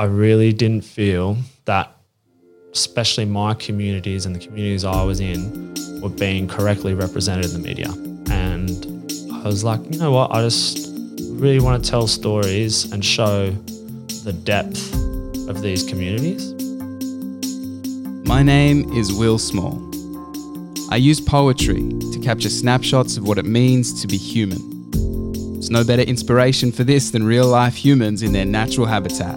I 0.00 0.04
really 0.04 0.54
didn't 0.54 0.80
feel 0.80 1.36
that, 1.66 1.94
especially 2.72 3.26
my 3.26 3.52
communities 3.52 4.24
and 4.24 4.34
the 4.34 4.38
communities 4.40 4.82
I 4.82 5.04
was 5.04 5.20
in, 5.20 5.74
were 6.00 6.08
being 6.08 6.48
correctly 6.48 6.94
represented 6.94 7.44
in 7.44 7.52
the 7.52 7.58
media. 7.58 7.90
And 8.30 8.86
I 9.30 9.46
was 9.46 9.62
like, 9.62 9.80
you 9.92 9.98
know 9.98 10.10
what? 10.10 10.30
I 10.30 10.40
just 10.40 10.88
really 11.32 11.60
want 11.60 11.84
to 11.84 11.90
tell 11.90 12.06
stories 12.06 12.90
and 12.92 13.04
show 13.04 13.50
the 14.24 14.32
depth 14.32 14.90
of 15.50 15.60
these 15.60 15.84
communities. 15.84 16.50
My 18.26 18.42
name 18.42 18.90
is 18.94 19.12
Will 19.12 19.38
Small. 19.38 19.86
I 20.90 20.96
use 20.96 21.20
poetry 21.20 21.90
to 22.12 22.20
capture 22.22 22.48
snapshots 22.48 23.18
of 23.18 23.28
what 23.28 23.36
it 23.36 23.44
means 23.44 24.00
to 24.00 24.08
be 24.08 24.16
human. 24.16 24.92
There's 25.52 25.70
no 25.70 25.84
better 25.84 26.04
inspiration 26.04 26.72
for 26.72 26.84
this 26.84 27.10
than 27.10 27.22
real 27.22 27.48
life 27.48 27.74
humans 27.74 28.22
in 28.22 28.32
their 28.32 28.46
natural 28.46 28.86
habitat. 28.86 29.36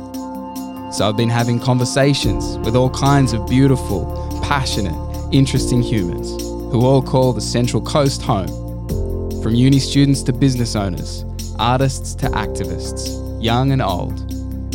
So 0.93 1.09
I've 1.09 1.17
been 1.17 1.27
having 1.27 1.59
conversations 1.59 2.59
with 2.59 2.75
all 2.75 2.91
kinds 2.91 3.33
of 3.33 3.49
beautiful, 3.49 4.05
passionate, 4.43 4.93
interesting 5.31 5.81
humans 5.81 6.29
who 6.39 6.85
all 6.85 7.01
call 7.01 7.33
the 7.33 7.41
Central 7.41 7.81
Coast 7.81 8.21
home. 8.21 8.47
From 9.41 9.55
uni 9.55 9.79
students 9.79 10.21
to 10.21 10.31
business 10.31 10.75
owners, 10.75 11.25
artists 11.57 12.13
to 12.15 12.27
activists, 12.27 13.43
young 13.43 13.71
and 13.71 13.81
old. 13.81 14.19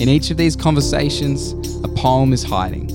In 0.01 0.09
each 0.09 0.33
of 0.33 0.37
these 0.37 0.57
conversations, 0.57 1.53
a 1.85 1.89
poem 1.89 2.33
is 2.33 2.43
hiding. 2.43 2.91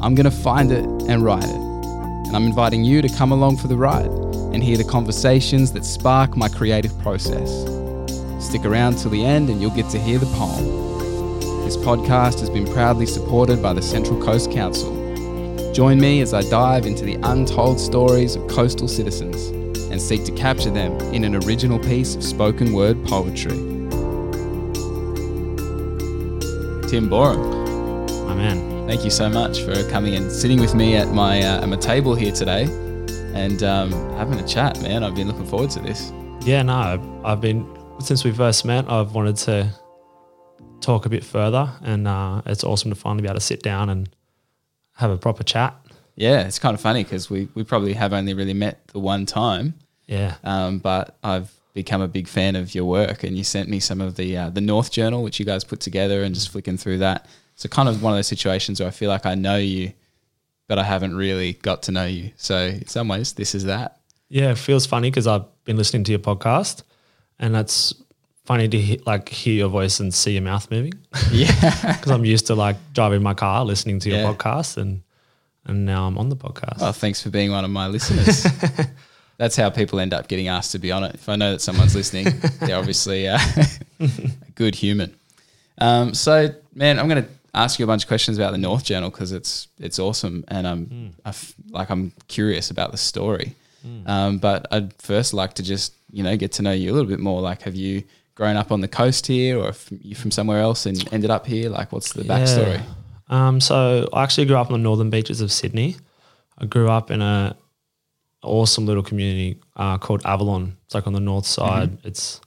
I'm 0.00 0.14
going 0.14 0.30
to 0.30 0.30
find 0.30 0.70
it 0.70 0.84
and 0.84 1.24
write 1.24 1.42
it. 1.42 1.50
And 1.50 2.36
I'm 2.36 2.44
inviting 2.44 2.84
you 2.84 3.02
to 3.02 3.08
come 3.08 3.32
along 3.32 3.56
for 3.56 3.66
the 3.66 3.76
ride 3.76 4.06
and 4.54 4.62
hear 4.62 4.76
the 4.76 4.84
conversations 4.84 5.72
that 5.72 5.84
spark 5.84 6.36
my 6.36 6.48
creative 6.48 6.96
process. 7.00 7.50
Stick 8.38 8.64
around 8.64 8.98
till 8.98 9.10
the 9.10 9.24
end 9.24 9.50
and 9.50 9.60
you'll 9.60 9.74
get 9.74 9.90
to 9.90 9.98
hear 9.98 10.20
the 10.20 10.26
poem. 10.26 10.91
This 11.64 11.76
podcast 11.76 12.40
has 12.40 12.50
been 12.50 12.66
proudly 12.66 13.06
supported 13.06 13.62
by 13.62 13.72
the 13.72 13.82
Central 13.82 14.20
Coast 14.22 14.50
Council. 14.52 14.92
Join 15.72 15.98
me 16.00 16.20
as 16.20 16.34
I 16.34 16.42
dive 16.42 16.86
into 16.86 17.04
the 17.04 17.14
untold 17.22 17.80
stories 17.80 18.36
of 18.36 18.46
coastal 18.48 18.88
citizens 18.88 19.46
and 19.90 20.00
seek 20.00 20.24
to 20.24 20.32
capture 20.32 20.70
them 20.70 20.92
in 21.14 21.24
an 21.24 21.34
original 21.44 21.78
piece 21.78 22.14
of 22.14 22.22
spoken 22.22 22.72
word 22.72 23.02
poetry. 23.06 23.56
Tim 26.88 27.08
Borum, 27.08 28.26
My 28.26 28.34
man. 28.34 28.86
thank 28.86 29.04
you 29.04 29.10
so 29.10 29.28
much 29.30 29.62
for 29.62 29.88
coming 29.88 30.14
and 30.14 30.30
sitting 30.30 30.60
with 30.60 30.74
me 30.74 30.96
at 30.96 31.08
my 31.08 31.40
uh, 31.42 31.62
at 31.62 31.68
my 31.68 31.76
table 31.76 32.14
here 32.14 32.32
today 32.32 32.64
and 33.34 33.62
um, 33.62 33.90
having 34.16 34.38
a 34.38 34.46
chat, 34.46 34.82
man. 34.82 35.02
I've 35.02 35.14
been 35.14 35.26
looking 35.28 35.46
forward 35.46 35.70
to 35.70 35.80
this. 35.80 36.12
Yeah, 36.44 36.62
no, 36.62 36.74
I've- 36.74 37.08
I've 37.24 37.40
been, 37.40 37.64
since 38.00 38.24
we 38.24 38.32
first 38.32 38.64
met, 38.66 38.90
I've 38.90 39.14
wanted 39.14 39.36
to 39.36 39.68
talk 40.82 41.06
a 41.06 41.08
bit 41.08 41.24
further. 41.24 41.70
And 41.82 42.06
uh, 42.06 42.42
it's 42.46 42.64
awesome 42.64 42.90
to 42.90 42.94
finally 42.96 43.22
be 43.22 43.28
able 43.28 43.36
to 43.36 43.40
sit 43.40 43.62
down 43.62 43.88
and 43.88 44.08
have 44.96 45.10
a 45.10 45.16
proper 45.16 45.42
chat. 45.42 45.74
Yeah, 46.16 46.46
it's 46.46 46.58
kind 46.58 46.74
of 46.74 46.80
funny 46.80 47.02
because 47.04 47.30
we, 47.30 47.48
we 47.54 47.64
probably 47.64 47.94
have 47.94 48.12
only 48.12 48.34
really 48.34 48.52
met 48.54 48.86
the 48.88 48.98
one 48.98 49.24
time, 49.24 49.74
Yeah. 50.06 50.34
um, 50.44 50.78
but 50.78 51.16
I've 51.24 51.50
become 51.72 52.02
a 52.02 52.08
big 52.08 52.28
fan 52.28 52.54
of 52.54 52.74
your 52.74 52.84
work, 52.84 53.24
and 53.24 53.36
you 53.38 53.44
sent 53.44 53.70
me 53.70 53.80
some 53.80 54.02
of 54.02 54.16
the 54.16 54.36
uh, 54.36 54.50
the 54.50 54.60
North 54.60 54.90
Journal, 54.92 55.22
which 55.22 55.40
you 55.40 55.46
guys 55.46 55.64
put 55.64 55.80
together, 55.80 56.22
and 56.22 56.34
just 56.34 56.50
flicking 56.50 56.76
through 56.76 56.98
that. 56.98 57.26
So 57.54 57.66
kind 57.70 57.88
of 57.88 58.02
one 58.02 58.12
of 58.12 58.18
those 58.18 58.26
situations 58.26 58.78
where 58.78 58.88
I 58.88 58.90
feel 58.90 59.08
like 59.08 59.24
I 59.24 59.34
know 59.34 59.56
you, 59.56 59.92
but 60.68 60.78
I 60.78 60.82
haven't 60.84 61.16
really 61.16 61.54
got 61.54 61.82
to 61.84 61.92
know 61.92 62.04
you. 62.04 62.32
So 62.36 62.58
in 62.58 62.86
some 62.88 63.08
ways, 63.08 63.32
this 63.32 63.54
is 63.54 63.64
that. 63.64 64.00
Yeah, 64.28 64.50
it 64.50 64.58
feels 64.58 64.84
funny 64.84 65.08
because 65.10 65.26
I've 65.26 65.44
been 65.64 65.78
listening 65.78 66.04
to 66.04 66.12
your 66.12 66.18
podcast 66.18 66.82
and 67.38 67.54
that's 67.54 67.94
funny 68.52 68.68
to 68.68 68.78
he- 68.78 69.00
like 69.06 69.28
hear 69.28 69.54
your 69.54 69.68
voice 69.68 69.98
and 70.00 70.12
see 70.12 70.32
your 70.32 70.42
mouth 70.42 70.70
moving 70.70 70.92
Yeah. 71.32 71.48
because 71.96 72.10
I'm 72.10 72.24
used 72.24 72.46
to 72.48 72.54
like 72.54 72.76
driving 72.92 73.22
my 73.22 73.34
car, 73.34 73.64
listening 73.64 73.98
to 74.00 74.10
your 74.10 74.18
Yeah. 74.18 74.32
podcast 74.32 74.76
and, 74.76 75.02
and 75.64 75.86
now 75.86 76.06
I'm 76.06 76.18
on 76.18 76.28
the 76.28 76.36
podcast. 76.36 76.80
Well, 76.80 76.92
thanks 76.92 77.22
for 77.22 77.30
being 77.30 77.50
one 77.50 77.64
of 77.64 77.70
my 77.70 77.86
listeners. 77.86 78.46
That's 79.38 79.56
how 79.56 79.70
people 79.70 79.98
end 80.00 80.12
up 80.12 80.28
getting 80.28 80.48
asked 80.48 80.72
to 80.72 80.78
be 80.78 80.92
on 80.92 81.02
it. 81.04 81.14
If 81.14 81.28
I 81.28 81.36
know 81.36 81.52
that 81.52 81.60
someone's 81.60 81.94
listening, 81.94 82.26
they're 82.60 82.76
obviously 82.78 83.26
uh, 83.26 83.38
a 84.00 84.08
good 84.54 84.74
human. 84.74 85.14
Um, 85.78 86.12
so, 86.14 86.48
man, 86.74 86.98
I'm 86.98 87.08
going 87.08 87.24
to 87.24 87.30
ask 87.54 87.78
you 87.78 87.84
a 87.84 87.86
bunch 87.86 88.02
of 88.04 88.08
questions 88.08 88.36
about 88.38 88.52
the 88.52 88.58
North 88.58 88.84
Journal 88.84 89.10
because 89.10 89.32
it's 89.32 89.68
it's 89.80 89.98
awesome, 89.98 90.44
and 90.48 90.66
I'm 90.66 91.14
I 91.24 91.30
f- 91.30 91.54
like 91.70 91.90
I'm 91.90 92.12
curious 92.28 92.70
about 92.70 92.92
the 92.92 92.98
story. 92.98 93.54
Um, 94.06 94.38
but 94.38 94.66
I'd 94.70 94.92
first 95.02 95.34
like 95.34 95.54
to 95.54 95.62
just 95.64 95.94
you 96.12 96.22
know 96.22 96.36
get 96.36 96.52
to 96.52 96.62
know 96.62 96.70
you 96.72 96.92
a 96.92 96.94
little 96.94 97.08
bit 97.08 97.18
more. 97.18 97.40
Like, 97.40 97.62
have 97.62 97.74
you 97.74 98.04
grown 98.34 98.56
up 98.56 98.72
on 98.72 98.80
the 98.80 98.88
coast 98.88 99.26
here, 99.26 99.58
or 99.58 99.68
if 99.68 99.90
you 100.00 100.14
from 100.14 100.30
somewhere 100.30 100.60
else 100.60 100.86
and 100.86 101.12
ended 101.12 101.30
up 101.30 101.46
here? 101.46 101.70
Like, 101.70 101.92
what's 101.92 102.12
the 102.12 102.22
backstory? 102.22 102.82
Um, 103.28 103.60
so 103.60 104.08
I 104.12 104.22
actually 104.22 104.46
grew 104.46 104.56
up 104.56 104.66
on 104.66 104.72
the 104.72 104.78
northern 104.78 105.10
beaches 105.10 105.40
of 105.40 105.50
Sydney. 105.50 105.96
I 106.58 106.66
grew 106.66 106.88
up 106.88 107.10
in 107.10 107.22
a 107.22 107.56
awesome 108.42 108.86
little 108.86 109.02
community 109.02 109.60
uh, 109.76 109.98
called 109.98 110.22
Avalon. 110.24 110.76
It's 110.84 110.94
like 110.94 111.06
on 111.06 111.12
the 111.12 111.20
north 111.20 111.46
side. 111.46 111.98
It's 112.04 112.40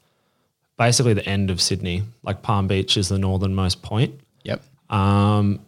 basically 0.78 1.13
the 1.13 1.28
end 1.28 1.50
of 1.50 1.62
Sydney. 1.62 2.03
Like 2.23 2.41
Palm 2.41 2.67
Beach 2.67 2.97
is 2.97 3.09
the 3.09 3.17
northernmost 3.17 3.81
point. 3.81 4.19
Yep. 4.44 4.62
Um, 4.90 5.59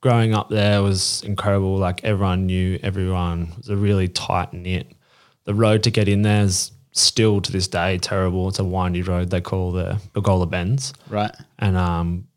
growing 0.00 0.34
up 0.34 0.50
there 0.50 0.82
was 0.82 1.22
incredible. 1.24 1.76
Like 1.76 2.04
everyone 2.04 2.46
knew 2.46 2.78
everyone. 2.82 3.48
It 3.52 3.56
was 3.56 3.68
a 3.70 3.76
really 3.76 4.08
tight 4.08 4.52
knit. 4.52 4.86
The 5.44 5.54
road 5.54 5.82
to 5.84 5.90
get 5.90 6.08
in 6.08 6.22
there 6.22 6.44
is 6.44 6.70
still 6.94 7.40
to 7.40 7.52
this 7.52 7.68
day 7.68 7.98
terrible. 7.98 8.48
It's 8.48 8.58
a 8.58 8.64
windy 8.64 9.02
road 9.02 9.28
they 9.30 9.40
call 9.40 9.72
the 9.72 10.00
Bilgola 10.14 10.48
Bends 10.48 10.92
Right. 11.10 11.34
and 11.58 11.76
um, 11.76 12.28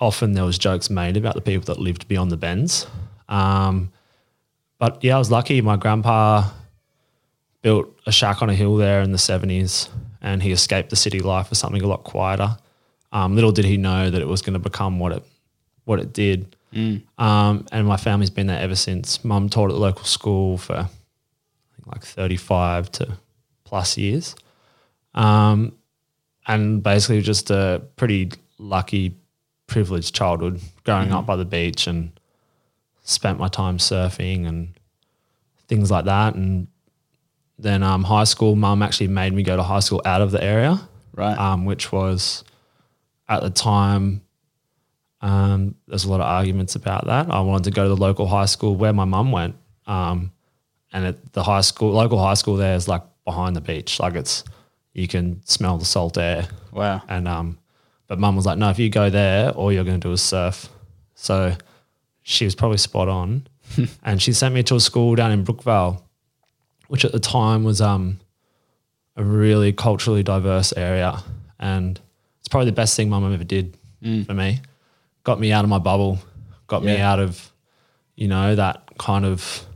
often 0.00 0.32
there 0.32 0.44
was 0.44 0.58
jokes 0.58 0.90
made 0.90 1.16
about 1.16 1.34
the 1.34 1.40
people 1.40 1.64
that 1.72 1.80
lived 1.80 2.08
beyond 2.08 2.30
the 2.32 2.36
bends. 2.36 2.86
Um, 3.28 3.92
but 4.78 5.02
yeah, 5.04 5.14
I 5.14 5.18
was 5.18 5.30
lucky. 5.30 5.60
My 5.60 5.76
grandpa 5.76 6.50
built 7.62 7.96
a 8.06 8.12
shack 8.12 8.42
on 8.42 8.50
a 8.50 8.54
hill 8.54 8.76
there 8.76 9.02
in 9.02 9.12
the 9.12 9.18
seventies, 9.18 9.88
and 10.20 10.42
he 10.42 10.50
escaped 10.52 10.90
the 10.90 10.96
city 10.96 11.20
life 11.20 11.48
for 11.48 11.54
something 11.54 11.82
a 11.82 11.86
lot 11.86 12.02
quieter. 12.04 12.56
Um, 13.12 13.34
little 13.34 13.52
did 13.52 13.64
he 13.66 13.76
know 13.76 14.10
that 14.10 14.20
it 14.22 14.26
was 14.28 14.40
going 14.42 14.54
to 14.54 14.58
become 14.58 14.98
what 14.98 15.12
it 15.12 15.22
what 15.84 16.00
it 16.00 16.12
did. 16.12 16.56
Um, 17.18 17.66
and 17.72 17.86
my 17.86 17.96
family's 17.96 18.30
been 18.30 18.46
there 18.46 18.60
ever 18.60 18.76
since. 18.76 19.24
Mum 19.24 19.48
taught 19.48 19.70
at 19.70 19.74
the 19.74 19.80
local 19.80 20.04
school 20.04 20.56
for 20.56 20.74
I 20.76 20.86
think 21.76 21.86
like 21.86 22.02
thirty 22.04 22.36
five 22.36 22.90
to 22.92 23.16
plus 23.70 23.96
years. 23.96 24.34
Um, 25.14 25.76
and 26.46 26.82
basically 26.82 27.22
just 27.22 27.50
a 27.50 27.82
pretty 27.94 28.32
lucky, 28.58 29.16
privileged 29.68 30.12
childhood 30.12 30.60
growing 30.84 31.12
up 31.12 31.24
by 31.24 31.36
the 31.36 31.44
beach 31.44 31.86
and 31.86 32.10
spent 33.04 33.38
my 33.38 33.46
time 33.46 33.78
surfing 33.78 34.48
and 34.48 34.74
things 35.68 35.88
like 35.88 36.06
that. 36.06 36.34
And 36.34 36.66
then 37.60 37.84
um, 37.84 38.02
high 38.02 38.24
school, 38.24 38.56
mum 38.56 38.82
actually 38.82 39.06
made 39.06 39.32
me 39.32 39.44
go 39.44 39.56
to 39.56 39.62
high 39.62 39.78
school 39.80 40.02
out 40.04 40.20
of 40.20 40.32
the 40.32 40.42
area, 40.42 40.80
Right. 41.14 41.38
um, 41.38 41.64
which 41.64 41.92
was 41.92 42.42
at 43.28 43.40
the 43.42 43.50
time. 43.50 44.22
Um, 45.20 45.76
there's 45.86 46.04
a 46.04 46.10
lot 46.10 46.20
of 46.20 46.26
arguments 46.26 46.74
about 46.74 47.06
that. 47.06 47.30
I 47.30 47.40
wanted 47.42 47.64
to 47.64 47.70
go 47.70 47.84
to 47.84 47.88
the 47.90 47.96
local 47.96 48.26
high 48.26 48.46
school 48.46 48.74
where 48.74 48.92
my 48.92 49.04
mum 49.04 49.30
went, 49.30 49.54
um, 49.86 50.32
and 50.92 51.04
at 51.06 51.32
the 51.34 51.44
high 51.44 51.60
school, 51.60 51.92
local 51.92 52.18
high 52.18 52.34
school 52.34 52.56
there 52.56 52.74
is 52.74 52.88
like 52.88 53.02
behind 53.30 53.56
the 53.56 53.60
beach, 53.60 54.00
like 54.00 54.14
it's 54.14 54.44
you 54.92 55.06
can 55.06 55.40
smell 55.46 55.78
the 55.78 55.84
salt 55.84 56.18
air. 56.18 56.48
wow. 56.72 57.02
And 57.08 57.28
um, 57.28 57.58
but 58.06 58.18
mum 58.18 58.36
was 58.36 58.46
like, 58.46 58.58
no, 58.58 58.70
if 58.70 58.78
you 58.78 58.90
go 58.90 59.08
there, 59.08 59.50
all 59.50 59.72
you're 59.72 59.84
going 59.84 60.00
to 60.00 60.08
do 60.08 60.12
is 60.12 60.22
surf. 60.22 60.68
So 61.14 61.54
she 62.22 62.44
was 62.44 62.54
probably 62.54 62.78
spot 62.78 63.08
on, 63.08 63.46
and 64.02 64.20
she 64.20 64.32
sent 64.32 64.54
me 64.54 64.62
to 64.64 64.74
a 64.74 64.80
school 64.80 65.14
down 65.14 65.32
in 65.32 65.44
Brookvale, 65.44 66.02
which 66.88 67.04
at 67.04 67.12
the 67.12 67.20
time 67.20 67.62
was 67.64 67.80
um 67.80 68.18
a 69.16 69.22
really 69.22 69.72
culturally 69.72 70.22
diverse 70.22 70.72
area, 70.76 71.22
and 71.58 72.00
it's 72.40 72.48
probably 72.48 72.66
the 72.66 72.76
best 72.82 72.96
thing 72.96 73.10
mum 73.10 73.32
ever 73.32 73.44
did 73.44 73.76
for 74.26 74.34
me. 74.34 74.60
Got 75.24 75.38
me 75.38 75.52
out 75.52 75.64
of 75.64 75.70
my 75.70 75.78
bubble, 75.78 76.18
got 76.66 76.82
me 76.82 76.96
out 76.98 77.20
of, 77.20 77.52
you 78.16 78.28
know, 78.28 78.56
that 78.56 78.82
kind 78.98 79.26
of, 79.26 79.66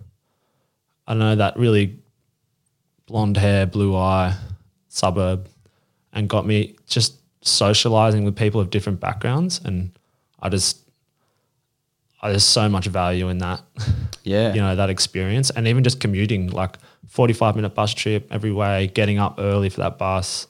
I 1.06 1.12
don't 1.12 1.18
know, 1.18 1.36
that 1.36 1.58
really 1.58 1.98
blonde 3.06 3.36
hair, 3.36 3.66
blue 3.66 3.96
eye 3.96 4.34
suburb 4.88 5.48
and 6.12 6.28
got 6.28 6.46
me 6.46 6.76
just 6.86 7.14
socializing 7.42 8.24
with 8.24 8.36
people 8.36 8.60
of 8.60 8.70
different 8.70 9.00
backgrounds. 9.00 9.60
And 9.64 9.90
I 10.40 10.48
just, 10.48 10.78
I, 12.22 12.30
there's 12.30 12.44
so 12.44 12.68
much 12.68 12.86
value 12.86 13.28
in 13.28 13.38
that, 13.38 13.60
Yeah. 14.24 14.54
you 14.54 14.60
know, 14.60 14.76
that 14.76 14.90
experience. 14.90 15.50
And 15.50 15.68
even 15.68 15.84
just 15.84 16.00
commuting, 16.00 16.48
like 16.50 16.76
45 17.08 17.56
minute 17.56 17.74
bus 17.74 17.92
trip 17.92 18.26
every 18.30 18.52
way, 18.52 18.86
getting 18.94 19.18
up 19.18 19.34
early 19.38 19.68
for 19.68 19.80
that 19.80 19.98
bus. 19.98 20.46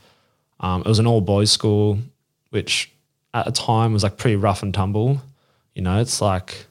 Um, 0.61 0.83
it 0.83 0.87
was 0.89 0.99
an 0.99 1.07
all 1.07 1.21
boys 1.21 1.51
school, 1.51 1.99
which 2.51 2.93
at 3.33 3.47
the 3.47 3.53
time 3.53 3.93
was 3.93 4.03
like 4.05 4.17
pretty 4.17 4.37
rough 4.37 4.63
and 4.63 4.73
tumble. 4.73 5.21
You 5.75 5.83
know, 5.83 6.01
it's 6.01 6.21
like 6.21 6.67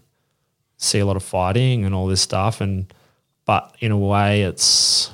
see 0.77 1.00
a 1.00 1.06
lot 1.06 1.18
of 1.18 1.24
fighting 1.24 1.83
and 1.86 1.94
all 1.94 2.07
this 2.07 2.21
stuff. 2.21 2.62
And, 2.62 2.91
but 3.45 3.75
in 3.81 3.91
a 3.91 3.97
way, 3.97 4.44
it's, 4.44 5.12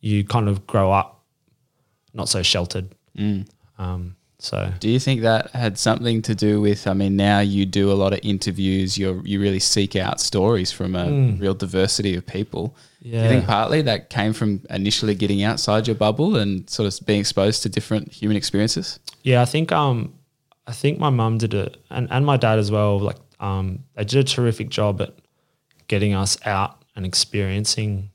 you 0.00 0.24
kind 0.24 0.48
of 0.48 0.66
grow 0.66 0.92
up 0.92 1.24
not 2.14 2.28
so 2.28 2.42
sheltered. 2.42 2.94
Um, 3.78 4.16
So 4.38 4.70
Do 4.80 4.88
you 4.90 4.98
think 5.00 5.22
that 5.22 5.50
had 5.52 5.78
something 5.78 6.20
to 6.22 6.34
do 6.34 6.60
with? 6.60 6.86
I 6.86 6.92
mean, 6.92 7.16
now 7.16 7.40
you 7.40 7.64
do 7.64 7.90
a 7.90 7.94
lot 7.94 8.12
of 8.12 8.20
interviews. 8.22 8.98
You 8.98 9.22
you 9.24 9.40
really 9.40 9.60
seek 9.60 9.96
out 9.96 10.20
stories 10.20 10.70
from 10.72 10.94
a 10.94 11.06
real 11.40 11.54
diversity 11.54 12.14
of 12.16 12.24
people. 12.26 12.76
Do 13.02 13.08
you 13.08 13.28
think 13.28 13.46
partly 13.46 13.82
that 13.82 14.10
came 14.10 14.32
from 14.32 14.60
initially 14.68 15.14
getting 15.14 15.42
outside 15.42 15.86
your 15.86 15.96
bubble 15.96 16.36
and 16.36 16.68
sort 16.68 16.86
of 16.92 17.06
being 17.06 17.20
exposed 17.20 17.62
to 17.62 17.68
different 17.68 18.12
human 18.12 18.36
experiences? 18.36 18.98
Yeah, 19.22 19.40
I 19.42 19.46
think 19.46 19.72
um, 19.72 20.12
I 20.66 20.72
think 20.72 20.98
my 20.98 21.10
mum 21.10 21.38
did 21.38 21.54
it, 21.54 21.76
and, 21.88 22.08
and 22.10 22.26
my 22.26 22.36
dad 22.36 22.58
as 22.58 22.70
well. 22.70 22.98
Like 22.98 23.18
um, 23.40 23.84
they 23.94 24.04
did 24.04 24.18
a 24.18 24.24
terrific 24.24 24.68
job 24.70 25.00
at 25.00 25.14
getting 25.88 26.14
us 26.14 26.36
out 26.46 26.82
and 26.94 27.06
experiencing 27.06 28.10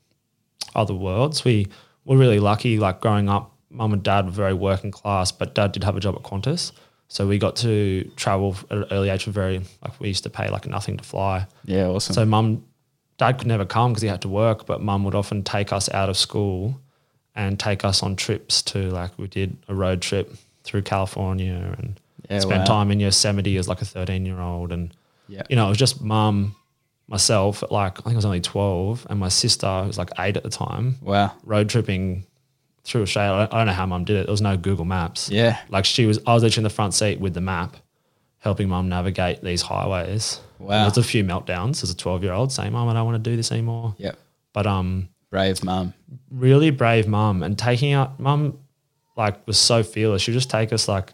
other 0.74 0.94
worlds. 0.94 1.44
We 1.44 1.68
were 2.04 2.16
really 2.16 2.40
lucky. 2.40 2.78
Like 2.78 3.00
growing 3.00 3.28
up, 3.28 3.54
mum 3.70 3.92
and 3.92 4.02
dad 4.02 4.26
were 4.26 4.30
very 4.32 4.54
working 4.54 4.90
class, 4.90 5.32
but 5.32 5.54
dad 5.54 5.72
did 5.72 5.84
have 5.84 5.96
a 5.96 6.00
job 6.00 6.14
at 6.16 6.22
Qantas, 6.22 6.72
so 7.08 7.26
we 7.26 7.38
got 7.38 7.56
to 7.56 8.10
travel 8.16 8.56
at 8.70 8.78
an 8.78 8.84
early 8.90 9.08
age. 9.10 9.24
For 9.24 9.30
very 9.30 9.58
like 9.82 9.98
we 10.00 10.08
used 10.08 10.24
to 10.24 10.30
pay 10.30 10.48
like 10.50 10.66
nothing 10.66 10.96
to 10.96 11.04
fly. 11.04 11.46
Yeah, 11.64 11.86
awesome. 11.86 12.14
So 12.14 12.24
mum, 12.24 12.64
dad 13.18 13.38
could 13.38 13.46
never 13.48 13.64
come 13.64 13.92
because 13.92 14.02
he 14.02 14.08
had 14.08 14.22
to 14.22 14.28
work, 14.28 14.66
but 14.66 14.80
mum 14.82 15.04
would 15.04 15.14
often 15.14 15.42
take 15.42 15.72
us 15.72 15.88
out 15.92 16.08
of 16.08 16.16
school 16.16 16.80
and 17.34 17.58
take 17.58 17.84
us 17.84 18.02
on 18.02 18.14
trips 18.16 18.60
to 18.62 18.90
like 18.90 19.16
we 19.18 19.26
did 19.26 19.56
a 19.68 19.74
road 19.74 20.02
trip 20.02 20.34
through 20.64 20.82
California 20.82 21.74
and 21.78 21.98
Yeah, 22.30 22.40
spent 22.40 22.60
wow. 22.60 22.66
time 22.76 22.90
in 22.90 23.00
Yosemite 23.00 23.56
as 23.56 23.68
like 23.68 23.80
a 23.82 23.84
13 23.86 24.24
year 24.26 24.38
old. 24.40 24.70
And, 24.70 24.94
Yeah. 25.28 25.42
you 25.48 25.56
know, 25.56 25.66
it 25.66 25.70
was 25.70 25.78
just 25.78 26.00
mum, 26.02 26.54
myself 27.08 27.62
at 27.62 27.72
like, 27.72 28.00
I 28.00 28.02
think 28.02 28.14
I 28.14 28.16
was 28.16 28.24
only 28.24 28.40
12 28.40 29.06
and 29.10 29.18
my 29.20 29.28
sister 29.28 29.66
who 29.82 29.86
was 29.86 29.98
like 29.98 30.10
eight 30.18 30.36
at 30.36 30.42
the 30.42 30.50
time, 30.50 30.96
wow. 31.02 31.32
road 31.44 31.68
tripping 31.68 32.26
through 32.84 33.02
Australia. 33.02 33.32
I 33.32 33.38
don't, 33.38 33.54
I 33.54 33.58
don't 33.58 33.66
know 33.66 33.72
how 33.72 33.86
mum 33.86 34.04
did 34.04 34.16
it. 34.16 34.26
There 34.26 34.32
was 34.32 34.40
no 34.40 34.56
Google 34.56 34.84
Maps. 34.84 35.30
Yeah. 35.30 35.58
Like 35.68 35.84
she 35.84 36.06
was, 36.06 36.18
I 36.26 36.34
was 36.34 36.42
literally 36.42 36.62
in 36.62 36.64
the 36.64 36.70
front 36.70 36.94
seat 36.94 37.20
with 37.20 37.34
the 37.34 37.40
map, 37.40 37.76
helping 38.38 38.68
mum 38.68 38.88
navigate 38.88 39.42
these 39.42 39.62
highways. 39.62 40.40
Wow. 40.58 40.68
There 40.68 40.84
was 40.84 40.98
a 40.98 41.02
few 41.02 41.24
meltdowns 41.24 41.82
as 41.82 41.90
a 41.90 41.96
12 41.96 42.22
year 42.22 42.32
old 42.32 42.52
saying, 42.52 42.72
Mum, 42.72 42.88
I 42.88 42.94
don't 42.94 43.04
want 43.04 43.22
to 43.22 43.30
do 43.30 43.36
this 43.36 43.50
anymore. 43.50 43.94
Yep. 43.98 44.16
But 44.52 44.66
um, 44.66 45.08
Brave 45.30 45.64
mum. 45.64 45.94
really 46.30 46.70
brave 46.70 47.08
mum 47.08 47.42
and 47.42 47.58
taking 47.58 47.94
out 47.94 48.20
mum 48.20 48.58
like 49.16 49.46
was 49.46 49.58
so 49.58 49.82
fearless. 49.82 50.22
She 50.22 50.30
would 50.30 50.36
just 50.36 50.50
take 50.50 50.72
us 50.72 50.88
like 50.88 51.12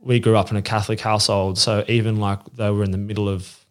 we 0.00 0.20
grew 0.20 0.36
up 0.36 0.50
in 0.50 0.56
a 0.56 0.62
Catholic 0.62 1.00
household. 1.00 1.58
So 1.58 1.84
even 1.88 2.16
like 2.16 2.38
they 2.54 2.70
were 2.70 2.84
in 2.84 2.92
the 2.92 2.98
middle 2.98 3.28
of 3.28 3.65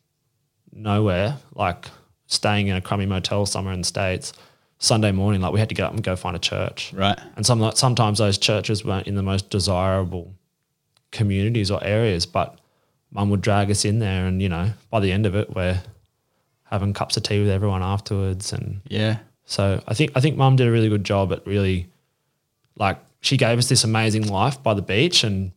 nowhere, 0.76 1.38
like 1.56 1.88
staying 2.28 2.68
in 2.68 2.76
a 2.76 2.82
crummy 2.82 3.06
motel 3.06 3.46
somewhere 3.46 3.74
in 3.74 3.82
the 3.82 3.88
States, 3.88 4.34
Sunday 4.78 5.12
morning, 5.12 5.42
like 5.42 5.54
we 5.54 5.60
had 5.60 5.70
to 5.70 5.76
get 5.76 5.86
up 5.86 5.94
and 5.94 6.04
go 6.04 6.16
find 6.16 6.36
a 6.36 6.40
church. 6.40 6.92
Right. 6.94 7.18
And 7.36 7.46
some 7.46 7.72
sometimes 7.76 8.20
those 8.20 8.38
churches 8.38 8.84
weren't 8.84 9.08
in 9.08 9.16
the 9.16 9.24
most 9.24 9.50
desirable 9.50 10.34
communities 11.12 11.72
or 11.72 11.82
areas, 11.84 12.26
but 12.26 12.60
mum 13.12 13.30
would 13.30 13.42
drag 13.42 13.72
us 13.72 13.86
in 13.86 14.00
there 14.00 14.26
and, 14.26 14.42
you 14.42 14.50
know, 14.50 14.72
by 14.90 15.00
the 15.00 15.12
end 15.12 15.26
of 15.26 15.36
it 15.36 15.56
we're 15.56 15.82
having 16.66 16.94
cups 16.94 17.16
of 17.16 17.24
tea 17.24 17.40
with 17.40 17.50
everyone 17.50 17.82
afterwards 17.84 18.52
and 18.52 18.82
Yeah. 18.90 19.20
so 19.46 19.82
I 19.88 19.94
think 19.94 20.12
I 20.16 20.20
think 20.20 20.36
mum 20.36 20.56
did 20.58 20.68
a 20.68 20.72
really 20.72 20.90
good 20.90 21.04
job 21.06 21.32
at 21.32 21.46
really 21.48 21.88
like 22.78 22.98
she 23.22 23.38
gave 23.38 23.58
us 23.58 23.70
this 23.70 23.84
amazing 23.84 24.28
life 24.28 24.62
by 24.62 24.74
the 24.74 24.82
beach 24.82 25.24
and 25.24 25.52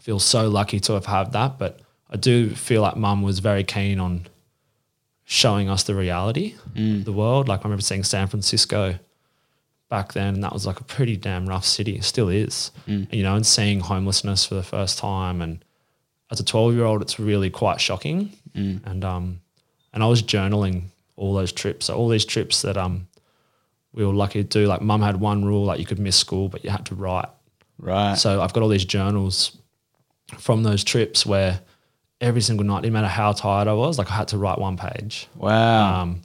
feel 0.00 0.18
so 0.18 0.48
lucky 0.48 0.78
to 0.80 0.92
have 0.92 1.06
had 1.06 1.32
that. 1.32 1.58
But 1.58 1.80
I 2.10 2.16
do 2.16 2.50
feel 2.50 2.82
like 2.82 2.96
mum 2.96 3.22
was 3.22 3.40
very 3.40 3.64
keen 3.64 3.98
on 3.98 4.26
showing 5.24 5.68
us 5.68 5.82
the 5.82 5.94
reality 5.94 6.54
of 6.76 7.04
the 7.04 7.12
world. 7.12 7.48
Like 7.48 7.60
I 7.60 7.62
remember 7.64 7.82
seeing 7.82 8.04
San 8.04 8.28
Francisco 8.28 8.98
back 9.88 10.12
then 10.12 10.34
and 10.34 10.44
that 10.44 10.52
was 10.52 10.66
like 10.66 10.80
a 10.80 10.84
pretty 10.84 11.16
damn 11.16 11.48
rough 11.48 11.64
city. 11.64 11.96
It 11.96 12.04
still 12.04 12.28
is. 12.28 12.70
And, 12.86 13.08
you 13.12 13.22
know, 13.22 13.34
and 13.34 13.46
seeing 13.46 13.80
homelessness 13.80 14.46
for 14.46 14.54
the 14.54 14.62
first 14.62 14.98
time 14.98 15.42
and 15.42 15.64
as 16.30 16.40
a 16.40 16.44
12 16.44 16.74
year 16.74 16.84
old 16.84 17.02
it's 17.02 17.18
really 17.18 17.50
quite 17.50 17.80
shocking. 17.80 18.32
And 18.54 19.04
um 19.04 19.40
and 19.92 20.02
I 20.02 20.06
was 20.06 20.22
journaling 20.22 20.84
all 21.16 21.34
those 21.34 21.52
trips. 21.52 21.86
So 21.86 21.94
all 21.96 22.08
these 22.08 22.24
trips 22.24 22.62
that 22.62 22.76
um 22.76 23.08
we 23.92 24.04
were 24.06 24.14
lucky 24.14 24.42
to 24.44 24.48
do. 24.48 24.66
Like 24.66 24.80
mum 24.80 25.02
had 25.02 25.18
one 25.18 25.44
rule, 25.44 25.64
like 25.64 25.80
you 25.80 25.86
could 25.86 25.98
miss 25.98 26.16
school, 26.16 26.48
but 26.48 26.62
you 26.64 26.70
had 26.70 26.86
to 26.86 26.94
write. 26.94 27.28
Right. 27.78 28.14
So 28.16 28.40
I've 28.40 28.52
got 28.52 28.62
all 28.62 28.68
these 28.68 28.84
journals 28.84 29.56
from 30.38 30.62
those 30.62 30.84
trips 30.84 31.26
where 31.26 31.60
every 32.20 32.40
single 32.40 32.64
night, 32.66 32.82
no 32.82 32.90
matter 32.90 33.06
how 33.08 33.32
tired 33.32 33.68
I 33.68 33.74
was, 33.74 33.98
like 33.98 34.10
I 34.10 34.14
had 34.14 34.28
to 34.28 34.38
write 34.38 34.58
one 34.58 34.76
page. 34.76 35.28
wow. 35.36 36.02
Um, 36.02 36.22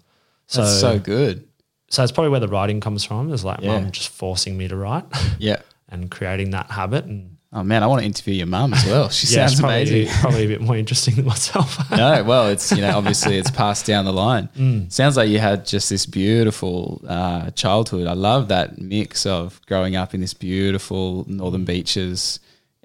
so 0.48 0.62
That's 0.64 0.80
so 0.82 1.00
good. 1.00 1.48
so 1.90 2.04
it's 2.04 2.12
probably 2.12 2.30
where 2.30 2.40
the 2.42 2.48
writing 2.50 2.80
comes 2.82 3.04
from. 3.06 3.32
Is 3.34 3.44
like 3.46 3.62
Yeah. 3.62 3.80
mum 3.80 3.92
just 3.92 4.10
forcing 4.10 4.58
me 4.58 4.68
to 4.68 4.76
write 4.76 5.06
Yeah. 5.40 5.58
and 5.90 6.10
creating 6.12 6.52
that 6.52 6.72
habit. 6.72 7.06
And 7.06 7.38
Oh 7.54 7.64
man, 7.64 7.84
I 7.84 7.88
want 7.88 8.00
to 8.00 8.06
interview 8.06 8.34
your 8.36 8.48
mum 8.48 8.74
as 8.74 8.86
well. 8.86 9.10
She 9.10 9.28
yeah, 9.36 9.46
sounds 9.48 9.60
probably, 9.60 9.82
amazing. 10.04 10.08
probably 10.22 10.46
a 10.46 10.48
bit 10.48 10.62
more 10.62 10.78
interesting 10.78 11.16
than 11.16 11.26
myself. 11.26 11.90
no, 11.92 12.24
well, 12.24 12.48
it's 12.48 12.72
you 12.72 12.82
know 12.82 12.98
obviously 12.98 13.38
it's 13.38 13.52
passed 13.52 13.86
down 13.86 14.06
the 14.06 14.14
line. 14.14 14.48
Mm. 14.58 14.90
Sounds 14.92 15.18
like 15.18 15.28
you 15.30 15.40
had 15.40 15.66
just 15.66 15.90
this 15.90 16.06
beautiful 16.06 17.02
uh, 17.08 17.50
childhood. 17.52 18.08
I 18.08 18.14
love 18.14 18.48
that 18.50 18.78
mix 18.78 19.26
of 19.26 19.60
growing 19.68 19.96
up 19.98 20.14
in 20.14 20.22
this 20.22 20.34
beautiful 20.34 21.26
northern 21.28 21.66
beaches 21.66 22.40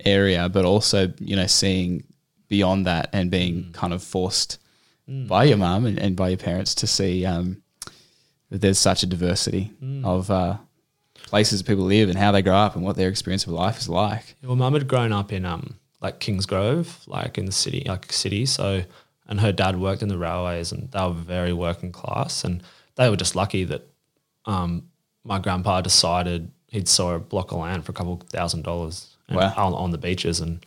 area, 0.05 0.49
but 0.49 0.64
also 0.64 1.12
you 1.20 1.37
know 1.37 1.47
seeing 1.47 2.02
beyond 2.48 2.87
that 2.87 3.08
and 3.12 3.31
being 3.31 3.64
Mm. 3.64 3.72
kind 3.75 3.93
of 3.93 4.02
forced 4.02 4.58
by 5.08 5.44
your 5.44 5.56
mum 5.56 5.87
and, 5.87 5.98
and 5.98 6.16
by 6.16 6.28
your 6.31 6.38
parents 6.38 6.75
to 6.76 6.87
see 6.87 7.25
um, 7.25 7.62
that 8.50 8.60
there's 8.60 8.78
such 8.78 9.02
a 9.02 9.06
diversity 9.06 9.72
Mm. 9.82 10.04
of 10.04 10.31
uh, 10.31 10.56
places 11.26 11.62
people 11.62 11.84
live 11.84 12.08
and 12.08 12.19
how 12.19 12.32
they 12.32 12.43
grow 12.43 12.54
up 12.56 12.75
and 12.76 12.84
what 12.84 12.96
their 12.96 13.08
experience 13.08 13.44
of 13.46 13.52
life 13.52 13.78
is 13.78 13.88
like. 13.88 14.37
Well, 14.43 14.56
mum 14.56 14.75
had 14.75 14.87
grown 14.88 15.12
up 15.12 15.32
in 15.32 15.44
um 15.44 15.75
like 16.00 16.20
Kingsgrove, 16.20 17.06
like 17.08 17.38
in 17.38 17.46
the 17.46 17.52
city, 17.52 17.82
like 17.87 18.12
city. 18.12 18.46
So, 18.46 18.82
and 19.28 19.40
her 19.40 19.50
dad 19.50 19.81
worked 19.81 20.02
in 20.02 20.08
the 20.08 20.19
railways, 20.19 20.70
and 20.72 20.90
they 20.92 21.00
were 21.00 21.12
very 21.12 21.52
working 21.52 21.90
class, 21.90 22.44
and 22.44 22.62
they 22.96 23.08
were 23.10 23.16
just 23.16 23.34
lucky 23.34 23.64
that 23.64 23.82
um 24.44 24.84
my 25.25 25.38
grandpa 25.40 25.81
decided 25.81 26.50
he'd 26.69 26.88
saw 26.88 27.14
a 27.14 27.19
block 27.19 27.50
of 27.52 27.58
land 27.58 27.84
for 27.84 27.92
a 27.92 27.94
couple 27.94 28.16
thousand 28.28 28.62
dollars 28.62 29.16
and- 29.28 29.37
Wow. 29.37 29.54
on, 29.56 29.75
on 29.75 29.90
the 29.90 29.99
beaches 29.99 30.40
and 30.40 30.64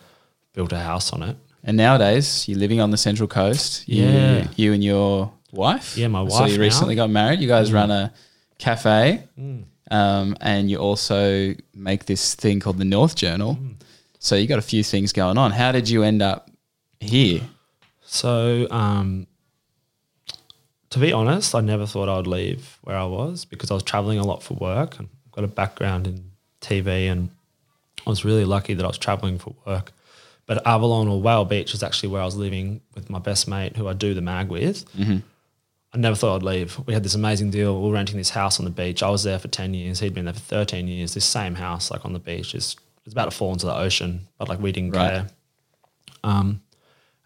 built 0.53 0.73
a 0.73 0.79
house 0.79 1.13
on 1.13 1.23
it. 1.23 1.37
And 1.63 1.75
nowadays, 1.77 2.47
you're 2.47 2.57
living 2.59 2.79
on 2.81 2.91
the 2.91 2.97
Central 2.97 3.27
Coast. 3.27 3.87
You, 3.87 4.03
Yeah. 4.05 4.47
You 4.55 4.73
and 4.73 4.83
your 4.83 5.31
wife. 5.51 5.97
Yeah, 5.97 6.07
my 6.07 6.21
wife. 6.21 6.31
So 6.33 6.45
you 6.45 6.57
now. 6.57 6.61
recently 6.63 6.95
got 6.95 7.09
married. 7.09 7.39
You 7.41 7.47
guys 7.47 7.71
run 7.73 7.91
a 7.91 8.13
cafe, 8.59 9.23
Mm. 9.39 9.63
um, 9.91 10.35
and 10.41 10.69
you 10.69 10.77
also 10.77 11.53
make 11.73 12.05
this 12.05 12.35
thing 12.35 12.59
called 12.59 12.77
the 12.77 12.85
North 12.85 13.15
Journal. 13.15 13.55
Mm. 13.55 13.75
So 14.19 14.35
you 14.35 14.47
got 14.47 14.59
a 14.59 14.63
few 14.73 14.83
things 14.83 15.11
going 15.13 15.37
on. 15.37 15.51
How 15.51 15.71
did 15.71 15.89
you 15.89 16.03
end 16.03 16.21
up 16.21 16.49
here? 16.99 17.41
So, 18.05 18.67
um, 18.71 19.27
to 20.89 20.99
be 20.99 21.13
honest, 21.13 21.53
I 21.55 21.61
never 21.61 21.85
thought 21.85 22.09
I 22.09 22.17
would 22.17 22.27
leave 22.27 22.79
where 22.81 22.97
I 22.97 23.05
was 23.05 23.45
because 23.45 23.69
I 23.69 23.75
was 23.75 23.83
traveling 23.83 24.17
a 24.19 24.23
lot 24.25 24.41
for 24.43 24.55
work 24.55 24.97
and 24.99 25.07
I've 25.27 25.31
got 25.31 25.43
a 25.43 25.47
background 25.47 26.07
in 26.07 26.31
TV 26.61 27.07
and 27.11 27.29
I 28.05 28.09
was 28.09 28.25
really 28.25 28.45
lucky 28.45 28.73
that 28.73 28.83
I 28.83 28.87
was 28.87 28.97
traveling 28.97 29.37
for 29.37 29.53
work. 29.67 29.91
But 30.49 30.65
Avalon 30.65 31.07
or 31.07 31.21
Whale 31.21 31.45
Beach 31.45 31.73
was 31.73 31.83
actually 31.83 32.09
where 32.09 32.23
I 32.23 32.25
was 32.25 32.35
living 32.35 32.81
with 32.95 33.07
my 33.07 33.19
best 33.19 33.47
mate 33.47 33.77
who 33.77 33.87
I 33.87 33.93
do 33.93 34.15
the 34.15 34.21
mag 34.21 34.49
with. 34.49 34.83
I 35.93 35.97
never 35.97 36.15
thought 36.15 36.37
I'd 36.37 36.43
leave. 36.43 36.79
We 36.87 36.93
had 36.95 37.03
this 37.03 37.13
amazing 37.13 37.51
deal. 37.51 37.79
We 37.79 37.87
were 37.87 37.93
renting 37.93 38.17
this 38.17 38.31
house 38.31 38.57
on 38.59 38.65
the 38.65 38.71
beach. 38.71 39.03
I 39.03 39.09
was 39.11 39.21
there 39.23 39.37
for 39.37 39.47
10 39.47 39.75
years. 39.75 39.99
He'd 39.99 40.15
been 40.15 40.25
there 40.25 40.33
for 40.33 40.39
13 40.39 40.87
years. 40.87 41.13
This 41.13 41.25
same 41.25 41.53
house, 41.53 41.91
like 41.91 42.03
on 42.03 42.13
the 42.13 42.19
beach, 42.19 42.55
is 42.55 42.75
it's 43.05 43.13
about 43.13 43.25
to 43.29 43.37
fall 43.37 43.53
into 43.53 43.67
the 43.67 43.75
ocean, 43.75 44.27
but 44.39 44.49
like 44.49 44.59
we 44.59 44.71
didn't 44.71 44.95
Right. 44.95 45.09
care. 45.11 45.27
Um, 46.23 46.61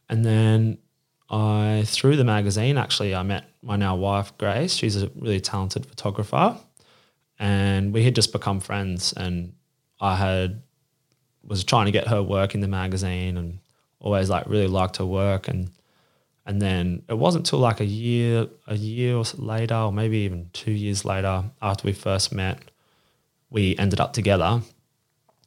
and 0.09 0.25
then 0.25 0.79
I, 1.29 1.83
through 1.85 2.17
the 2.17 2.23
magazine, 2.25 2.77
actually, 2.77 3.15
I 3.15 3.23
met 3.23 3.45
my 3.61 3.77
now 3.77 3.95
wife, 3.95 4.37
Grace. 4.37 4.73
She's 4.75 5.01
a 5.01 5.09
really 5.15 5.39
talented 5.39 5.85
photographer. 5.85 6.57
And 7.39 7.93
we 7.93 8.03
had 8.03 8.15
just 8.15 8.31
become 8.33 8.59
friends. 8.59 9.13
And 9.13 9.53
I 10.01 10.15
had, 10.17 10.61
was 11.43 11.63
trying 11.63 11.85
to 11.85 11.91
get 11.91 12.07
her 12.07 12.21
work 12.23 12.55
in 12.55 12.61
the 12.61 12.67
magazine 12.67 13.37
and 13.37 13.59
always 13.99 14.29
like 14.29 14.47
really 14.47 14.67
liked 14.67 14.97
her 14.97 15.05
work. 15.05 15.47
And, 15.47 15.69
and 16.45 16.61
then 16.61 17.03
it 17.09 17.17
wasn't 17.17 17.45
till 17.45 17.59
like 17.59 17.79
a 17.79 17.85
year, 17.85 18.47
a 18.67 18.75
year 18.75 19.15
or 19.15 19.25
so 19.25 19.41
later, 19.41 19.75
or 19.75 19.91
maybe 19.91 20.19
even 20.19 20.49
two 20.53 20.71
years 20.71 21.05
later 21.05 21.43
after 21.61 21.85
we 21.85 21.93
first 21.93 22.33
met, 22.33 22.59
we 23.49 23.77
ended 23.77 23.99
up 23.99 24.13
together 24.13 24.61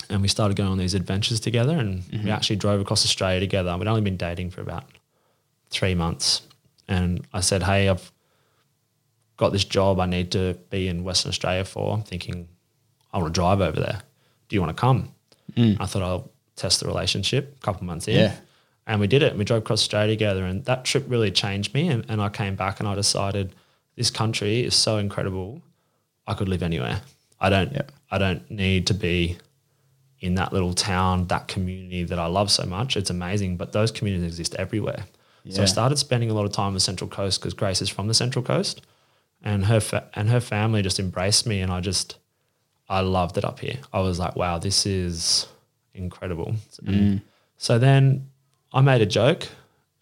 and 0.09 0.23
we 0.23 0.29
started 0.29 0.57
going 0.57 0.71
on 0.71 0.79
these 0.79 0.95
adventures 0.95 1.41
together 1.41 1.77
and 1.77 2.05
we 2.11 2.19
mm-hmm. 2.19 2.29
actually 2.29 2.57
drove 2.57 2.81
across 2.81 3.05
Australia 3.05 3.41
together. 3.41 3.77
We'd 3.77 3.89
only 3.89 4.01
been 4.03 4.17
dating 4.17 4.51
for 4.51 4.61
about 4.61 4.85
three 5.71 5.95
months. 5.95 6.43
And 6.89 7.27
I 7.33 7.41
said, 7.41 7.63
Hey, 7.63 7.89
I've 7.89 8.13
got 9.37 9.53
this 9.53 9.65
job 9.65 10.01
I 10.01 10.07
need 10.07 10.31
to 10.33 10.55
be 10.71 10.89
in 10.89 11.05
Western 11.05 11.31
Australia 11.31 11.65
for. 11.65 11.95
I'm 11.95 12.03
thinking, 12.03 12.49
I 13.13 13.19
want 13.19 13.35
to 13.35 13.39
drive 13.39 13.61
over 13.61 13.81
there. 13.81 14.03
Do 14.49 14.57
you 14.57 14.63
want 14.63 14.77
to 14.77 14.81
come? 14.81 15.13
Mm. 15.57 15.77
I 15.81 15.87
thought 15.87 16.03
I'll 16.03 16.31
test 16.55 16.81
the 16.81 16.87
relationship 16.87 17.57
a 17.57 17.65
couple 17.65 17.85
months 17.85 18.09
in. 18.09 18.17
Yeah. 18.17 18.37
And 18.87 19.01
we 19.01 19.07
did 19.07 19.23
it. 19.23 19.31
And 19.31 19.39
we 19.39 19.45
drove 19.45 19.63
across 19.63 19.81
Australia 19.81 20.13
together. 20.13 20.45
And 20.45 20.65
that 20.67 20.85
trip 20.85 21.05
really 21.09 21.31
changed 21.31 21.75
me. 21.75 21.89
And, 21.89 22.05
and 22.09 22.21
I 22.23 22.29
came 22.29 22.55
back 22.55 22.79
and 22.81 22.89
I 22.89 22.95
decided 22.95 23.55
this 23.97 24.11
country 24.11 24.61
is 24.65 24.75
so 24.75 24.99
incredible. 24.99 25.61
I 26.27 26.35
could 26.35 26.49
live 26.49 26.63
anywhere. 26.63 27.01
I 27.41 27.51
don't 27.51 27.73
Yeah. 27.73 27.83
I 28.11 28.19
don't 28.19 28.49
need 28.51 28.87
to 28.87 28.95
be 28.95 29.37
in 30.21 30.37
that 30.37 30.53
little 30.53 30.73
town, 30.73 31.27
that 31.27 31.49
community 31.49 32.05
that 32.05 32.19
I 32.19 32.27
love 32.27 32.51
so 32.51 32.65
much. 32.65 32.97
It's 32.97 33.11
amazing, 33.11 33.57
but 33.57 33.73
those 33.73 33.91
communities 33.91 34.27
exist 34.27 34.55
everywhere. 34.55 35.05
So 35.51 35.63
I 35.63 35.67
started 35.67 35.97
spending 35.97 36.29
a 36.29 36.35
lot 36.35 36.45
of 36.45 36.51
time 36.53 36.69
on 36.69 36.75
the 36.75 36.81
Central 36.81 37.09
Coast 37.09 37.41
because 37.41 37.55
Grace 37.55 37.81
is 37.81 37.89
from 37.89 38.09
the 38.09 38.15
Central 38.15 38.45
Coast, 38.45 38.81
and 39.43 39.67
her 39.67 39.79
fa- 39.79 40.09
and 40.15 40.29
her 40.29 40.41
family 40.41 40.83
just 40.83 40.99
embraced 40.99 41.47
me, 41.47 41.61
and 41.61 41.71
I 41.71 41.81
just 41.81 42.17
I 42.89 43.01
loved 43.01 43.37
it 43.39 43.45
up 43.45 43.59
here. 43.61 43.79
I 43.93 44.01
was 44.01 44.19
like, 44.19 44.37
wow, 44.37 44.59
this 44.59 44.87
is 44.87 45.47
incredible. 45.95 46.55
And 46.87 47.21
So 47.59 47.79
then 47.79 48.29
I 48.73 48.81
made 48.81 49.01
a 49.01 49.07
joke 49.07 49.49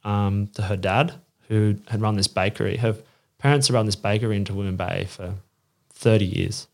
um, 0.04 0.48
to 0.54 0.62
her 0.62 0.76
dad, 0.76 1.14
who 1.48 1.76
had 1.88 2.00
run 2.00 2.16
this 2.16 2.26
bakery. 2.26 2.76
Her 2.78 2.96
parents 3.38 3.68
had 3.68 3.74
run 3.74 3.86
this 3.86 3.96
bakery 3.96 4.36
in 4.36 4.44
Women 4.44 4.76
Bay 4.76 5.06
for 5.08 5.34
30 5.92 6.24
years. 6.24 6.66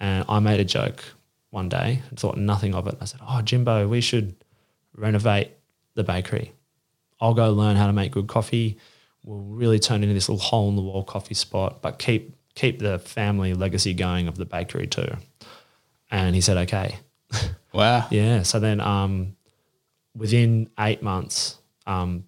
And 0.00 0.24
I 0.28 0.38
made 0.38 0.60
a 0.60 0.64
joke 0.64 1.04
one 1.50 1.68
day 1.68 2.02
and 2.08 2.18
thought 2.18 2.36
nothing 2.36 2.74
of 2.74 2.86
it. 2.86 2.96
I 3.00 3.04
said, 3.06 3.20
Oh, 3.26 3.42
Jimbo, 3.42 3.88
we 3.88 4.00
should 4.00 4.34
renovate 4.96 5.50
the 5.94 6.04
bakery. 6.04 6.52
I'll 7.20 7.34
go 7.34 7.50
learn 7.52 7.76
how 7.76 7.86
to 7.86 7.92
make 7.92 8.12
good 8.12 8.28
coffee. 8.28 8.78
We'll 9.24 9.38
really 9.38 9.78
turn 9.78 10.02
into 10.02 10.14
this 10.14 10.28
little 10.28 10.42
hole 10.42 10.68
in 10.68 10.76
the 10.76 10.82
wall 10.82 11.02
coffee 11.02 11.34
spot, 11.34 11.82
but 11.82 11.98
keep 11.98 12.34
keep 12.58 12.80
the 12.80 12.98
family 12.98 13.54
legacy 13.54 13.94
going 13.94 14.26
of 14.26 14.36
the 14.36 14.44
bakery 14.44 14.88
too. 14.88 15.16
And 16.10 16.34
he 16.34 16.40
said, 16.40 16.56
Okay. 16.58 16.98
Wow. 17.70 18.06
Yeah. 18.10 18.42
So 18.42 18.58
then 18.60 18.80
um, 18.80 19.36
within 20.16 20.70
eight 20.80 21.02
months, 21.02 21.58
um, 21.86 22.24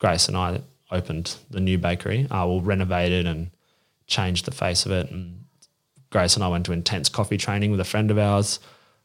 Grace 0.00 0.26
and 0.26 0.36
I 0.36 0.60
opened 0.90 1.36
the 1.50 1.60
new 1.60 1.78
bakery. 1.78 2.26
Uh, 2.28 2.46
we 2.48 2.58
renovated 2.58 3.24
and 3.26 3.52
changed 4.08 4.44
the 4.44 4.50
face 4.50 4.84
of 4.84 4.90
it. 4.90 5.08
And 5.10 5.44
Grace 6.10 6.34
and 6.34 6.42
I 6.42 6.48
went 6.48 6.66
to 6.66 6.72
intense 6.72 7.08
coffee 7.08 7.38
training 7.38 7.70
with 7.70 7.78
a 7.78 7.84
friend 7.84 8.10
of 8.10 8.18
ours 8.18 8.58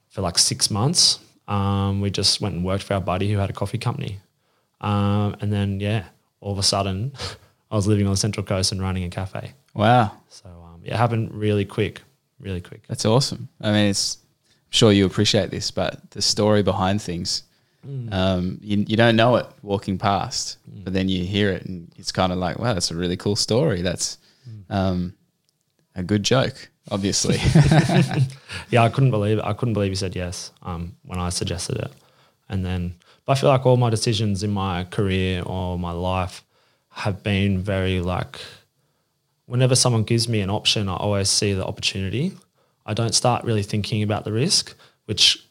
for 0.09 0.21
like 0.21 0.39
six 0.39 0.71
months. 0.71 1.19
Um, 1.47 2.01
we 2.01 2.09
just 2.09 2.41
went 2.41 2.55
and 2.55 2.65
worked 2.65 2.83
for 2.83 2.95
our 2.95 3.01
buddy 3.01 3.31
who 3.31 3.37
had 3.37 3.51
a 3.51 3.53
coffee 3.53 3.77
company. 3.77 4.19
Um, 4.81 5.35
and 5.41 5.53
then, 5.53 5.79
yeah, 5.79 6.05
all 6.41 6.51
of 6.51 6.57
a 6.57 6.63
sudden, 6.63 7.13
I 7.71 7.75
was 7.75 7.85
living 7.85 8.07
on 8.07 8.13
the 8.13 8.17
Central 8.17 8.45
Coast 8.45 8.71
and 8.71 8.81
running 8.81 9.03
a 9.03 9.09
cafe. 9.09 9.53
Wow. 9.75 10.11
So 10.29 10.49
it 10.87 10.93
happened 10.93 11.33
really 11.33 11.65
quick, 11.65 12.01
really 12.39 12.61
quick. 12.61 12.87
That's 12.87 13.05
awesome. 13.05 13.49
I 13.61 13.71
mean, 13.71 13.89
it's 13.89 14.17
I'm 14.67 14.71
sure 14.71 14.91
you 14.91 15.05
appreciate 15.05 15.51
this, 15.51 15.71
but 15.71 16.11
the 16.11 16.21
story 16.21 16.63
behind 16.63 17.01
things, 17.01 17.43
um, 18.11 18.59
you, 18.61 18.83
you 18.87 18.97
don't 18.97 19.15
know 19.15 19.35
it 19.37 19.45
walking 19.61 19.97
past, 19.97 20.57
but 20.83 20.93
then 20.93 21.07
you 21.07 21.23
hear 21.23 21.51
it 21.51 21.65
and 21.65 21.91
it's 21.97 22.11
kind 22.11 22.31
of 22.33 22.37
like, 22.37 22.59
wow, 22.59 22.73
that's 22.73 22.91
a 22.91 22.95
really 22.95 23.15
cool 23.15 23.35
story. 23.35 23.81
That's 23.81 24.17
um, 24.69 25.13
a 25.95 26.03
good 26.03 26.23
joke, 26.23 26.69
obviously. 26.91 27.37
Yeah, 28.69 28.83
I 28.83 28.89
couldn't 28.89 29.11
believe 29.11 29.37
it. 29.37 29.45
I 29.45 29.53
couldn't 29.53 29.73
believe 29.73 29.91
he 29.91 29.95
said 29.95 30.15
yes 30.15 30.51
um, 30.63 30.95
when 31.03 31.19
I 31.19 31.29
suggested 31.29 31.77
it. 31.77 31.91
And 32.49 32.65
then, 32.65 32.95
but 33.25 33.33
I 33.33 33.35
feel 33.39 33.49
like 33.49 33.65
all 33.65 33.77
my 33.77 33.89
decisions 33.89 34.43
in 34.43 34.51
my 34.51 34.83
career 34.85 35.43
or 35.43 35.79
my 35.79 35.91
life 35.91 36.43
have 36.89 37.23
been 37.23 37.59
very 37.59 38.01
like, 38.01 38.39
whenever 39.47 39.75
someone 39.75 40.03
gives 40.03 40.29
me 40.29 40.41
an 40.41 40.49
option, 40.49 40.87
I 40.87 40.95
always 40.95 41.29
see 41.29 41.53
the 41.53 41.65
opportunity. 41.65 42.33
I 42.85 42.93
don't 42.93 43.15
start 43.15 43.43
really 43.43 43.63
thinking 43.63 44.03
about 44.03 44.23
the 44.23 44.31
risk, 44.31 44.75
which 45.05 45.43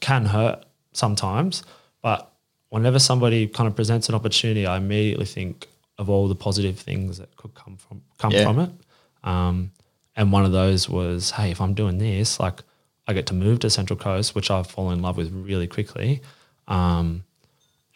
can 0.00 0.26
hurt 0.26 0.64
sometimes. 0.92 1.62
But 2.02 2.30
whenever 2.68 2.98
somebody 2.98 3.46
kind 3.48 3.66
of 3.66 3.74
presents 3.74 4.08
an 4.08 4.14
opportunity, 4.14 4.66
I 4.66 4.76
immediately 4.76 5.24
think 5.24 5.66
of 5.98 6.08
all 6.10 6.28
the 6.28 6.34
positive 6.36 6.78
things 6.78 7.18
that 7.18 7.34
could 7.36 7.54
come 7.54 7.76
from 7.76 8.02
come 8.18 8.32
Yeah. 8.32 8.44
from 8.44 8.58
it. 8.60 8.70
Um, 9.24 9.72
and 10.14 10.30
one 10.32 10.44
of 10.44 10.52
those 10.52 10.88
was, 10.88 11.32
hey, 11.32 11.50
if 11.50 11.60
I'm 11.60 11.74
doing 11.74 11.98
this, 11.98 12.38
like 12.38 12.62
I 13.08 13.12
get 13.12 13.26
to 13.26 13.34
move 13.34 13.60
to 13.60 13.70
Central 13.70 13.98
Coast, 13.98 14.34
which 14.34 14.50
I've 14.50 14.66
fallen 14.66 14.98
in 14.98 15.02
love 15.02 15.16
with 15.16 15.32
really 15.32 15.66
quickly. 15.66 16.20
Um, 16.68 17.24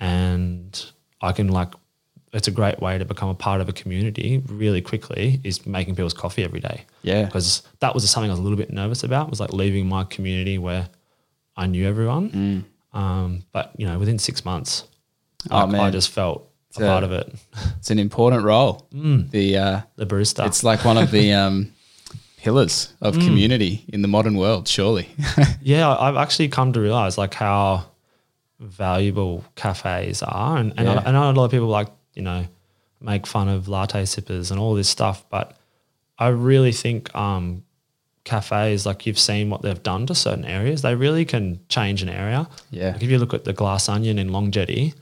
and 0.00 0.84
I 1.20 1.32
can 1.32 1.48
like, 1.48 1.72
it's 2.32 2.48
a 2.48 2.50
great 2.50 2.80
way 2.80 2.96
to 2.98 3.04
become 3.04 3.28
a 3.28 3.34
part 3.34 3.60
of 3.60 3.68
a 3.68 3.72
community 3.72 4.42
really 4.48 4.80
quickly 4.80 5.40
is 5.44 5.66
making 5.66 5.94
people's 5.96 6.14
coffee 6.14 6.42
every 6.44 6.60
day. 6.60 6.84
Yeah. 7.02 7.24
Because 7.26 7.62
that 7.80 7.94
was 7.94 8.08
something 8.10 8.30
I 8.30 8.32
was 8.32 8.40
a 8.40 8.42
little 8.42 8.56
bit 8.56 8.72
nervous 8.72 9.02
about 9.04 9.28
was 9.30 9.38
like 9.40 9.52
leaving 9.52 9.86
my 9.88 10.04
community 10.04 10.56
where 10.58 10.88
I 11.56 11.66
knew 11.66 11.86
everyone. 11.86 12.64
Um, 12.94 13.44
but 13.52 13.72
you 13.76 13.86
know, 13.86 13.98
within 13.98 14.18
six 14.18 14.44
months, 14.44 14.84
Oh, 15.50 15.64
like, 15.66 15.80
I 15.80 15.90
just 15.90 16.10
felt 16.10 16.48
it's 16.68 16.78
a 16.78 16.82
part 16.86 17.04
of 17.04 17.12
it. 17.12 17.30
it's 17.78 17.90
an 17.90 17.98
important 17.98 18.44
role. 18.44 18.86
The 18.92 19.56
uh, 19.58 19.80
The 19.96 20.06
barista. 20.06 20.46
It's 20.46 20.62
like 20.64 20.84
one 20.84 20.96
of 20.96 21.10
the 21.10 21.32
um, 21.42 21.72
pillars 22.38 22.94
of 23.02 23.14
community 23.18 23.84
in 23.88 24.02
the 24.02 24.08
modern 24.08 24.36
world, 24.36 24.68
surely. 24.68 25.08
Yeah, 25.60 25.94
I've 25.96 26.16
actually 26.16 26.48
come 26.48 26.72
to 26.72 26.80
realize 26.80 27.18
like 27.18 27.34
how 27.34 27.86
valuable 28.60 29.44
cafes 29.56 30.22
are, 30.22 30.56
and 30.56 30.72
and 30.76 30.86
Yeah. 30.88 31.02
I, 31.04 31.08
I 31.08 31.12
know 31.12 31.30
a 31.30 31.32
lot 31.32 31.44
of 31.46 31.50
people 31.50 31.68
like 31.68 31.88
you 32.14 32.22
know 32.22 32.46
make 33.00 33.26
fun 33.26 33.48
of 33.48 33.68
latte 33.68 34.04
sippers 34.04 34.50
and 34.50 34.60
all 34.60 34.74
this 34.74 34.88
stuff, 34.88 35.24
but 35.28 35.56
I 36.18 36.28
really 36.28 36.72
think 36.72 37.12
um, 37.14 37.64
cafes 38.24 38.86
like 38.86 39.06
you've 39.06 39.18
seen 39.18 39.50
what 39.50 39.62
they've 39.62 39.82
done 39.82 40.06
to 40.06 40.14
certain 40.14 40.44
areas, 40.44 40.82
they 40.82 40.94
really 40.94 41.24
can 41.24 41.60
change 41.68 42.02
an 42.02 42.08
area. 42.08 42.48
Yeah. 42.70 42.92
Like 42.92 43.02
if 43.02 43.10
you 43.10 43.18
look 43.18 43.34
at 43.34 43.44
the 43.44 43.52
Glass 43.52 43.88
Onion 43.88 44.18
in 44.18 44.28
Long 44.28 44.50
Jetty, 44.50 44.94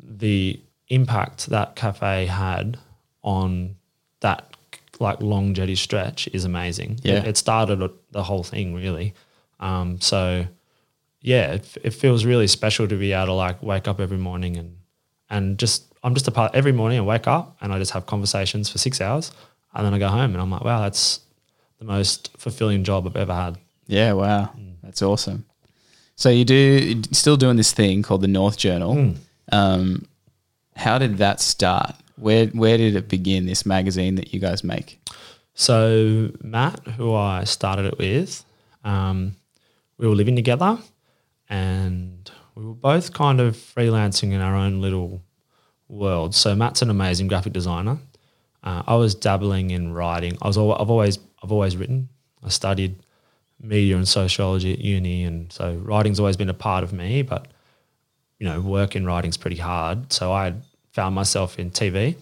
the 0.00 0.60
impact 0.88 1.46
that 1.46 1.76
cafe 1.76 2.26
had 2.26 2.78
on 3.22 3.76
that 4.20 4.56
like 5.00 5.20
Long 5.20 5.54
Jetty 5.54 5.74
stretch 5.74 6.28
is 6.28 6.44
amazing. 6.44 7.00
Yeah. 7.02 7.14
It, 7.14 7.28
it 7.28 7.36
started 7.36 7.90
the 8.10 8.22
whole 8.22 8.44
thing 8.44 8.74
really. 8.74 9.14
Um, 9.58 10.00
so 10.00 10.46
yeah, 11.20 11.52
it, 11.52 11.76
it 11.82 11.90
feels 11.90 12.24
really 12.24 12.46
special 12.46 12.86
to 12.86 12.96
be 12.96 13.12
able 13.12 13.26
to 13.26 13.32
like 13.32 13.62
wake 13.62 13.88
up 13.88 14.00
every 14.00 14.18
morning 14.18 14.56
and 14.56 14.76
and 15.28 15.58
just 15.58 15.89
I'm 16.02 16.14
just 16.14 16.28
a 16.28 16.30
part 16.30 16.54
every 16.54 16.72
morning 16.72 16.98
I 16.98 17.02
wake 17.02 17.26
up 17.26 17.56
and 17.60 17.72
I 17.72 17.78
just 17.78 17.90
have 17.92 18.06
conversations 18.06 18.68
for 18.70 18.78
six 18.78 19.00
hours 19.00 19.32
and 19.74 19.84
then 19.84 19.94
I 19.94 19.98
go 19.98 20.08
home 20.08 20.32
and 20.32 20.40
I'm 20.40 20.50
like, 20.50 20.64
wow, 20.64 20.80
that's 20.80 21.20
the 21.78 21.84
most 21.84 22.30
fulfilling 22.36 22.84
job 22.84 23.06
I've 23.06 23.16
ever 23.16 23.34
had. 23.34 23.58
yeah, 23.86 24.12
wow. 24.12 24.50
That's 24.82 25.02
awesome. 25.02 25.44
So 26.16 26.30
you 26.30 26.44
do 26.44 26.54
you're 26.54 27.02
still 27.12 27.36
doing 27.36 27.56
this 27.56 27.72
thing 27.72 28.02
called 28.02 28.22
the 28.22 28.28
North 28.28 28.56
Journal. 28.56 29.14
Um, 29.52 30.06
how 30.76 30.98
did 30.98 31.18
that 31.18 31.40
start? 31.40 31.94
Where 32.16 32.46
where 32.48 32.76
did 32.76 32.96
it 32.96 33.08
begin? 33.08 33.46
This 33.46 33.64
magazine 33.64 34.16
that 34.16 34.32
you 34.34 34.40
guys 34.40 34.64
make? 34.64 34.98
So 35.54 36.30
Matt, 36.42 36.80
who 36.96 37.14
I 37.14 37.44
started 37.44 37.84
it 37.86 37.98
with, 37.98 38.44
um, 38.84 39.36
we 39.96 40.06
were 40.08 40.14
living 40.14 40.36
together, 40.36 40.78
and 41.48 42.30
we 42.54 42.64
were 42.64 42.74
both 42.74 43.12
kind 43.12 43.40
of 43.40 43.56
freelancing 43.56 44.32
in 44.32 44.40
our 44.40 44.56
own 44.56 44.80
little 44.80 45.22
world. 45.90 46.34
So 46.34 46.54
Matt's 46.54 46.82
an 46.82 46.90
amazing 46.90 47.28
graphic 47.28 47.52
designer. 47.52 47.98
Uh, 48.62 48.82
I 48.86 48.94
was 48.96 49.14
dabbling 49.14 49.70
in 49.70 49.92
writing. 49.92 50.36
I 50.40 50.46
was 50.46 50.56
al- 50.56 50.80
I've 50.80 50.90
always 50.90 51.18
I've 51.42 51.52
always 51.52 51.76
written. 51.76 52.08
I 52.44 52.48
studied 52.48 52.96
media 53.60 53.96
and 53.96 54.06
sociology 54.06 54.72
at 54.72 54.78
uni, 54.78 55.24
and 55.24 55.52
so 55.52 55.74
writing's 55.74 56.20
always 56.20 56.36
been 56.36 56.48
a 56.48 56.54
part 56.54 56.84
of 56.84 56.92
me. 56.92 57.22
But 57.22 57.48
you 58.38 58.46
know, 58.46 58.60
work 58.60 58.96
in 58.96 59.04
writing's 59.06 59.36
pretty 59.36 59.56
hard. 59.56 60.12
So 60.12 60.32
I 60.32 60.54
found 60.92 61.14
myself 61.14 61.58
in 61.58 61.70
TV, 61.70 62.16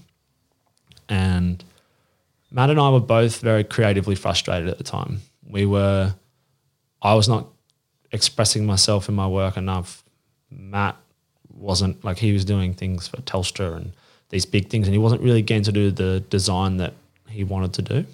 and 1.09 1.63
Matt 2.51 2.71
and 2.71 2.81
I 2.81 2.91
were 2.91 3.01
both 3.01 3.41
very 3.41 3.65
creatively 3.65 4.15
frustrated 4.15 4.69
at 4.69 4.79
the 4.79 4.85
time. 4.85 5.21
We 5.49 5.67
were, 5.67 6.15
I 7.03 7.15
was 7.15 7.29
not 7.29 7.49
expressing 8.13 8.65
myself 8.67 9.09
in 9.09 9.15
my 9.15 9.27
work 9.27 9.57
enough. 9.57 10.03
Matt 10.51 10.97
wasn't 11.59 12.05
like 12.05 12.19
he 12.19 12.33
was 12.33 12.45
doing 12.45 12.75
things 12.75 13.09
for 13.09 13.19
Telstra 13.19 13.77
and 13.77 13.93
these 14.31 14.47
big 14.47 14.69
things, 14.69 14.87
and 14.87 14.95
he 14.95 14.99
wasn't 14.99 15.23
really 15.23 15.43
getting 15.43 15.65
to 15.65 15.73
do 15.73 15.91
the 15.91 16.21
design 16.29 16.77
that 16.79 16.95
he 17.29 17.45
wanted 17.45 17.73
to 17.75 17.83
do. 17.83 18.07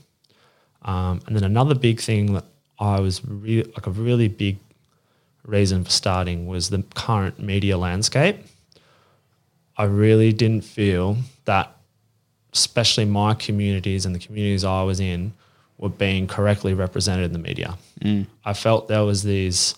Um, 0.82 1.20
and 1.26 1.36
then 1.36 1.44
another 1.44 1.74
big 1.74 2.00
thing 2.00 2.34
that 2.34 2.44
I 2.78 3.00
was 3.00 3.24
really 3.24 3.70
like 3.72 3.86
a 3.86 3.90
really 3.90 4.28
big 4.28 4.58
reason 5.46 5.84
for 5.84 5.90
starting 5.90 6.46
was 6.46 6.70
the 6.70 6.82
current 6.94 7.38
media 7.38 7.76
landscape. 7.78 8.38
I 9.76 9.84
really 9.84 10.32
didn't 10.32 10.64
feel 10.64 11.16
that 11.44 11.74
especially 12.54 13.04
my 13.04 13.34
communities 13.34 14.06
and 14.06 14.14
the 14.14 14.18
communities 14.18 14.64
I 14.64 14.84
was 14.84 15.00
in, 15.00 15.32
were 15.76 15.88
being 15.88 16.28
correctly 16.28 16.72
represented 16.72 17.24
in 17.24 17.32
the 17.32 17.38
media. 17.38 17.76
I 18.44 18.52
felt 18.52 18.86
there 18.86 19.04
was 19.04 19.24
these 19.24 19.74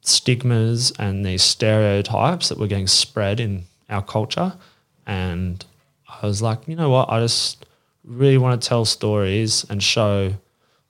stigmas 0.00 0.92
and 0.98 1.24
these 1.24 1.42
stereotypes 1.42 2.48
that 2.48 2.58
were 2.58 2.66
getting 2.66 2.86
spread 2.86 3.40
in 3.40 3.64
our 3.90 4.02
culture. 4.02 4.54
And 5.06 5.64
I 6.08 6.26
was 6.26 6.42
like, 6.42 6.66
you 6.66 6.76
know 6.76 6.90
what? 6.90 7.10
I 7.10 7.20
just 7.20 7.66
really 8.04 8.38
want 8.38 8.60
to 8.60 8.68
tell 8.68 8.84
stories 8.84 9.66
and 9.68 9.82
show 9.82 10.34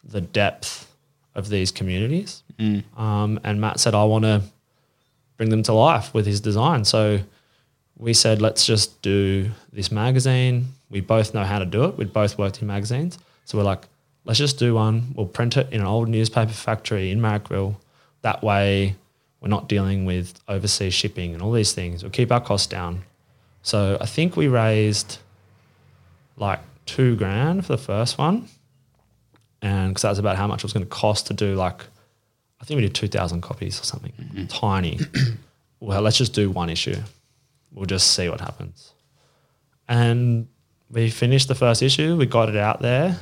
the 0.04 0.20
depth 0.20 0.92
of 1.34 1.48
these 1.48 1.70
communities. 1.70 2.42
Um, 2.96 3.40
and 3.44 3.60
Matt 3.60 3.80
said, 3.80 3.94
I 3.94 4.04
want 4.04 4.24
to 4.24 4.42
bring 5.36 5.50
them 5.50 5.62
to 5.64 5.72
life 5.72 6.12
with 6.12 6.26
his 6.26 6.40
design. 6.40 6.84
So 6.84 7.20
we 7.96 8.12
said, 8.12 8.42
let's 8.42 8.66
just 8.66 9.00
do 9.02 9.50
this 9.72 9.92
magazine. 9.92 10.66
We 10.90 11.00
both 11.00 11.34
know 11.34 11.44
how 11.44 11.58
to 11.58 11.66
do 11.66 11.84
it. 11.84 11.96
We'd 11.96 12.12
both 12.12 12.38
worked 12.38 12.60
in 12.60 12.66
magazines. 12.66 13.18
So 13.44 13.58
we're 13.58 13.64
like, 13.64 13.86
let's 14.24 14.38
just 14.38 14.58
do 14.58 14.74
one. 14.74 15.12
We'll 15.14 15.26
print 15.26 15.56
it 15.56 15.72
in 15.72 15.80
an 15.80 15.86
old 15.86 16.08
newspaper 16.08 16.52
factory 16.52 17.10
in 17.10 17.20
Marrickville. 17.20 17.76
That 18.22 18.42
way 18.42 18.96
We're 19.40 19.48
not 19.48 19.68
dealing 19.68 20.04
with 20.04 20.40
overseas 20.48 20.94
shipping 20.94 21.32
and 21.32 21.42
all 21.42 21.52
these 21.52 21.72
things. 21.72 22.02
We'll 22.02 22.10
keep 22.10 22.32
our 22.32 22.40
costs 22.40 22.66
down. 22.66 23.04
So 23.62 23.96
I 24.00 24.06
think 24.06 24.36
we 24.36 24.48
raised 24.48 25.18
like 26.36 26.60
two 26.86 27.16
grand 27.16 27.64
for 27.66 27.72
the 27.72 27.82
first 27.82 28.18
one, 28.18 28.48
and 29.62 29.90
because 29.90 30.02
that's 30.02 30.18
about 30.18 30.36
how 30.36 30.46
much 30.46 30.60
it 30.60 30.64
was 30.64 30.72
going 30.72 30.86
to 30.86 30.90
cost 30.90 31.26
to 31.28 31.34
do 31.34 31.54
like, 31.54 31.84
I 32.60 32.64
think 32.64 32.78
we 32.78 32.82
did 32.82 32.94
two 32.94 33.08
thousand 33.08 33.42
copies 33.42 33.80
or 33.80 33.84
something, 33.84 34.12
mm-hmm. 34.12 34.46
tiny. 34.46 34.98
well, 35.80 36.00
let's 36.02 36.18
just 36.18 36.32
do 36.32 36.50
one 36.50 36.70
issue. 36.70 36.96
We'll 37.72 37.86
just 37.86 38.14
see 38.14 38.28
what 38.28 38.40
happens. 38.40 38.92
And 39.86 40.48
we 40.90 41.10
finished 41.10 41.48
the 41.48 41.54
first 41.54 41.82
issue. 41.82 42.16
We 42.16 42.26
got 42.26 42.48
it 42.48 42.56
out 42.56 42.80
there, 42.80 43.18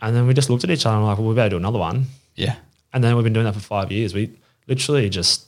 and 0.00 0.16
then 0.16 0.26
we 0.26 0.34
just 0.34 0.50
looked 0.50 0.64
at 0.64 0.70
each 0.70 0.86
other 0.86 0.96
and 0.96 1.04
like, 1.04 1.18
well, 1.18 1.28
we 1.28 1.34
better 1.34 1.50
do 1.50 1.56
another 1.58 1.78
one. 1.78 2.06
Yeah. 2.34 2.56
And 2.94 3.04
then 3.04 3.14
we've 3.16 3.24
been 3.24 3.32
doing 3.32 3.44
that 3.44 3.54
for 3.54 3.60
five 3.60 3.92
years. 3.92 4.14
We 4.14 4.30
literally 4.68 5.10
just, 5.10 5.46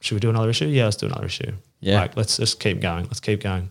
should 0.00 0.14
we 0.14 0.20
do 0.20 0.30
another 0.30 0.48
issue? 0.48 0.66
Yeah, 0.66 0.86
let's 0.86 0.96
do 0.96 1.06
another 1.06 1.26
issue. 1.26 1.52
Yeah. 1.80 2.00
Like, 2.00 2.16
let's 2.16 2.38
just 2.38 2.58
keep 2.58 2.80
going. 2.80 3.04
Let's 3.04 3.20
keep 3.20 3.42
going. 3.42 3.70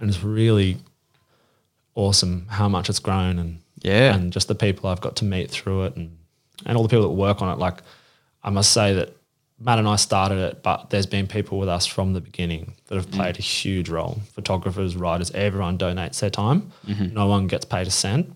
And 0.00 0.10
it's 0.10 0.22
really 0.22 0.78
awesome 1.94 2.46
how 2.50 2.68
much 2.68 2.90
it's 2.90 2.98
grown 2.98 3.38
and 3.38 3.60
Yeah. 3.82 4.14
and 4.14 4.32
just 4.32 4.48
the 4.48 4.54
people 4.54 4.90
I've 4.90 5.00
got 5.00 5.16
to 5.16 5.24
meet 5.24 5.50
through 5.50 5.84
it 5.84 5.96
and 5.96 6.18
and 6.64 6.76
all 6.76 6.82
the 6.82 6.88
people 6.88 7.02
that 7.02 7.14
work 7.14 7.42
on 7.42 7.52
it. 7.52 7.58
Like 7.58 7.82
I 8.42 8.50
must 8.50 8.72
say 8.72 8.94
that 8.94 9.16
Matt 9.60 9.78
and 9.78 9.86
I 9.86 9.96
started 9.96 10.38
it, 10.38 10.62
but 10.62 10.90
there's 10.90 11.06
been 11.06 11.26
people 11.26 11.58
with 11.58 11.68
us 11.68 11.86
from 11.86 12.14
the 12.14 12.20
beginning 12.20 12.74
that 12.86 12.96
have 12.96 13.06
mm-hmm. 13.06 13.20
played 13.20 13.38
a 13.38 13.42
huge 13.42 13.88
role. 13.88 14.20
Photographers, 14.34 14.96
writers, 14.96 15.30
everyone 15.32 15.78
donates 15.78 16.20
their 16.20 16.30
time. 16.30 16.72
Mm-hmm. 16.86 17.14
No 17.14 17.26
one 17.26 17.46
gets 17.46 17.64
paid 17.64 17.86
a 17.86 17.90
cent. 17.90 18.34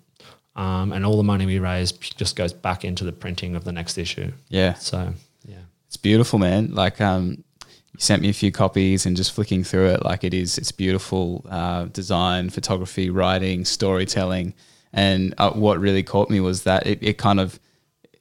Um, 0.57 0.93
and 0.93 1.05
all 1.05 1.19
the 1.19 1.23
money 1.23 1.45
we 1.45 1.59
raise 1.59 1.93
just 1.93 2.35
goes 2.35 2.55
back 2.55 2.83
into 2.83 3.05
the 3.05 3.13
printing 3.13 3.55
of 3.57 3.65
the 3.65 3.73
next 3.73 3.99
issue. 3.99 4.33
Yeah. 4.49 4.73
So 4.75 5.13
yeah. 5.45 5.59
It's 5.87 5.99
beautiful, 5.99 6.39
man. 6.39 6.75
Like, 6.75 6.99
um, 7.01 7.45
you 7.67 7.99
sent 8.01 8.23
me 8.23 8.31
a 8.31 8.33
few 8.33 8.51
copies 8.51 9.05
and 9.05 9.17
just 9.17 9.33
flicking 9.33 9.65
through 9.65 9.89
it, 9.91 10.03
like 10.03 10.25
it 10.25 10.33
is, 10.33 10.57
it's 10.57 10.73
beautiful 10.73 11.45
uh, 11.51 11.85
design, 11.85 12.49
photography, 12.49 13.11
writing, 13.11 13.67
storytelling. 13.67 14.55
And 14.95 15.35
uh, 15.37 15.51
what 15.51 15.79
really 15.79 16.03
caught 16.03 16.31
me 16.31 16.41
was 16.41 16.63
that 16.63 16.87
it, 16.87 17.03
it 17.03 17.19
kind 17.19 17.39
of, 17.39 17.61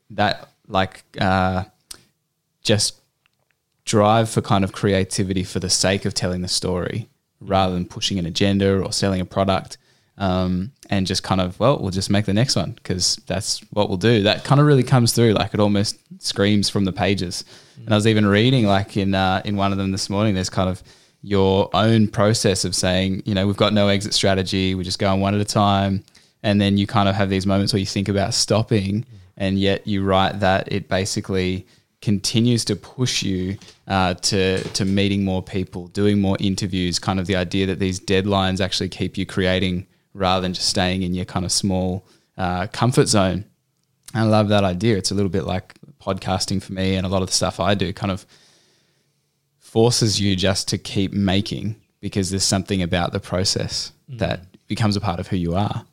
that 0.10 0.50
like 0.68 1.06
uh, 1.22 1.64
just 2.62 3.00
drive 3.86 4.30
for 4.30 4.42
kind 4.42 4.64
of 4.64 4.74
creativity 4.74 5.44
for 5.44 5.60
the 5.60 5.70
sake 5.70 6.04
of 6.04 6.14
telling 6.14 6.42
the 6.42 6.50
story 6.50 7.08
rather 7.40 7.74
than 7.74 7.86
pushing 7.86 8.20
an 8.20 8.26
agenda 8.26 8.82
or 8.82 8.92
selling 8.92 9.22
a 9.22 9.26
product. 9.26 9.78
Um, 10.18 10.72
and 10.90 11.06
just 11.06 11.24
kind 11.24 11.42
of, 11.42 11.60
well, 11.60 11.78
we'll 11.78 11.92
just 11.92 12.10
make 12.10 12.26
the 12.26 12.34
next 12.34 12.56
one 12.56 12.72
because 12.72 13.18
that's 13.28 13.60
what 13.72 13.90
we'll 13.90 13.98
do. 13.98 14.24
That 14.24 14.46
kind 14.46 14.62
of 14.62 14.68
really 14.68 14.84
comes 14.84 15.12
through. 15.12 15.34
Like 15.34 15.54
it 15.54 15.60
almost 15.60 16.00
screams 16.24 16.70
from 16.70 16.86
the 16.86 16.94
pages. 16.94 17.44
And 17.78 17.94
I 17.94 17.96
was 17.98 18.08
even 18.08 18.26
reading, 18.26 18.66
like 18.66 18.96
in 18.96 19.14
uh, 19.14 19.42
in 19.44 19.58
one 19.58 19.72
of 19.72 19.78
them 19.78 19.92
this 19.92 20.10
morning, 20.10 20.34
there's 20.34 20.50
kind 20.50 20.70
of 20.70 20.82
your 21.22 21.70
own 21.74 22.08
process 22.08 22.66
of 22.66 22.76
saying, 22.76 23.24
you 23.26 23.34
know, 23.34 23.48
we've 23.48 23.58
got 23.58 23.74
no 23.74 23.88
exit 23.88 24.14
strategy. 24.14 24.76
We're 24.76 24.84
just 24.84 25.00
going 25.00 25.20
one 25.22 25.36
at 25.36 25.42
a 25.42 25.46
time. 25.46 26.04
And 26.44 26.62
then 26.62 26.78
you 26.78 26.86
kind 26.86 27.10
of 27.10 27.16
have 27.16 27.30
these 27.30 27.48
moments 27.48 27.74
where 27.74 27.80
you 27.80 27.86
think 27.88 28.08
about 28.08 28.34
stopping, 28.36 29.06
and 29.36 29.60
yet 29.60 29.86
you 29.88 30.04
write 30.04 30.40
that 30.42 30.72
it 30.72 30.88
basically 30.88 31.66
continues 32.02 32.64
to 32.66 32.76
push 32.76 33.24
you 33.24 33.58
uh, 33.88 34.14
to 34.14 34.64
to 34.64 34.86
meeting 34.86 35.26
more 35.26 35.42
people, 35.42 35.88
doing 35.88 36.22
more 36.22 36.38
interviews. 36.40 37.00
Kind 37.00 37.20
of 37.20 37.26
the 37.26 37.36
idea 37.36 37.66
that 37.66 37.80
these 37.80 38.00
deadlines 38.00 38.62
actually 38.62 38.90
keep 38.90 39.18
you 39.18 39.26
creating 39.26 39.88
rather 40.16 40.42
than 40.42 40.54
just 40.54 40.68
staying 40.70 41.04
in 41.04 41.14
your 41.14 41.26
kind 41.26 41.46
of 41.46 41.52
small 41.52 42.06
uh, 42.38 42.68
comfort 42.68 43.08
zone. 43.08 43.46
I 44.14 44.24
love 44.24 44.48
that 44.50 44.64
idea. 44.64 44.98
It's 44.98 45.12
a 45.12 45.14
little 45.14 45.30
bit 45.30 45.44
like 45.44 45.76
podcasting 46.02 46.64
for 46.64 46.74
me, 46.74 46.96
and 46.96 47.06
a 47.06 47.10
lot 47.10 47.22
of 47.22 47.28
the 47.28 47.34
stuff 47.34 47.60
I 47.60 47.76
do 47.76 47.92
kind 47.94 48.12
of 48.12 48.26
forces 49.60 50.20
you 50.20 50.36
just 50.36 50.68
to 50.70 50.78
keep 50.78 51.12
making 51.12 51.76
because 52.00 52.30
there's 52.30 52.44
something 52.44 52.82
about 52.82 53.12
the 53.12 53.20
process 53.20 53.92
that 54.08 54.42
becomes 54.68 54.96
a 54.96 55.02
part 55.02 55.20
of 55.20 55.28
who 55.28 55.36
you 55.36 55.56
are, 55.56 55.84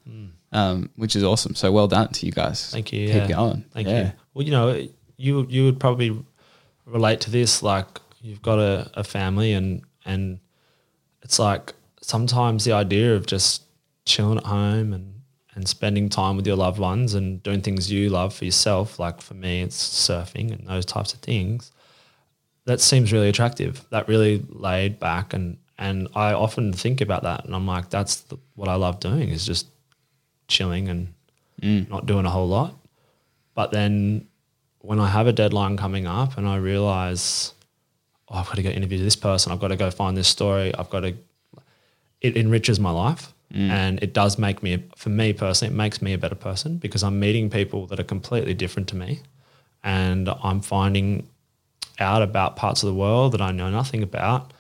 um, 0.53 0.91
which 0.97 1.17
is 1.17 1.25
awesome. 1.25 1.55
So 1.55 1.73
well 1.73 1.89
done 1.89 2.09
to 2.11 2.27
you 2.27 2.33
guys. 2.33 2.71
Thank 2.71 2.93
you. 2.93 3.07
Keep 3.09 3.15
yeah. 3.17 3.29
going. 3.29 3.65
Thank 3.73 3.89
Yeah. 3.89 4.05
you. 4.05 4.13
Well, 4.35 4.45
you 4.45 4.51
know, 4.53 4.87
you 5.17 5.47
you 5.49 5.65
would 5.65 5.81
probably 5.81 6.17
relate 6.87 7.21
to 7.23 7.31
this. 7.31 7.63
Like 7.63 7.87
you've 8.21 8.43
got 8.43 8.59
a, 8.59 8.91
a 8.95 9.03
family, 9.05 9.53
and 9.55 9.83
and 10.05 10.39
it's 11.23 11.39
like 11.39 11.75
sometimes 12.03 12.65
the 12.65 12.73
idea 12.73 13.17
of 13.17 13.27
just 13.27 13.63
chilling 14.05 14.39
at 14.39 14.47
home 14.47 14.93
and 14.93 15.21
and 15.55 15.69
spending 15.69 16.09
time 16.09 16.37
with 16.37 16.47
your 16.47 16.57
loved 16.57 16.79
ones 16.79 17.13
and 17.13 17.43
doing 17.43 17.61
things 17.61 17.93
you 17.93 18.09
love 18.09 18.35
for 18.35 18.47
yourself. 18.47 18.99
Like 18.99 19.21
for 19.21 19.35
me, 19.35 19.61
it's 19.61 19.77
surfing 19.77 20.51
and 20.51 20.67
those 20.67 20.87
types 20.87 21.13
of 21.13 21.21
things. 21.21 21.73
That 22.65 22.81
seems 22.81 23.13
really 23.13 23.29
attractive. 23.29 23.85
That 23.91 24.09
really 24.09 24.43
laid 24.49 24.99
back 24.99 25.35
and 25.35 25.59
and 25.79 26.07
I 26.15 26.33
often 26.33 26.73
think 26.73 27.01
about 27.01 27.25
that, 27.25 27.45
and 27.45 27.57
I'm 27.57 27.67
like, 27.67 27.91
that's 27.91 28.21
the, 28.21 28.39
what 28.55 28.69
I 28.69 28.77
love 28.77 29.01
doing 29.01 29.31
is 29.31 29.45
just 29.45 29.67
chilling 30.47 30.89
and 30.89 31.13
mm. 31.61 31.89
not 31.89 32.07
doing 32.07 32.25
a 32.25 32.31
whole 32.31 32.47
lot. 32.47 32.77
But 33.55 33.73
then 33.73 34.29
when 34.79 35.01
I 35.01 35.09
have 35.09 35.27
a 35.27 35.33
deadline 35.33 35.77
coming 35.77 36.07
up 36.07 36.39
and 36.39 36.47
I 36.47 36.57
realize, 36.57 37.53
oh, 38.29 38.37
I've 38.37 38.47
got 38.47 38.57
to 38.57 38.63
go 38.63 38.71
interview 38.71 38.99
this 38.99 39.17
person, 39.17 39.51
I've 39.51 39.61
got 39.61 39.69
to 39.69 39.77
go 39.77 39.91
find 39.91 40.17
this 40.17 40.29
story, 40.29 40.75
I've 40.75 40.91
got 40.91 41.01
to, 41.01 41.15
it 42.21 42.37
enriches 42.37 42.79
my 42.79 42.91
life. 42.91 43.32
Mm. 43.53 43.71
And 43.71 44.03
it 44.03 44.15
does 44.15 44.39
make 44.39 44.63
me, 44.63 44.83
for 44.97 45.11
me 45.11 45.33
personally, 45.33 45.75
it 45.75 45.77
makes 45.77 46.01
me 46.01 46.15
a 46.15 46.19
better 46.19 46.35
person 46.35 46.79
because 46.79 47.03
I'm 47.03 47.21
meeting 47.21 47.51
people 47.51 47.87
that 47.89 48.01
are 48.01 48.05
completely 48.05 48.55
different 48.55 48.89
to 48.89 48.97
me. 48.97 49.21
And 49.85 50.29
I'm 50.43 50.61
finding 50.61 51.29
out 51.99 52.23
about 52.23 52.57
parts 52.57 52.83
of 52.83 52.89
the 52.89 52.95
world 52.95 53.33
that 53.33 53.41
I 53.41 53.53
know 53.53 53.71
nothing 53.71 54.03
about. 54.03 54.53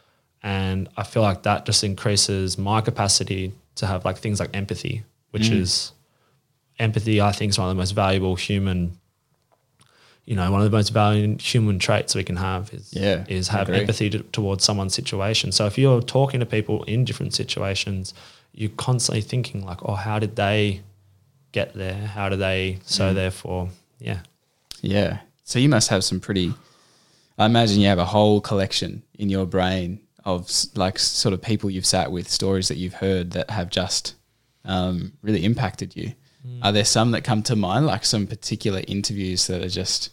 And 0.42 0.88
I 0.96 1.04
feel 1.04 1.22
like 1.22 1.44
that 1.44 1.64
just 1.64 1.84
increases 1.84 2.58
my 2.58 2.80
capacity 2.80 3.52
to 3.76 3.86
have 3.86 4.04
like 4.04 4.18
things 4.18 4.40
like 4.40 4.50
empathy, 4.54 5.04
which 5.30 5.44
mm. 5.44 5.60
is 5.60 5.92
empathy, 6.78 7.20
I 7.20 7.32
think, 7.32 7.50
is 7.50 7.58
one 7.58 7.68
of 7.68 7.76
the 7.76 7.80
most 7.80 7.92
valuable 7.92 8.34
human, 8.36 8.98
you 10.26 10.36
know, 10.36 10.50
one 10.50 10.60
of 10.60 10.70
the 10.70 10.76
most 10.76 10.90
valuable 10.90 11.38
human 11.40 11.78
traits 11.78 12.14
we 12.14 12.24
can 12.24 12.36
have 12.36 12.74
is, 12.74 12.92
Yeah, 12.92 13.24
is 13.28 13.48
have 13.48 13.70
empathy 13.70 14.10
to, 14.10 14.18
towards 14.24 14.64
someone's 14.64 14.94
situation. 14.94 15.52
So 15.52 15.66
if 15.66 15.78
you're 15.78 16.02
talking 16.02 16.40
to 16.40 16.46
people 16.46 16.82
in 16.84 17.04
different 17.04 17.34
situations, 17.34 18.12
you're 18.52 18.70
constantly 18.70 19.22
thinking 19.22 19.64
like, 19.64 19.78
oh, 19.84 19.94
how 19.94 20.18
did 20.18 20.36
they 20.36 20.82
get 21.52 21.74
there? 21.74 21.94
How 22.06 22.28
do 22.28 22.36
they? 22.36 22.78
So 22.84 23.10
Mm. 23.10 23.14
therefore, 23.14 23.68
yeah. 23.98 24.20
Yeah. 24.80 25.20
So 25.44 25.58
you 25.58 25.68
must 25.68 25.88
have 25.88 26.04
some 26.04 26.20
pretty. 26.20 26.52
I 27.38 27.46
imagine 27.46 27.80
you 27.80 27.88
have 27.88 27.98
a 27.98 28.04
whole 28.04 28.40
collection 28.40 29.02
in 29.18 29.28
your 29.28 29.46
brain 29.46 30.00
of 30.24 30.50
like 30.76 30.98
sort 30.98 31.32
of 31.32 31.42
people 31.42 31.70
you've 31.70 31.86
sat 31.86 32.12
with, 32.12 32.28
stories 32.30 32.68
that 32.68 32.76
you've 32.76 32.94
heard 32.94 33.32
that 33.32 33.50
have 33.50 33.70
just 33.70 34.14
um, 34.64 35.12
really 35.22 35.44
impacted 35.44 35.96
you. 35.96 36.12
Are 36.62 36.72
there 36.72 36.84
some 36.84 37.12
that 37.12 37.22
come 37.22 37.42
to 37.44 37.54
mind, 37.56 37.86
like 37.86 38.04
some 38.04 38.26
particular 38.26 38.82
interviews 38.88 39.46
that 39.46 39.62
are 39.62 39.68
just, 39.68 40.10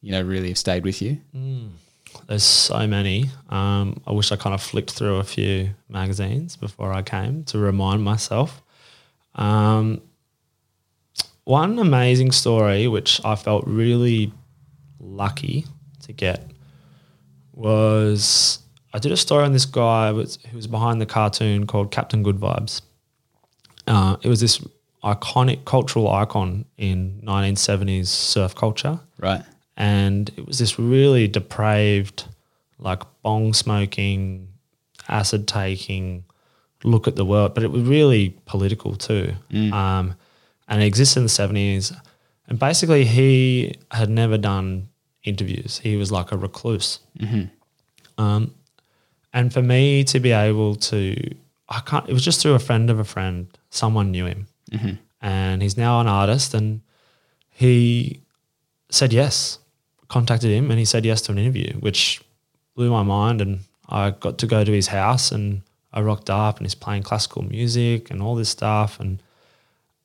you 0.00 0.10
know, 0.12 0.22
really 0.22 0.48
have 0.48 0.58
stayed 0.58 0.84
with 0.84 1.00
you? 1.02 1.20
There's 2.26 2.42
so 2.42 2.86
many. 2.86 3.30
Um, 3.48 4.00
I 4.06 4.12
wish 4.12 4.32
I 4.32 4.36
kind 4.36 4.54
of 4.54 4.62
flicked 4.62 4.92
through 4.92 5.16
a 5.16 5.24
few 5.24 5.70
magazines 5.88 6.56
before 6.56 6.92
I 6.92 7.02
came 7.02 7.44
to 7.44 7.58
remind 7.58 8.02
myself. 8.02 8.62
Um, 9.34 10.00
one 11.44 11.78
amazing 11.78 12.32
story, 12.32 12.88
which 12.88 13.20
I 13.24 13.36
felt 13.36 13.64
really 13.66 14.32
lucky 14.98 15.66
to 16.02 16.12
get, 16.12 16.50
was 17.52 18.58
I 18.92 18.98
did 18.98 19.12
a 19.12 19.16
story 19.16 19.44
on 19.44 19.52
this 19.52 19.66
guy 19.66 20.10
who 20.10 20.16
was, 20.16 20.66
behind 20.66 21.00
the 21.00 21.06
cartoon 21.06 21.66
called 21.66 21.90
Captain 21.90 22.22
Good 22.22 22.36
Vibes. 22.36 22.82
Uh, 23.86 24.16
it 24.22 24.28
was 24.28 24.40
this 24.40 24.64
iconic 25.04 25.64
cultural 25.64 26.10
icon 26.10 26.64
in 26.76 27.20
1970s 27.24 28.08
surf 28.08 28.54
culture 28.54 28.98
Right. 29.18 29.42
And 29.76 30.30
it 30.36 30.46
was 30.46 30.58
this 30.58 30.78
really 30.78 31.28
depraved, 31.28 32.24
like 32.78 33.02
bong 33.22 33.52
smoking, 33.54 34.48
acid 35.08 35.46
taking 35.46 36.24
look 36.84 37.08
at 37.08 37.16
the 37.16 37.24
world, 37.24 37.54
but 37.54 37.62
it 37.64 37.70
was 37.70 37.82
really 37.82 38.30
political 38.44 38.94
too. 38.94 39.34
Um, 39.72 40.14
and 40.68 40.82
it 40.82 40.86
existed 40.86 41.20
in 41.20 41.24
the 41.24 41.28
seventies. 41.30 41.92
And 42.48 42.58
basically, 42.58 43.04
he 43.04 43.74
had 43.90 44.08
never 44.08 44.38
done 44.38 44.88
interviews. 45.24 45.78
He 45.78 45.96
was 45.96 46.12
like 46.12 46.30
a 46.32 46.36
recluse. 46.36 47.00
Um, 48.18 48.54
and 49.32 49.52
for 49.52 49.62
me 49.62 50.04
to 50.04 50.20
be 50.20 50.30
able 50.32 50.76
to, 50.76 51.16
I 51.68 51.80
can't. 51.80 52.08
It 52.08 52.12
was 52.12 52.24
just 52.24 52.40
through 52.40 52.54
a 52.54 52.58
friend 52.60 52.88
of 52.88 52.98
a 52.98 53.04
friend. 53.04 53.48
Someone 53.70 54.10
knew 54.12 54.26
him, 54.26 54.46
and 55.20 55.60
he's 55.62 55.76
now 55.76 56.00
an 56.00 56.06
artist. 56.06 56.54
And 56.54 56.80
he 57.50 58.20
said 58.90 59.12
yes, 59.12 59.58
contacted 60.08 60.50
him, 60.50 60.70
and 60.70 60.78
he 60.78 60.84
said 60.84 61.04
yes 61.04 61.22
to 61.22 61.32
an 61.32 61.38
interview, 61.38 61.72
which 61.74 62.22
blew 62.74 62.90
my 62.90 63.02
mind. 63.02 63.40
And 63.40 63.60
I 63.88 64.10
got 64.10 64.38
to 64.38 64.46
go 64.46 64.64
to 64.64 64.72
his 64.72 64.88
house, 64.88 65.32
and 65.32 65.62
I 65.92 66.00
rocked 66.00 66.30
up, 66.30 66.58
and 66.58 66.66
he's 66.66 66.74
playing 66.74 67.02
classical 67.02 67.42
music 67.42 68.10
and 68.10 68.22
all 68.22 68.34
this 68.34 68.50
stuff, 68.50 69.00
and 69.00 69.22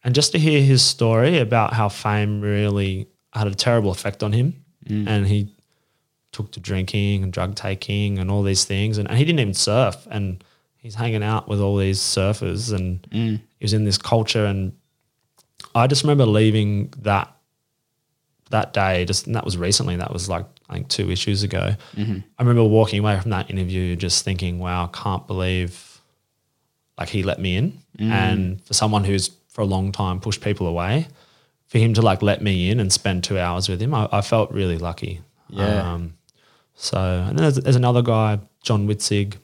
and 0.04 0.16
just 0.16 0.32
to 0.32 0.40
hear 0.40 0.62
his 0.62 0.84
story 0.84 1.38
about 1.38 1.74
how 1.74 1.88
fame 1.90 2.42
really 2.42 3.08
had 3.34 3.48
a 3.48 3.54
terrible 3.54 3.92
effect 3.92 4.24
on 4.24 4.34
him, 4.34 4.64
mm. 4.86 5.08
and 5.08 5.28
he 5.28 5.54
took 6.32 6.52
to 6.52 6.60
drinking 6.60 7.24
and 7.24 7.34
drug 7.34 7.56
taking 7.56 8.18
and 8.18 8.32
all 8.32 8.44
these 8.44 8.66
things. 8.66 8.98
And, 8.98 9.10
and 9.10 9.18
he 9.18 9.26
didn't 9.26 9.40
even 9.40 9.54
surf. 9.54 10.08
And 10.10 10.44
he's 10.78 10.96
hanging 10.96 11.24
out 11.24 11.48
with 11.48 11.60
all 11.60 11.78
these 11.78 12.00
surfers 12.00 12.74
and 12.74 13.02
mm. 13.04 13.40
he 13.60 13.64
was 13.64 13.74
in 13.74 13.86
this 13.86 13.98
culture. 13.98 14.46
And 14.46 14.74
I 15.76 15.88
just 15.88 16.04
remember 16.04 16.26
leaving 16.26 16.94
that 17.00 17.34
that 18.52 18.74
day, 18.74 19.06
just 19.06 19.28
and 19.28 19.36
that 19.36 19.46
was 19.46 19.58
recently, 19.58 19.96
that 19.98 20.14
was 20.14 20.30
like 20.30 20.46
I 20.70 20.76
think 20.76 20.88
two 20.90 21.12
issues 21.12 21.44
ago. 21.44 21.76
I 22.38 22.42
remember 22.42 22.64
walking 22.64 23.00
away 23.00 23.20
from 23.20 23.32
that 23.32 23.50
interview 23.50 23.96
just 23.96 24.24
thinking, 24.24 24.60
wow, 24.60 24.86
I 24.86 24.98
can't 24.98 25.28
believe 25.28 26.02
like 26.98 27.10
he 27.10 27.24
let 27.24 27.40
me 27.40 27.56
in. 27.56 27.80
And 28.00 28.64
for 28.64 28.74
someone 28.74 29.04
who's 29.04 29.30
for 29.50 29.62
a 29.62 29.66
long 29.66 29.92
time 29.92 30.20
pushed 30.20 30.42
people 30.42 30.68
away, 30.68 31.08
for 31.68 31.78
him 31.78 31.94
to 31.94 32.02
like 32.02 32.22
let 32.22 32.42
me 32.42 32.70
in 32.70 32.80
and 32.80 32.92
spend 32.92 33.24
two 33.24 33.38
hours 33.38 33.70
with 33.70 33.82
him, 33.82 33.94
I, 33.94 34.08
I 34.12 34.22
felt 34.22 34.52
really 34.52 34.78
lucky. 34.78 35.22
Yeah. 35.50 35.94
Um, 35.94 36.14
so, 36.74 36.98
and 36.98 37.38
then 37.38 37.44
there's, 37.44 37.56
there's 37.56 37.76
another 37.76 38.02
guy, 38.02 38.40
John 38.64 38.88
Witzig, 38.88 39.36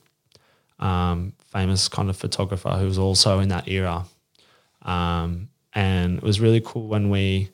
um, 0.79 1.33
famous 1.51 1.87
kind 1.87 2.09
of 2.09 2.17
photographer 2.17 2.69
who 2.71 2.85
was 2.85 2.97
also 2.97 3.39
in 3.39 3.49
that 3.49 3.67
era. 3.67 4.05
Um, 4.81 5.49
and 5.73 6.17
it 6.17 6.23
was 6.23 6.39
really 6.39 6.61
cool 6.61 6.87
when 6.87 7.09
we, 7.09 7.49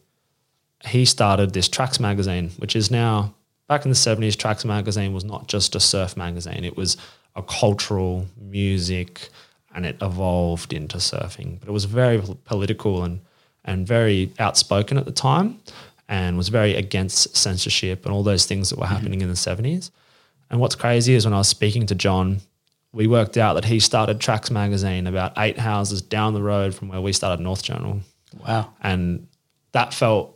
he 0.86 1.06
started 1.06 1.54
this 1.54 1.68
Tracks 1.68 2.00
magazine, 2.00 2.52
which 2.58 2.76
is 2.76 2.92
now 2.92 3.34
back 3.68 3.86
in 3.86 3.92
the 3.92 3.96
70s, 3.96 4.38
Tracks 4.38 4.66
magazine 4.66 5.14
was 5.14 5.24
not 5.24 5.48
just 5.48 5.76
a 5.76 5.80
surf 5.80 6.18
magazine, 6.18 6.64
it 6.64 6.78
was 6.78 6.98
a 7.36 7.42
cultural 7.42 8.28
music 8.38 9.30
and 9.74 9.86
it 9.86 9.98
evolved 10.02 10.74
into 10.74 10.98
surfing. 10.98 11.60
But 11.60 11.70
it 11.70 11.72
was 11.72 11.86
very 11.86 12.22
political 12.46 13.04
and, 13.04 13.22
and 13.66 13.88
very 13.88 14.32
outspoken 14.38 14.98
at 14.98 15.06
the 15.06 15.12
time 15.12 15.60
and 16.08 16.38
was 16.38 16.50
very 16.50 16.76
against 16.76 17.36
censorship 17.36 18.06
and 18.06 18.14
all 18.14 18.24
those 18.24 18.46
things 18.46 18.70
that 18.70 18.78
were 18.78 18.86
mm-hmm. 18.86 18.94
happening 18.94 19.22
in 19.22 19.30
the 19.30 19.34
70s. 19.34 19.90
And 20.52 20.60
what's 20.60 20.76
crazy 20.76 21.16
is 21.16 21.26
when 21.26 21.34
I 21.34 21.40
was 21.40 21.48
speaking 21.48 21.88
to 21.88 21.96
John, 21.96 22.42
we 22.92 23.08
worked 23.08 23.38
out 23.38 23.56
that 23.56 23.66
he 23.66 23.80
started 23.80 24.20
Tracks 24.20 24.52
magazine 24.52 25.08
about 25.08 25.34
eight 25.38 25.58
houses 25.58 26.02
down 26.04 26.36
the 26.36 26.44
road 26.44 26.76
from 26.76 26.90
where 26.90 27.02
we 27.02 27.12
started 27.12 27.42
North 27.42 27.64
Journal. 27.64 28.02
Wow. 28.46 28.72
And 28.82 29.28
that 29.72 29.94
felt, 29.96 30.33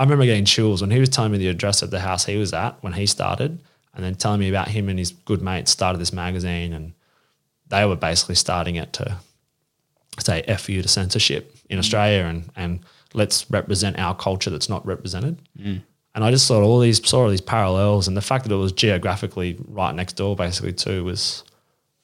I 0.00 0.04
remember 0.04 0.24
getting 0.24 0.46
chills 0.46 0.80
when 0.80 0.90
he 0.90 0.98
was 0.98 1.10
telling 1.10 1.30
me 1.30 1.36
the 1.36 1.48
address 1.48 1.82
of 1.82 1.90
the 1.90 2.00
house 2.00 2.24
he 2.24 2.38
was 2.38 2.54
at 2.54 2.82
when 2.82 2.94
he 2.94 3.04
started, 3.04 3.58
and 3.94 4.02
then 4.02 4.14
telling 4.14 4.40
me 4.40 4.48
about 4.48 4.68
him 4.68 4.88
and 4.88 4.98
his 4.98 5.12
good 5.12 5.42
mates 5.42 5.70
started 5.70 5.98
this 5.98 6.10
magazine, 6.10 6.72
and 6.72 6.94
they 7.68 7.84
were 7.84 7.96
basically 7.96 8.34
starting 8.34 8.76
it 8.76 8.94
to 8.94 9.18
say 10.18 10.40
F 10.48 10.70
you 10.70 10.80
to 10.80 10.88
censorship 10.88 11.54
in 11.68 11.76
mm. 11.76 11.80
Australia 11.80 12.24
and, 12.24 12.50
and 12.56 12.80
let's 13.12 13.50
represent 13.50 13.98
our 13.98 14.14
culture 14.14 14.48
that's 14.48 14.70
not 14.70 14.84
represented. 14.86 15.36
Mm. 15.58 15.82
And 16.14 16.24
I 16.24 16.30
just 16.30 16.46
saw 16.46 16.62
all 16.62 16.80
these 16.80 17.06
saw 17.06 17.24
all 17.24 17.28
these 17.28 17.42
parallels, 17.42 18.08
and 18.08 18.16
the 18.16 18.22
fact 18.22 18.44
that 18.44 18.54
it 18.54 18.56
was 18.56 18.72
geographically 18.72 19.58
right 19.68 19.94
next 19.94 20.14
door, 20.14 20.34
basically 20.34 20.72
too, 20.72 21.04
was 21.04 21.44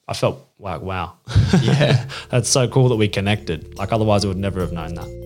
I 0.06 0.12
felt 0.12 0.46
like 0.58 0.82
wow, 0.82 1.14
Yeah. 1.62 2.06
that's 2.28 2.50
so 2.50 2.68
cool 2.68 2.90
that 2.90 2.96
we 2.96 3.08
connected. 3.08 3.74
Like 3.78 3.90
otherwise, 3.90 4.26
I 4.26 4.28
would 4.28 4.36
never 4.36 4.60
have 4.60 4.72
known 4.72 4.96
that. 4.96 5.25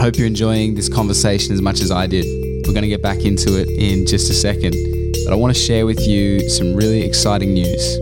I 0.00 0.04
hope 0.04 0.16
you're 0.16 0.26
enjoying 0.26 0.74
this 0.74 0.88
conversation 0.88 1.52
as 1.52 1.60
much 1.60 1.82
as 1.82 1.90
I 1.90 2.06
did. 2.06 2.24
We're 2.66 2.72
going 2.72 2.84
to 2.84 2.88
get 2.88 3.02
back 3.02 3.26
into 3.26 3.60
it 3.60 3.68
in 3.68 4.06
just 4.06 4.30
a 4.30 4.32
second, 4.32 4.74
but 5.26 5.30
I 5.34 5.36
want 5.36 5.54
to 5.54 5.60
share 5.60 5.84
with 5.84 6.00
you 6.08 6.48
some 6.48 6.74
really 6.74 7.02
exciting 7.02 7.52
news. 7.52 7.96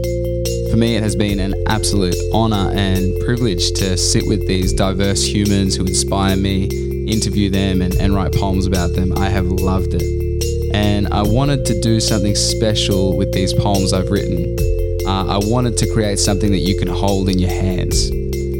For 0.71 0.77
me, 0.77 0.95
it 0.95 1.03
has 1.03 1.17
been 1.17 1.41
an 1.41 1.55
absolute 1.67 2.15
honor 2.33 2.71
and 2.73 3.19
privilege 3.25 3.73
to 3.73 3.97
sit 3.97 4.29
with 4.29 4.47
these 4.47 4.73
diverse 4.73 5.27
humans 5.27 5.75
who 5.75 5.87
inspire 5.87 6.37
me, 6.37 6.67
interview 7.11 7.51
them, 7.51 7.83
and, 7.83 7.93
and 7.97 8.15
write 8.15 8.33
poems 8.33 8.69
about 8.69 8.95
them. 8.95 9.13
I 9.19 9.29
have 9.29 9.47
loved 9.47 9.95
it. 9.95 10.73
And 10.73 11.09
I 11.09 11.23
wanted 11.23 11.67
to 11.67 11.81
do 11.81 11.99
something 11.99 12.37
special 12.37 13.17
with 13.17 13.33
these 13.33 13.53
poems 13.53 13.93
I've 13.93 14.09
written. 14.09 14.57
Uh, 15.05 15.27
I 15.27 15.39
wanted 15.51 15.77
to 15.79 15.93
create 15.93 16.21
something 16.21 16.53
that 16.53 16.59
you 16.59 16.79
can 16.79 16.87
hold 16.87 17.29
in 17.29 17.41
your 17.41 17.51
hands. 17.51 18.09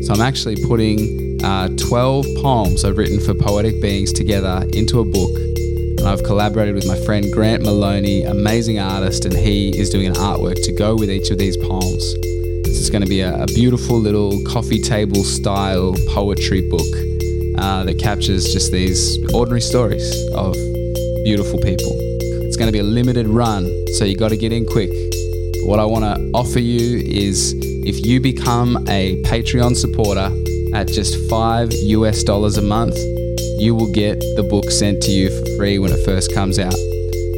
So 0.09 0.13
I'm 0.13 0.23
actually 0.23 0.57
putting 0.67 1.28
uh, 1.43 1.69
12 1.69 2.27
poems 2.37 2.85
I've 2.85 2.99
written 2.99 3.21
for 3.21 3.35
Poetic 3.35 3.81
Beings 3.81 4.13
together 4.13 4.65
into 4.73 5.01
a 5.01 5.05
book. 5.05 5.31
And 5.99 6.09
I've 6.09 6.23
collaborated 6.25 6.75
with 6.75 6.87
my 6.87 6.99
friend 7.05 7.33
Grant 7.33 7.63
Maloney, 7.63 8.23
amazing 8.23 8.79
artist, 8.79 9.25
and 9.25 9.35
he 9.35 9.77
is 9.79 9.91
doing 9.91 10.07
an 10.07 10.15
artwork 10.15 10.63
to 10.65 10.73
go 10.73 10.95
with 10.97 11.11
each 11.11 11.31
of 11.31 11.39
these 11.39 11.57
poems. 11.57 12.15
This 12.65 12.79
is 12.79 12.91
going 12.91 13.03
to 13.03 13.09
be 13.09 13.21
a, 13.21 13.43
a 13.43 13.47
beautiful 13.47 13.99
little 13.99 14.43
coffee 14.45 14.81
table 14.81 15.25
style 15.25 15.95
poetry 16.09 16.69
book 16.69 16.87
uh, 17.59 17.85
that 17.85 17.99
captures 17.99 18.53
just 18.53 18.73
these 18.73 19.19
ordinary 19.33 19.61
stories 19.61 20.15
of 20.35 20.55
beautiful 21.25 21.59
people. 21.59 21.97
It's 22.47 22.57
going 22.57 22.69
to 22.69 22.73
be 22.73 22.81
a 22.81 22.85
limited 22.85 23.27
run, 23.27 23.65
so 23.95 24.05
you 24.05 24.17
got 24.17 24.31
to 24.31 24.37
get 24.37 24.53
in 24.53 24.65
quick. 24.65 24.91
What 25.65 25.79
I 25.79 25.85
want 25.85 26.05
to 26.05 26.31
offer 26.35 26.61
you 26.61 26.99
is 26.99 27.55
if 27.85 28.05
you 28.07 28.21
become 28.21 28.77
a 28.89 29.21
Patreon 29.23 29.77
supporter 29.77 30.31
at 30.75 30.89
just 30.89 31.29
five 31.29 31.73
US 31.73 32.23
dollars 32.23 32.59
a 32.59 32.63
month, 32.63 32.97
you 33.59 33.75
will 33.75 33.93
get 33.93 34.21
the 34.37 34.47
book 34.49 34.71
sent 34.71 35.03
to 35.03 35.11
you 35.11 35.31
for 35.31 35.57
free 35.57 35.79
when 35.79 35.91
it 35.91 36.05
first 36.05 36.33
comes 36.35 36.59
out. 36.59 36.75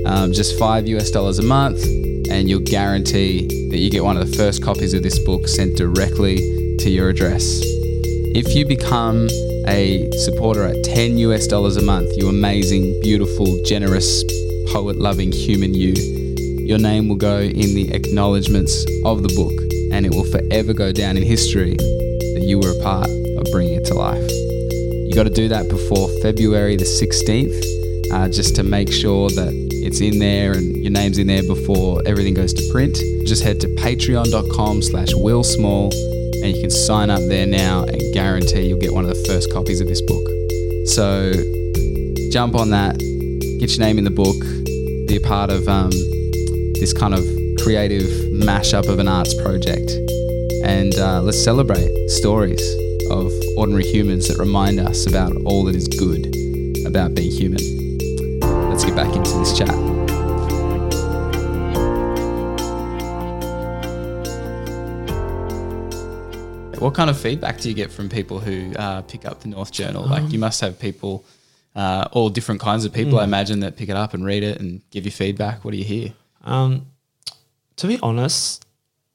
Um, 0.06 0.32
just 0.32 0.58
five 0.58 0.86
US 0.88 1.10
dollars 1.10 1.38
a 1.38 1.42
month, 1.42 1.82
and 2.30 2.48
you'll 2.48 2.60
guarantee 2.60 3.46
that 3.70 3.78
you 3.78 3.90
get 3.90 4.04
one 4.04 4.16
of 4.16 4.30
the 4.30 4.36
first 4.36 4.62
copies 4.62 4.94
of 4.94 5.02
this 5.02 5.18
book 5.18 5.48
sent 5.48 5.76
directly 5.76 6.36
to 6.78 6.90
your 6.90 7.08
address. 7.08 7.60
If 8.32 8.54
you 8.54 8.66
become 8.66 9.28
a 9.66 10.10
supporter 10.12 10.64
at 10.64 10.82
10 10.84 11.18
US 11.18 11.46
dollars 11.46 11.76
a 11.76 11.82
month, 11.82 12.10
you 12.16 12.28
amazing, 12.28 13.00
beautiful, 13.00 13.62
generous, 13.64 14.24
poet 14.72 14.96
loving 14.96 15.32
human 15.32 15.74
you, 15.74 15.94
your 16.58 16.78
name 16.78 17.08
will 17.08 17.16
go 17.16 17.40
in 17.40 17.74
the 17.74 17.90
acknowledgements 17.92 18.84
of 19.04 19.22
the 19.22 19.32
book 19.34 19.58
and 19.92 20.06
it 20.06 20.14
will 20.14 20.24
forever 20.24 20.72
go 20.72 20.92
down 20.92 21.16
in 21.16 21.22
history 21.22 21.76
that 21.76 22.44
you 22.46 22.58
were 22.58 22.70
a 22.70 22.82
part 22.82 23.08
bringing 23.50 23.74
it 23.74 23.84
to 23.86 23.94
life. 23.94 24.30
You 24.30 25.12
got 25.14 25.24
to 25.24 25.30
do 25.30 25.48
that 25.48 25.68
before 25.68 26.08
February 26.22 26.76
the 26.76 26.84
16th, 26.84 28.12
uh, 28.12 28.28
just 28.28 28.54
to 28.56 28.62
make 28.62 28.92
sure 28.92 29.28
that 29.30 29.52
it's 29.82 30.00
in 30.00 30.18
there 30.18 30.52
and 30.52 30.76
your 30.76 30.92
name's 30.92 31.18
in 31.18 31.26
there 31.26 31.42
before 31.42 32.00
everything 32.06 32.34
goes 32.34 32.54
to 32.54 32.62
print. 32.70 32.96
Just 33.24 33.42
head 33.42 33.60
to 33.60 33.68
patreon.com 33.68 34.82
slash 34.82 35.14
Will 35.14 35.42
Small 35.42 35.90
and 36.42 36.54
you 36.54 36.60
can 36.60 36.70
sign 36.70 37.10
up 37.10 37.20
there 37.28 37.46
now 37.46 37.84
and 37.84 38.00
guarantee 38.14 38.68
you'll 38.68 38.78
get 38.78 38.92
one 38.92 39.04
of 39.04 39.10
the 39.10 39.24
first 39.26 39.52
copies 39.52 39.80
of 39.80 39.88
this 39.88 40.00
book. 40.00 40.26
So 40.86 41.32
jump 42.30 42.54
on 42.54 42.70
that, 42.70 42.98
get 43.58 43.76
your 43.76 43.80
name 43.80 43.98
in 43.98 44.04
the 44.04 44.10
book, 44.10 44.36
be 45.06 45.16
a 45.16 45.20
part 45.20 45.50
of 45.50 45.68
um, 45.68 45.90
this 46.78 46.92
kind 46.92 47.14
of 47.14 47.24
creative 47.58 48.08
mashup 48.30 48.88
of 48.88 48.98
an 48.98 49.08
arts 49.08 49.34
project, 49.42 49.90
and 50.64 50.94
uh, 50.98 51.20
let's 51.20 51.42
celebrate 51.42 51.90
stories 52.08 52.79
of 53.10 53.32
ordinary 53.56 53.84
humans 53.84 54.28
that 54.28 54.38
remind 54.38 54.78
us 54.78 55.06
about 55.06 55.34
all 55.44 55.64
that 55.64 55.74
is 55.74 55.88
good 55.88 56.26
about 56.86 57.14
being 57.14 57.30
human. 57.30 57.60
Let's 58.70 58.84
get 58.84 58.94
back 58.94 59.14
into 59.14 59.30
this 59.38 59.58
chat. 59.58 59.74
What 66.80 66.94
kind 66.94 67.10
of 67.10 67.20
feedback 67.20 67.60
do 67.60 67.68
you 67.68 67.74
get 67.74 67.92
from 67.92 68.08
people 68.08 68.38
who 68.38 68.72
uh, 68.74 69.02
pick 69.02 69.26
up 69.26 69.40
the 69.40 69.48
North 69.48 69.70
Journal? 69.70 70.06
Like, 70.06 70.32
you 70.32 70.38
must 70.38 70.62
have 70.62 70.78
people, 70.78 71.26
uh, 71.76 72.08
all 72.12 72.30
different 72.30 72.62
kinds 72.62 72.86
of 72.86 72.92
people, 72.92 73.18
I 73.18 73.24
imagine, 73.24 73.60
that 73.60 73.76
pick 73.76 73.90
it 73.90 73.96
up 73.96 74.14
and 74.14 74.24
read 74.24 74.42
it 74.42 74.58
and 74.60 74.80
give 74.90 75.04
you 75.04 75.10
feedback. 75.10 75.62
What 75.62 75.72
do 75.72 75.76
you 75.76 75.84
hear? 75.84 76.14
Um, 76.42 76.86
to 77.76 77.86
be 77.86 77.98
honest, 78.02 78.64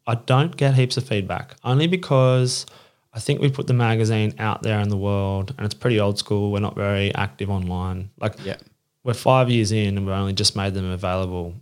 I 0.06 0.14
don't 0.14 0.56
get 0.56 0.76
heaps 0.76 0.98
of 0.98 1.08
feedback 1.08 1.56
only 1.64 1.88
because 1.88 2.68
I 3.16 3.20
think 3.20 3.40
we 3.42 3.50
put 3.50 3.68
the 3.68 3.74
magazine 3.74 4.34
out 4.40 4.62
there 4.62 4.80
in 4.82 4.90
the 4.90 4.98
world 4.98 5.54
and 5.58 5.66
it's 5.66 5.74
pretty 5.74 6.00
old 6.02 6.20
school. 6.20 6.52
We're 6.52 6.60
not 6.60 6.76
very 6.76 7.16
active 7.16 7.50
online. 7.50 8.10
Like, 8.20 8.36
Yeah. 8.44 8.58
we're 9.06 9.14
five 9.14 9.50
years 9.50 9.72
in 9.72 9.98
and 9.98 10.06
we've 10.06 10.14
only 10.16 10.34
just 10.34 10.56
made 10.56 10.74
them 10.74 10.90
available 10.92 11.54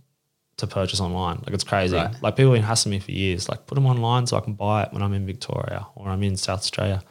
to 0.56 0.66
purchase 0.66 1.00
online. 1.00 1.36
Like, 1.44 1.54
it's 1.54 1.62
crazy. 1.64 1.96
Right. 1.96 2.22
Like, 2.22 2.34
people 2.36 2.50
have 2.52 2.58
been 2.60 2.66
hassling 2.66 2.90
me 2.90 2.98
for 2.98 3.12
years, 3.12 3.48
like, 3.48 3.66
put 3.66 3.76
them 3.76 3.86
online 3.86 4.26
so 4.26 4.36
I 4.36 4.40
can 4.40 4.54
buy 4.54 4.82
it 4.82 4.92
when 4.92 5.00
I'm 5.02 5.12
in 5.14 5.26
Victoria 5.26 5.86
or 5.94 6.08
I'm 6.08 6.22
in 6.24 6.36
South 6.36 6.58
Australia. 6.60 7.02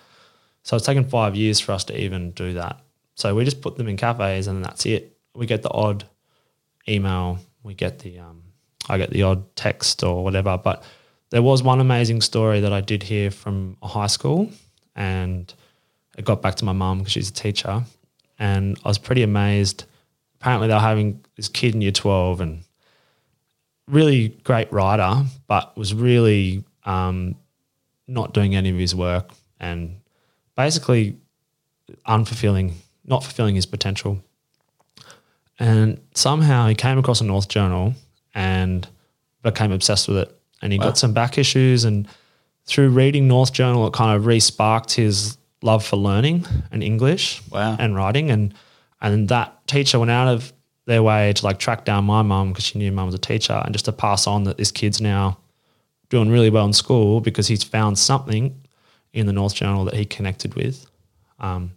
So 0.64 0.76
it's 0.76 0.86
taken 0.86 1.06
five 1.06 1.36
years 1.36 1.60
for 1.62 1.72
us 1.72 1.86
to 1.86 1.98
even 1.98 2.32
do 2.32 2.54
that. 2.54 2.82
So 3.16 3.34
we 3.36 3.46
just 3.46 3.62
put 3.62 3.78
them 3.78 3.88
in 3.88 3.96
cafes 3.96 4.48
and 4.48 4.64
that's 4.64 4.86
it. 4.86 5.18
We 5.36 5.46
get 5.46 5.62
the 5.62 5.72
odd 5.72 6.04
email, 6.88 7.40
we 7.64 7.74
get 7.74 8.00
the 8.00 8.20
um, 8.20 8.44
I 8.90 8.98
get 8.98 9.12
the 9.12 9.24
odd 9.24 9.56
text 9.56 10.04
or 10.04 10.24
whatever. 10.24 10.58
But 10.58 10.84
there 11.34 11.42
was 11.42 11.64
one 11.64 11.80
amazing 11.80 12.22
story 12.22 12.60
that 12.60 12.72
I 12.72 12.80
did 12.80 13.02
hear 13.02 13.32
from 13.32 13.76
a 13.82 13.88
high 13.88 14.06
school, 14.06 14.52
and 14.96 15.52
it 16.16 16.26
got 16.26 16.44
back 16.44 16.54
to 16.58 16.66
my 16.66 16.74
mum 16.74 17.00
because 17.00 17.12
she's 17.12 17.30
a 17.30 17.34
teacher, 17.34 17.84
and 18.38 18.78
I 18.86 18.88
was 18.88 19.00
pretty 19.00 19.24
amazed. 19.24 19.86
Apparently, 20.40 20.68
they 20.68 20.76
were 20.76 20.80
having 20.80 21.26
this 21.36 21.48
kid 21.48 21.74
in 21.74 21.82
year 21.82 21.92
twelve 21.92 22.40
and 22.40 22.64
really 23.88 24.30
great 24.44 24.72
writer, 24.72 25.24
but 25.48 25.76
was 25.76 25.96
really 25.96 26.64
um, 26.86 27.34
not 28.08 28.36
doing 28.36 28.56
any 28.56 28.70
of 28.70 28.78
his 28.78 28.94
work, 28.94 29.32
and 29.60 30.02
basically 30.56 31.18
unfulfilling, 32.08 32.74
not 33.06 33.24
fulfilling 33.24 33.56
his 33.56 33.66
potential. 33.66 34.24
And 35.58 36.00
somehow 36.14 36.68
he 36.68 36.76
came 36.76 37.00
across 37.00 37.22
a 37.22 37.24
North 37.24 37.48
Journal 37.48 37.96
and 38.36 38.88
became 39.42 39.72
obsessed 39.72 40.08
with 40.08 40.18
it. 40.18 40.40
And 40.64 40.74
he 40.74 40.80
Wow. 40.80 40.86
got 40.86 40.98
some 40.98 41.14
back 41.14 41.38
issues. 41.38 41.84
And 41.84 42.08
through 42.66 42.90
reading 42.90 43.28
North 43.28 43.54
Journal, 43.54 43.86
it 43.86 43.94
kind 43.94 44.16
of 44.16 44.26
re 44.26 44.40
sparked 44.40 44.94
his 44.94 45.38
love 45.62 45.86
for 45.86 45.98
learning 45.98 46.46
and 46.72 46.82
English 46.82 47.42
Wow. 47.52 47.76
and 47.80 47.96
writing. 47.96 48.32
And, 48.32 48.54
and 49.02 49.28
that 49.30 49.68
teacher 49.68 50.00
went 50.00 50.10
out 50.12 50.28
of 50.28 50.52
their 50.86 51.04
way 51.04 51.32
to 51.34 51.46
like 51.46 51.60
track 51.60 51.86
down 51.86 52.06
my 52.06 52.22
mum 52.22 52.50
because 52.50 52.64
she 52.66 52.78
knew 52.80 52.92
mum 52.92 53.06
was 53.06 53.16
a 53.16 53.20
teacher 53.20 53.62
and 53.64 53.74
just 53.74 53.86
to 53.86 53.92
pass 53.92 54.26
on 54.28 54.44
that 54.46 54.58
this 54.58 54.72
kid's 54.72 55.00
now 55.00 55.38
doing 56.10 56.30
really 56.30 56.50
well 56.50 56.66
in 56.66 56.74
school 56.74 57.20
because 57.22 57.48
he's 57.48 57.64
found 57.64 57.98
something 58.00 58.56
in 59.14 59.26
the 59.26 59.34
North 59.34 59.54
Journal 59.56 59.86
that 59.86 59.94
he 59.94 60.06
connected 60.06 60.56
with. 60.56 60.86
Um, 61.40 61.72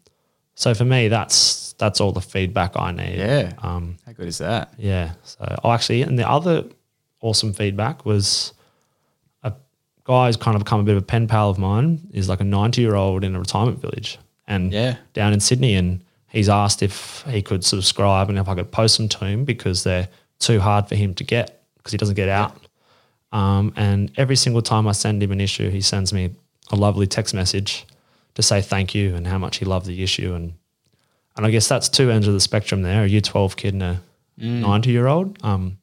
so 0.54 0.74
for 0.74 0.84
me, 0.84 1.08
that's 1.08 1.74
that's 1.74 2.00
all 2.00 2.12
the 2.12 2.20
feedback 2.22 2.72
I 2.76 2.90
need. 2.92 3.18
Yeah. 3.18 3.52
Um, 3.58 3.96
How 4.06 4.12
good 4.12 4.26
is 4.28 4.38
that? 4.38 4.72
yeah. 4.78 5.12
So 5.24 5.54
oh, 5.64 5.70
actually, 5.72 6.02
and 6.02 6.18
the 6.18 6.28
other 6.28 6.64
awesome 7.20 7.52
feedback 7.52 8.04
was 8.06 8.52
guy 10.06 10.26
who's 10.26 10.36
kind 10.36 10.54
of 10.56 10.62
become 10.64 10.80
a 10.80 10.82
bit 10.84 10.96
of 10.96 11.02
a 11.02 11.06
pen 11.06 11.26
pal 11.26 11.50
of 11.50 11.58
mine. 11.58 12.00
Is 12.12 12.28
like 12.28 12.40
a 12.40 12.44
ninety 12.44 12.80
year 12.82 12.94
old 12.94 13.24
in 13.24 13.34
a 13.34 13.38
retirement 13.38 13.80
village 13.80 14.18
and 14.46 14.72
Yeah. 14.72 14.96
down 15.14 15.32
in 15.32 15.40
Sydney, 15.40 15.74
and 15.74 16.00
he's 16.28 16.48
asked 16.48 16.82
if 16.82 17.24
he 17.28 17.42
could 17.42 17.64
subscribe 17.64 18.28
and 18.28 18.38
if 18.38 18.48
I 18.48 18.54
could 18.54 18.70
post 18.70 18.96
them 18.98 19.08
to 19.08 19.24
him 19.24 19.44
because 19.44 19.82
they're 19.84 20.08
too 20.38 20.60
hard 20.60 20.88
for 20.88 20.94
him 20.94 21.14
to 21.14 21.24
get 21.24 21.62
because 21.78 21.92
he 21.92 21.98
doesn't 21.98 22.14
get 22.16 22.28
out. 22.28 22.56
Um, 23.32 23.72
and 23.76 24.10
every 24.16 24.36
single 24.36 24.62
time 24.62 24.86
I 24.86 24.92
send 24.92 25.22
him 25.22 25.32
an 25.32 25.40
issue, 25.40 25.70
he 25.70 25.80
sends 25.80 26.12
me 26.12 26.30
a 26.70 26.76
lovely 26.76 27.06
text 27.06 27.34
message 27.34 27.84
to 28.34 28.42
say 28.42 28.60
thank 28.60 28.94
you 28.94 29.14
and 29.14 29.26
how 29.26 29.38
much 29.38 29.56
he 29.58 29.64
loved 29.64 29.86
the 29.86 30.02
issue. 30.02 30.34
And 30.34 30.54
and 31.36 31.44
I 31.44 31.50
guess 31.50 31.68
that's 31.68 31.88
two 31.88 32.10
ends 32.10 32.26
of 32.26 32.34
the 32.34 32.40
spectrum 32.40 32.82
there: 32.82 33.04
a 33.04 33.08
year 33.08 33.20
twelve 33.20 33.56
kid 33.56 33.74
and 33.74 33.82
a 33.82 34.00
ninety 34.38 34.90
year 34.90 35.06
old. 35.06 35.38
Um, 35.42 35.78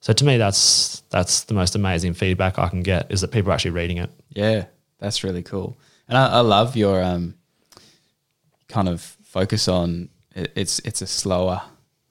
so 0.00 0.14
to 0.14 0.24
me, 0.24 0.38
that's 0.38 1.00
that's 1.10 1.44
the 1.44 1.54
most 1.54 1.74
amazing 1.74 2.14
feedback 2.14 2.58
I 2.58 2.68
can 2.68 2.82
get 2.82 3.10
is 3.12 3.20
that 3.20 3.28
people 3.28 3.50
are 3.50 3.54
actually 3.54 3.72
reading 3.72 3.98
it. 3.98 4.10
Yeah, 4.30 4.64
that's 4.98 5.22
really 5.22 5.42
cool. 5.42 5.78
And 6.08 6.16
I, 6.16 6.26
I 6.26 6.40
love 6.40 6.76
your 6.76 7.02
um, 7.02 7.34
kind 8.68 8.88
of 8.88 9.02
focus 9.22 9.68
on 9.68 10.08
it, 10.34 10.52
it's 10.56 10.78
it's 10.80 11.02
a 11.02 11.06
slower 11.06 11.62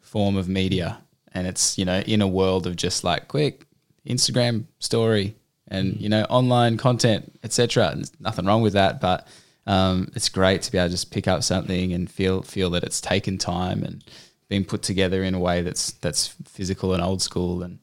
form 0.02 0.38
of 0.38 0.48
media, 0.48 1.02
and 1.34 1.48
it's 1.48 1.78
you 1.80 1.86
know 1.86 2.00
in 2.02 2.22
a 2.22 2.28
world 2.28 2.68
of 2.68 2.76
just 2.76 3.04
like 3.04 3.28
quick 3.28 3.66
Instagram 4.08 4.66
story 4.78 5.36
and 5.68 6.00
you 6.00 6.10
know 6.10 6.24
online 6.30 6.78
content, 6.78 7.40
etc. 7.44 7.94
There's 7.96 8.12
nothing 8.20 8.46
wrong 8.46 8.62
with 8.62 8.74
that, 8.74 9.02
but 9.02 9.28
um, 9.66 10.12
it's 10.16 10.30
great 10.30 10.62
to 10.64 10.72
be 10.72 10.78
able 10.78 10.90
to 10.90 10.92
just 10.92 11.12
pick 11.12 11.28
up 11.28 11.44
something 11.44 11.92
and 11.92 12.10
feel 12.10 12.44
feel 12.44 12.70
that 12.72 12.84
it's 12.84 13.02
taken 13.02 13.40
time 13.40 13.84
and 13.84 14.04
been 14.50 14.66
put 14.66 14.82
together 14.82 15.24
in 15.24 15.34
a 15.36 15.40
way 15.40 15.62
that's 15.62 15.92
that's 16.02 16.36
physical 16.46 16.94
and 16.94 17.02
old 17.02 17.22
school, 17.22 17.64
and 17.64 17.80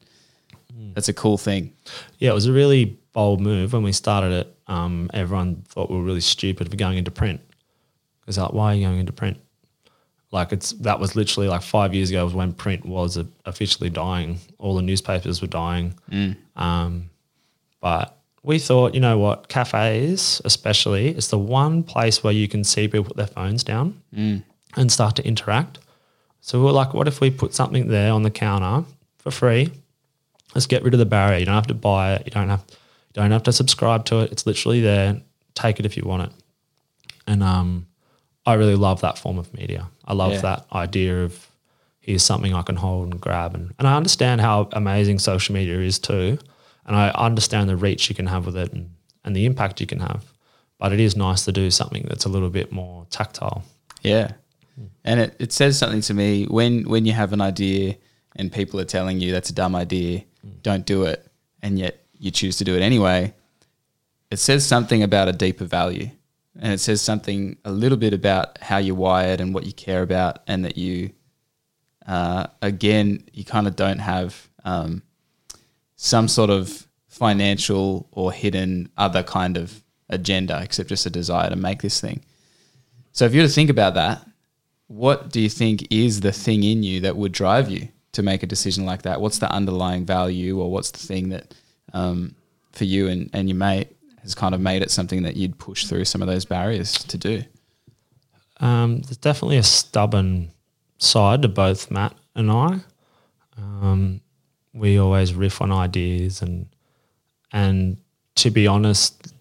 that's 0.93 1.09
a 1.09 1.13
cool 1.13 1.37
thing. 1.37 1.73
Yeah, 2.19 2.31
it 2.31 2.33
was 2.33 2.45
a 2.45 2.51
really 2.51 2.97
bold 3.13 3.41
move 3.41 3.73
when 3.73 3.83
we 3.83 3.91
started 3.91 4.31
it. 4.31 4.55
Um, 4.67 5.09
everyone 5.13 5.63
thought 5.67 5.89
we 5.89 5.95
were 5.97 6.03
really 6.03 6.21
stupid 6.21 6.69
for 6.69 6.75
going 6.75 6.97
into 6.97 7.09
print. 7.09 7.41
Because 8.19 8.37
like, 8.37 8.53
why 8.53 8.73
are 8.73 8.75
you 8.75 8.85
going 8.85 8.99
into 8.99 9.13
print? 9.13 9.39
Like 10.31 10.51
it's 10.51 10.71
that 10.73 10.99
was 10.99 11.15
literally 11.15 11.47
like 11.47 11.61
five 11.63 11.93
years 11.95 12.09
ago 12.09 12.25
was 12.25 12.33
when 12.33 12.51
print 12.53 12.85
was 12.85 13.17
officially 13.45 13.89
dying. 13.89 14.39
All 14.59 14.75
the 14.75 14.81
newspapers 14.81 15.41
were 15.41 15.47
dying. 15.47 15.95
Um, 16.57 17.09
but 17.79 18.17
we 18.43 18.59
thought, 18.59 18.93
you 18.93 18.99
know 18.99 19.17
what, 19.17 19.47
cafes 19.47 20.41
especially, 20.43 21.09
it's 21.09 21.29
the 21.29 21.39
one 21.39 21.81
place 21.83 22.23
where 22.23 22.33
you 22.33 22.47
can 22.49 22.63
see 22.65 22.87
people 22.87 23.05
put 23.05 23.15
their 23.17 23.27
phones 23.27 23.63
down 23.63 24.01
and 24.75 24.91
start 24.91 25.15
to 25.15 25.25
interact. 25.25 25.79
So 26.41 26.59
we 26.59 26.65
were 26.65 26.71
like, 26.71 26.93
what 26.93 27.07
if 27.07 27.19
we 27.21 27.29
put 27.29 27.53
something 27.53 27.87
there 27.87 28.11
on 28.13 28.23
the 28.23 28.31
counter 28.31 28.85
for 29.17 29.31
free? 29.31 29.71
Let's 30.55 30.65
get 30.67 30.83
rid 30.83 30.93
of 30.93 30.99
the 30.99 31.05
barrier. 31.05 31.39
You 31.39 31.45
don't 31.45 31.55
have 31.55 31.67
to 31.67 31.73
buy 31.73 32.13
it. 32.15 32.23
You 32.25 32.31
don't 32.31 32.49
have 32.49 32.63
you 32.69 33.21
don't 33.21 33.31
have 33.31 33.43
to 33.43 33.53
subscribe 33.53 34.05
to 34.05 34.19
it. 34.21 34.31
It's 34.31 34.45
literally 34.45 34.79
there. 34.81 35.21
Take 35.55 35.79
it 35.79 35.85
if 35.85 35.97
you 35.97 36.03
want 36.03 36.23
it. 36.23 36.31
And 37.25 37.43
um, 37.43 37.87
I 38.45 38.53
really 38.53 38.75
love 38.75 39.01
that 39.01 39.17
form 39.17 39.37
of 39.37 39.53
media. 39.53 39.89
I 40.05 40.13
love 40.13 40.33
Yeah. 40.33 40.41
that 40.41 40.65
idea 40.71 41.23
of 41.23 41.47
here's 41.99 42.23
something 42.23 42.53
I 42.53 42.61
can 42.61 42.77
hold 42.77 43.11
and 43.11 43.19
grab. 43.19 43.53
And, 43.55 43.73
and 43.79 43.87
I 43.87 43.97
understand 43.97 44.39
how 44.39 44.69
amazing 44.71 45.19
social 45.19 45.53
media 45.53 45.79
is 45.79 45.99
too. 45.99 46.37
And 46.85 46.95
I 46.95 47.09
understand 47.09 47.69
the 47.69 47.75
reach 47.75 48.07
you 48.07 48.15
can 48.15 48.27
have 48.27 48.45
with 48.45 48.55
it 48.55 48.71
and, 48.71 48.91
and 49.25 49.35
the 49.35 49.45
impact 49.45 49.81
you 49.81 49.87
can 49.87 49.99
have. 49.99 50.23
But 50.77 50.93
it 50.93 50.99
is 51.01 51.17
nice 51.17 51.43
to 51.45 51.51
do 51.51 51.69
something 51.69 52.05
that's 52.07 52.23
a 52.23 52.29
little 52.29 52.49
bit 52.49 52.71
more 52.71 53.05
tactile. 53.09 53.63
Yeah. 54.03 54.31
And 55.03 55.19
it, 55.19 55.35
it 55.39 55.53
says 55.53 55.77
something 55.77 56.01
to 56.01 56.13
me 56.13 56.45
when 56.45 56.83
when 56.83 57.05
you 57.05 57.13
have 57.13 57.33
an 57.33 57.41
idea 57.41 57.95
and 58.35 58.51
people 58.51 58.79
are 58.79 58.85
telling 58.85 59.19
you 59.19 59.31
that's 59.31 59.49
a 59.49 59.53
dumb 59.53 59.75
idea, 59.75 60.23
don't 60.61 60.85
do 60.85 61.03
it, 61.03 61.25
and 61.61 61.79
yet 61.79 62.05
you 62.19 62.31
choose 62.31 62.57
to 62.57 62.63
do 62.63 62.75
it 62.75 62.81
anyway. 62.81 63.33
It 64.29 64.37
says 64.37 64.65
something 64.65 65.03
about 65.03 65.27
a 65.27 65.33
deeper 65.33 65.65
value. 65.65 66.11
And 66.59 66.73
it 66.73 66.79
says 66.79 67.01
something 67.01 67.57
a 67.65 67.71
little 67.71 67.97
bit 67.97 68.13
about 68.13 68.57
how 68.59 68.77
you're 68.77 68.95
wired 68.95 69.39
and 69.41 69.53
what 69.53 69.65
you 69.65 69.73
care 69.73 70.01
about, 70.01 70.39
and 70.47 70.65
that 70.65 70.75
you, 70.75 71.11
uh, 72.07 72.47
again, 72.63 73.23
you 73.31 73.45
kind 73.45 73.67
of 73.67 73.75
don't 73.75 73.99
have 73.99 74.49
um, 74.65 75.03
some 75.95 76.27
sort 76.27 76.49
of 76.49 76.87
financial 77.07 78.07
or 78.11 78.31
hidden 78.31 78.89
other 78.97 79.23
kind 79.23 79.55
of 79.55 79.83
agenda 80.09 80.59
except 80.63 80.89
just 80.89 81.05
a 81.05 81.09
desire 81.09 81.49
to 81.49 81.55
make 81.55 81.81
this 81.81 82.01
thing. 82.01 82.23
So 83.11 83.25
if 83.25 83.33
you 83.33 83.41
were 83.41 83.47
to 83.47 83.53
think 83.53 83.69
about 83.69 83.93
that, 83.93 84.25
what 84.87 85.29
do 85.29 85.41
you 85.41 85.49
think 85.49 85.87
is 85.91 86.21
the 86.21 86.31
thing 86.31 86.63
in 86.63 86.83
you 86.83 87.01
that 87.01 87.15
would 87.15 87.31
drive 87.31 87.69
you 87.69 87.89
to 88.13 88.23
make 88.23 88.41
a 88.43 88.47
decision 88.47 88.85
like 88.85 89.03
that? 89.03 89.21
What's 89.21 89.39
the 89.39 89.51
underlying 89.51 90.05
value, 90.05 90.59
or 90.59 90.71
what's 90.71 90.91
the 90.91 90.99
thing 90.99 91.29
that 91.29 91.53
um, 91.93 92.35
for 92.71 92.85
you 92.85 93.07
and, 93.07 93.29
and 93.33 93.49
your 93.49 93.57
mate 93.57 93.95
has 94.21 94.33
kind 94.33 94.55
of 94.55 94.61
made 94.61 94.81
it 94.81 94.91
something 94.91 95.23
that 95.23 95.35
you'd 95.35 95.57
push 95.57 95.85
through 95.85 96.05
some 96.05 96.21
of 96.21 96.27
those 96.27 96.45
barriers 96.45 96.93
to 97.05 97.17
do? 97.17 97.43
Um, 98.59 99.01
there's 99.01 99.17
definitely 99.17 99.57
a 99.57 99.63
stubborn 99.63 100.51
side 100.97 101.43
to 101.43 101.47
both 101.47 101.91
Matt 101.91 102.15
and 102.35 102.51
I. 102.51 102.79
Um, 103.57 104.21
we 104.73 104.97
always 104.97 105.33
riff 105.33 105.61
on 105.61 105.71
ideas 105.71 106.41
and 106.41 106.67
and 107.51 107.97
to 108.35 108.51
be 108.51 108.67
honest, 108.67 109.33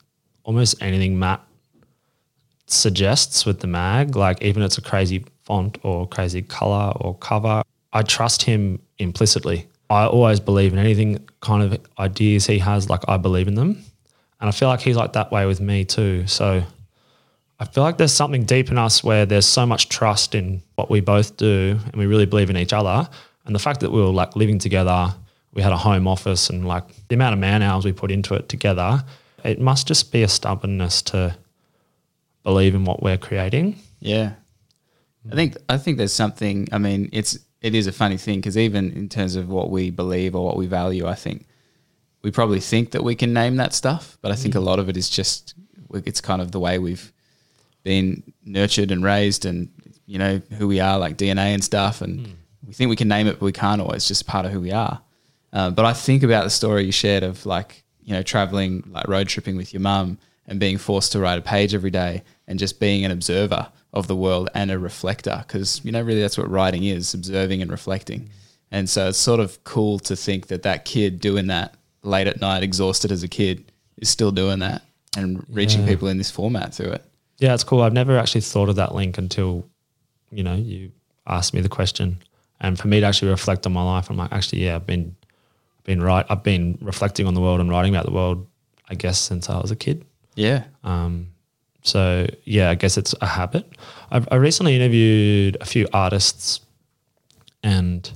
almost 0.45 0.81
anything 0.83 1.19
Matt 1.19 1.43
suggests 2.67 3.45
with 3.45 3.61
the 3.61 3.67
mag, 3.67 4.17
like 4.17 4.43
even 4.43 4.63
if 4.63 4.67
it's 4.67 4.79
a 4.79 4.83
crazy 4.83 5.25
font 5.47 5.79
or 5.83 6.07
crazy 6.07 6.43
color 6.43 6.93
or 6.97 7.17
cover, 7.17 7.63
I 7.93 8.03
trust 8.03 8.43
him 8.43 8.83
implicitly. 8.99 9.69
I 9.89 10.07
always 10.07 10.41
believe 10.41 10.73
in 10.73 10.79
anything 10.79 11.27
kind 11.41 11.63
of 11.63 11.81
ideas 11.99 12.47
he 12.47 12.59
has, 12.59 12.91
like 12.91 13.03
I 13.09 13.17
believe 13.17 13.49
in 13.49 13.55
them. 13.55 13.83
And 14.41 14.49
I 14.49 14.51
feel 14.51 14.69
like 14.69 14.81
he's 14.81 14.97
like 14.97 15.15
that 15.15 15.33
way 15.33 15.47
with 15.47 15.61
me 15.61 15.85
too. 15.85 16.27
So 16.27 16.63
I 17.59 17.65
feel 17.65 17.85
like 17.85 17.97
there's 17.97 18.13
something 18.13 18.45
deep 18.45 18.71
in 18.71 18.77
us 18.77 19.03
where 19.03 19.25
there's 19.25 19.47
so 19.47 19.65
much 19.65 19.89
trust 19.89 20.35
in 20.35 20.63
what 20.75 20.91
we 20.91 21.01
both 21.01 21.37
do 21.37 21.79
and 21.85 21.95
we 21.95 22.07
really 22.07 22.27
believe 22.27 22.51
in 22.51 22.57
each 22.57 22.73
other. 22.73 23.09
And 23.47 23.55
the 23.55 23.61
fact 23.61 23.81
that 23.81 23.93
we 23.93 24.01
were 24.01 24.09
like 24.09 24.35
living 24.35 24.59
together, 24.59 25.15
we 25.55 25.63
had 25.63 25.73
a 25.73 25.79
home 25.79 26.07
office 26.09 26.51
and 26.51 26.67
like 26.67 26.85
the 27.09 27.15
amount 27.15 27.35
of 27.35 27.39
man 27.39 27.63
hours 27.63 27.85
we 27.85 27.93
put 27.93 28.11
into 28.11 28.35
it 28.35 28.49
together, 28.49 29.05
it 29.45 29.61
must 29.61 29.87
just 29.87 30.13
be 30.13 30.23
a 30.23 30.29
stubbornness 30.29 31.01
to 31.03 31.37
believe 32.43 32.75
in 32.75 32.85
what 32.85 33.03
we're 33.03 33.17
creating. 33.17 33.77
Yeah, 34.01 34.33
I 35.31 35.35
think 35.35 35.57
I 35.69 35.79
think 35.79 35.99
there's 35.99 36.13
something. 36.13 36.69
I 36.73 36.79
mean, 36.79 37.09
it's 37.13 37.39
it 37.61 37.75
is 37.75 37.87
a 37.87 37.93
funny 37.93 38.17
thing 38.17 38.39
because 38.39 38.57
even 38.57 38.93
in 38.93 39.09
terms 39.09 39.37
of 39.37 39.49
what 39.49 39.71
we 39.71 39.91
believe 39.91 40.35
or 40.35 40.45
what 40.45 40.57
we 40.57 40.67
value, 40.67 41.07
I 41.07 41.15
think 41.15 41.47
we 42.23 42.31
probably 42.31 42.61
think 42.61 42.91
that 42.93 43.05
we 43.05 43.15
can 43.15 43.33
name 43.33 43.57
that 43.57 43.75
stuff, 43.75 44.19
but 44.21 44.33
I 44.33 44.35
think 44.35 44.55
a 44.55 44.61
lot 44.61 44.79
of 44.79 44.89
it 44.89 44.97
is 44.97 45.09
just 45.09 45.55
it's 45.93 46.21
kind 46.21 46.43
of 46.43 46.53
the 46.53 46.61
way 46.61 46.79
we've 46.79 47.13
been 47.83 48.23
nurtured 48.45 48.91
and 48.91 49.05
raised, 49.05 49.45
and 49.45 49.71
you 50.07 50.19
know 50.19 50.41
who 50.59 50.69
we 50.69 50.81
are, 50.81 50.99
like 50.99 51.17
DNA 51.17 51.55
and 51.55 51.63
stuff, 51.63 52.01
and 52.01 52.35
we 52.67 52.73
think 52.73 52.89
we 52.91 52.97
can 52.97 53.09
name 53.09 53.27
it, 53.27 53.39
but 53.39 53.43
we 53.43 53.53
can't 53.53 53.81
always. 53.81 53.99
It's 53.99 54.09
just 54.09 54.27
part 54.27 54.47
of 54.47 54.53
who 54.53 54.61
we 54.61 54.73
are. 54.73 55.01
Uh, 55.53 55.71
but 55.71 55.85
I 55.85 55.93
think 55.93 56.23
about 56.23 56.45
the 56.45 56.51
story 56.51 56.85
you 56.85 56.93
shared 56.93 57.23
of 57.23 57.47
like 57.47 57.85
you 58.03 58.13
know 58.13 58.23
traveling 58.23 58.85
like 58.91 59.09
road 59.09 59.29
tripping 59.29 59.57
with 59.57 59.73
your 59.73 59.81
mum 59.81 60.19
and 60.47 60.61
being 60.61 60.79
forced 60.79 61.13
to 61.13 61.19
write 61.19 61.39
a 61.39 61.43
page 61.43 61.75
every 61.75 61.91
day 61.91 62.23
and 62.47 62.59
just 62.59 62.79
being 62.81 63.05
an 63.05 63.11
observer 63.11 63.69
of 63.93 64.07
the 64.07 64.17
world 64.17 64.49
and 64.55 64.71
a 64.71 64.79
reflector 64.79 65.45
because 65.47 65.81
you 65.85 65.91
know 65.93 66.03
really 66.03 66.21
that's 66.21 66.37
what 66.39 66.51
writing 66.51 66.85
is 66.85 67.15
observing 67.15 67.63
and 67.63 67.71
reflecting 67.71 68.29
and 68.71 68.89
so 68.91 69.09
it's 69.09 69.19
sort 69.19 69.41
of 69.41 69.63
cool 69.65 69.99
to 69.99 70.15
think 70.15 70.49
that 70.49 70.63
that 70.63 70.85
kid 70.85 71.21
doing 71.21 71.47
that 71.47 71.75
late 72.03 72.27
at 72.27 72.41
night 72.41 72.63
exhausted 72.63 73.11
as 73.11 73.23
a 73.23 73.29
kid 73.29 73.71
is 73.97 74.09
still 74.09 74.31
doing 74.31 74.59
that 74.59 74.83
and 75.17 75.45
reaching 75.49 75.81
Yeah. 75.83 75.89
people 75.89 76.09
in 76.09 76.19
this 76.19 76.31
format 76.31 76.75
through 76.75 76.93
it 76.93 77.05
Yeah, 77.39 77.55
it's 77.55 77.65
cool. 77.65 77.83
I've 77.83 77.93
never 77.93 78.17
actually 78.19 78.43
thought 78.43 78.69
of 78.69 78.77
that 78.77 78.95
link 78.95 79.19
until, 79.19 79.67
you 80.31 80.43
know, 80.43 80.55
you 80.55 80.91
asked 81.27 81.53
me 81.53 81.61
the 81.61 81.69
question. 81.69 82.19
And 82.61 82.79
for 82.79 82.89
me 82.89 83.01
to 83.01 83.07
actually 83.07 83.31
reflect 83.31 83.67
on 83.67 83.73
my 83.75 83.83
life, 83.83 84.09
I'm 84.09 84.17
like, 84.17 84.33
actually, 84.33 84.65
yeah, 84.65 84.77
I've 84.77 84.87
been 84.87 85.17
been 85.85 86.03
right. 86.03 86.25
I've 86.31 86.43
been 86.43 86.79
reflecting 86.81 87.27
on 87.27 87.35
the 87.35 87.43
world 87.43 87.61
and 87.61 87.69
writing 87.69 87.95
about 87.95 88.07
the 88.07 88.13
world, 88.13 88.47
I 88.89 88.95
guess, 88.95 89.19
since 89.19 89.51
I 89.51 89.59
was 89.61 89.71
a 89.71 89.77
kid. 89.77 90.05
Yeah 90.37 90.65
Um, 90.85 91.29
So 91.83 92.27
yeah, 92.45 92.71
I 92.71 92.75
guess 92.75 92.97
it's 92.99 93.15
a 93.21 93.27
habit. 93.27 93.65
I've, 94.11 94.27
I 94.33 94.37
recently 94.37 94.75
interviewed 94.75 95.57
a 95.61 95.65
few 95.65 95.87
artists, 95.93 96.61
and 97.63 98.11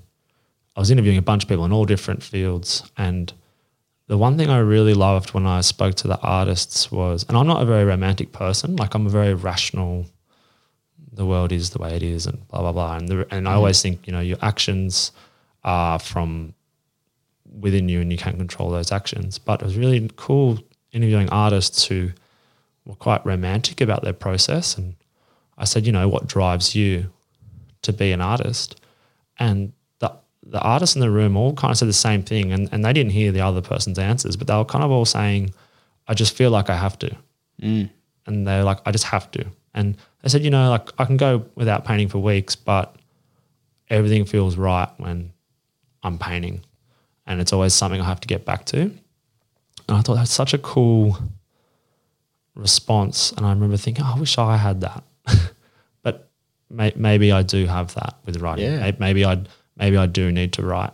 I 0.76 0.80
was 0.80 0.90
interviewing 0.90 1.18
a 1.18 1.22
bunch 1.22 1.44
of 1.44 1.48
people 1.48 1.64
in 1.64 1.72
all 1.72 1.84
different 1.84 2.22
fields. 2.22 2.82
And 2.96 3.32
the 4.08 4.18
one 4.18 4.36
thing 4.36 4.50
I 4.50 4.58
really 4.58 4.94
loved 4.94 5.34
when 5.34 5.46
I 5.46 5.60
spoke 5.62 5.94
to 5.96 6.08
the 6.08 6.18
artists 6.20 6.90
was, 6.90 7.24
and 7.28 7.36
I'm 7.36 7.46
not 7.46 7.62
a 7.62 7.64
very 7.64 7.84
romantic 7.84 8.32
person. 8.32 8.76
Like 8.76 8.94
I'm 8.94 9.06
a 9.06 9.10
very 9.10 9.34
rational. 9.34 10.06
The 11.12 11.26
world 11.26 11.52
is 11.52 11.70
the 11.70 11.78
way 11.78 11.94
it 11.96 12.02
is, 12.02 12.26
and 12.26 12.38
blah 12.48 12.60
blah 12.60 12.72
blah. 12.72 12.96
And 12.96 13.08
the, 13.08 13.26
and 13.34 13.48
I 13.48 13.52
always 13.54 13.80
think 13.82 14.06
you 14.06 14.12
know 14.12 14.20
your 14.20 14.38
actions 14.42 15.12
are 15.62 15.98
from 16.00 16.54
within 17.60 17.88
you, 17.88 18.00
and 18.00 18.10
you 18.10 18.18
can't 18.18 18.38
control 18.38 18.70
those 18.70 18.90
actions. 18.92 19.38
But 19.38 19.62
it 19.62 19.64
was 19.64 19.76
really 19.76 20.10
cool 20.16 20.58
interviewing 20.92 21.28
artists 21.30 21.84
who 21.84 22.10
were 22.84 22.94
quite 22.94 23.24
romantic 23.24 23.80
about 23.80 24.02
their 24.02 24.12
process. 24.12 24.76
And 24.76 24.94
I 25.58 25.64
said, 25.64 25.86
you 25.86 25.92
know, 25.92 26.08
what 26.08 26.26
drives 26.26 26.74
you 26.74 27.10
to 27.82 27.92
be 27.92 28.12
an 28.12 28.20
artist? 28.20 28.80
And 29.38 29.72
the 29.98 30.12
the 30.42 30.60
artists 30.60 30.96
in 30.96 31.00
the 31.00 31.10
room 31.10 31.36
all 31.36 31.54
kind 31.54 31.70
of 31.70 31.78
said 31.78 31.88
the 31.88 31.92
same 31.92 32.22
thing, 32.22 32.52
and, 32.52 32.68
and 32.72 32.84
they 32.84 32.92
didn't 32.92 33.12
hear 33.12 33.32
the 33.32 33.40
other 33.40 33.60
person's 33.60 33.98
answers, 33.98 34.36
but 34.36 34.46
they 34.46 34.54
were 34.54 34.64
kind 34.64 34.84
of 34.84 34.90
all 34.90 35.04
saying, 35.04 35.52
I 36.08 36.14
just 36.14 36.36
feel 36.36 36.50
like 36.50 36.68
I 36.70 36.76
have 36.76 36.98
to. 37.00 37.16
Mm. 37.62 37.90
And 38.26 38.46
they're 38.46 38.64
like, 38.64 38.80
I 38.84 38.90
just 38.90 39.04
have 39.04 39.30
to. 39.32 39.44
And 39.74 39.96
they 40.22 40.28
said, 40.28 40.42
you 40.42 40.50
know, 40.50 40.70
like 40.70 40.90
I 40.98 41.04
can 41.04 41.16
go 41.16 41.46
without 41.54 41.84
painting 41.84 42.08
for 42.08 42.18
weeks, 42.18 42.56
but 42.56 42.96
everything 43.88 44.24
feels 44.24 44.56
right 44.56 44.88
when 44.98 45.32
I'm 46.02 46.18
painting. 46.18 46.62
And 47.26 47.40
it's 47.40 47.52
always 47.52 47.74
something 47.74 48.00
I 48.00 48.04
have 48.04 48.20
to 48.20 48.28
get 48.28 48.44
back 48.44 48.64
to. 48.66 48.90
And 49.90 49.98
I 49.98 50.02
thought 50.02 50.14
that's 50.14 50.32
such 50.32 50.54
a 50.54 50.58
cool 50.58 51.18
response. 52.54 53.32
And 53.32 53.44
I 53.44 53.50
remember 53.50 53.76
thinking, 53.76 54.04
oh, 54.06 54.14
I 54.16 54.20
wish 54.20 54.38
I 54.38 54.56
had 54.56 54.82
that. 54.82 55.02
but 56.02 56.30
may, 56.70 56.92
maybe 56.94 57.32
I 57.32 57.42
do 57.42 57.66
have 57.66 57.94
that 57.94 58.14
with 58.24 58.40
writing. 58.40 58.72
Yeah. 58.72 58.92
Maybe 58.98 59.24
I 59.24 59.42
maybe 59.76 59.96
I 59.96 60.06
do 60.06 60.30
need 60.30 60.52
to 60.54 60.62
write. 60.64 60.92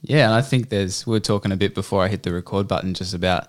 Yeah, 0.00 0.26
and 0.26 0.34
I 0.34 0.42
think 0.42 0.68
there's 0.68 1.06
we 1.06 1.12
were 1.12 1.20
talking 1.20 1.52
a 1.52 1.56
bit 1.56 1.76
before 1.76 2.02
I 2.02 2.08
hit 2.08 2.24
the 2.24 2.32
record 2.32 2.66
button 2.66 2.92
just 2.92 3.14
about 3.14 3.48